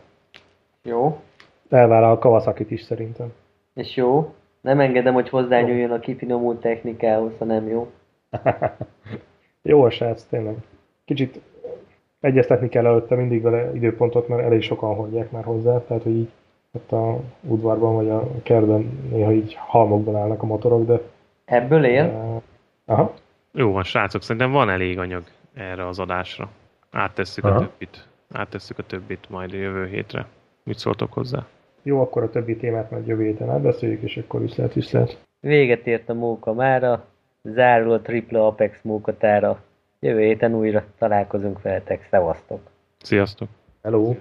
Jó. 0.82 1.20
Elvár 1.68 2.02
a 2.02 2.18
kawasaki 2.18 2.66
is 2.68 2.82
szerintem. 2.82 3.32
És 3.74 3.96
jó. 3.96 4.34
Nem 4.60 4.80
engedem, 4.80 5.14
hogy 5.14 5.28
hozzányúljon 5.28 5.90
a 5.90 6.00
kifinomult 6.00 6.60
technikához, 6.60 7.32
ha 7.38 7.44
nem 7.44 7.68
jó. 7.68 7.90
Jó 9.62 9.84
a 9.84 9.90
srác, 9.90 10.22
tényleg. 10.22 10.56
Kicsit 11.04 11.40
egyeztetni 12.20 12.68
kell 12.68 12.86
előtte 12.86 13.14
mindig 13.14 13.42
vele 13.42 13.74
időpontot, 13.74 14.28
mert 14.28 14.42
elég 14.42 14.62
sokan 14.62 14.94
hordják 14.94 15.30
már 15.30 15.44
hozzá, 15.44 15.84
tehát 15.84 16.02
hogy 16.02 16.16
így 16.16 16.28
ott 16.72 16.92
a 16.92 17.20
udvarban 17.40 17.94
vagy 17.94 18.08
a 18.08 18.42
kertben 18.42 19.08
néha 19.10 19.32
így 19.32 19.54
halmokban 19.54 20.16
állnak 20.16 20.42
a 20.42 20.46
motorok, 20.46 20.86
de... 20.86 21.00
Ebből 21.44 21.84
él? 21.84 22.04
Uh, 22.04 22.42
aha. 22.94 23.14
Jó 23.52 23.72
van, 23.72 23.82
srácok, 23.82 24.22
szerintem 24.22 24.50
van 24.50 24.70
elég 24.70 24.98
anyag 24.98 25.22
erre 25.54 25.86
az 25.86 25.98
adásra. 25.98 26.48
Áttesszük 26.90 27.44
a 27.44 27.48
Aha. 27.48 27.58
többit. 27.58 28.08
Áttesszük 28.32 28.78
a 28.78 28.82
többit 28.82 29.30
majd 29.30 29.52
a 29.52 29.56
jövő 29.56 29.86
hétre. 29.86 30.26
Mit 30.62 30.78
szóltok 30.78 31.12
hozzá? 31.12 31.46
Jó, 31.82 32.00
akkor 32.00 32.22
a 32.22 32.30
többi 32.30 32.56
témát 32.56 32.90
majd 32.90 33.06
jövő 33.06 33.24
héten 33.24 33.50
átbeszéljük, 33.50 34.02
és 34.02 34.16
akkor 34.16 34.40
viszlát, 34.40 34.74
viszlát. 34.74 35.18
Véget 35.40 35.86
ért 35.86 36.08
a 36.08 36.14
móka 36.14 36.52
mára, 36.52 37.04
zárul 37.42 37.92
a 37.92 38.00
tripla 38.00 38.46
Apex 38.46 38.78
mókatára. 38.82 39.62
Jövő 40.00 40.20
héten 40.20 40.54
újra 40.54 40.84
találkozunk 40.98 41.62
veletek, 41.62 42.06
szevasztok! 42.10 42.60
Sziasztok! 42.98 43.48
Hello! 43.82 44.14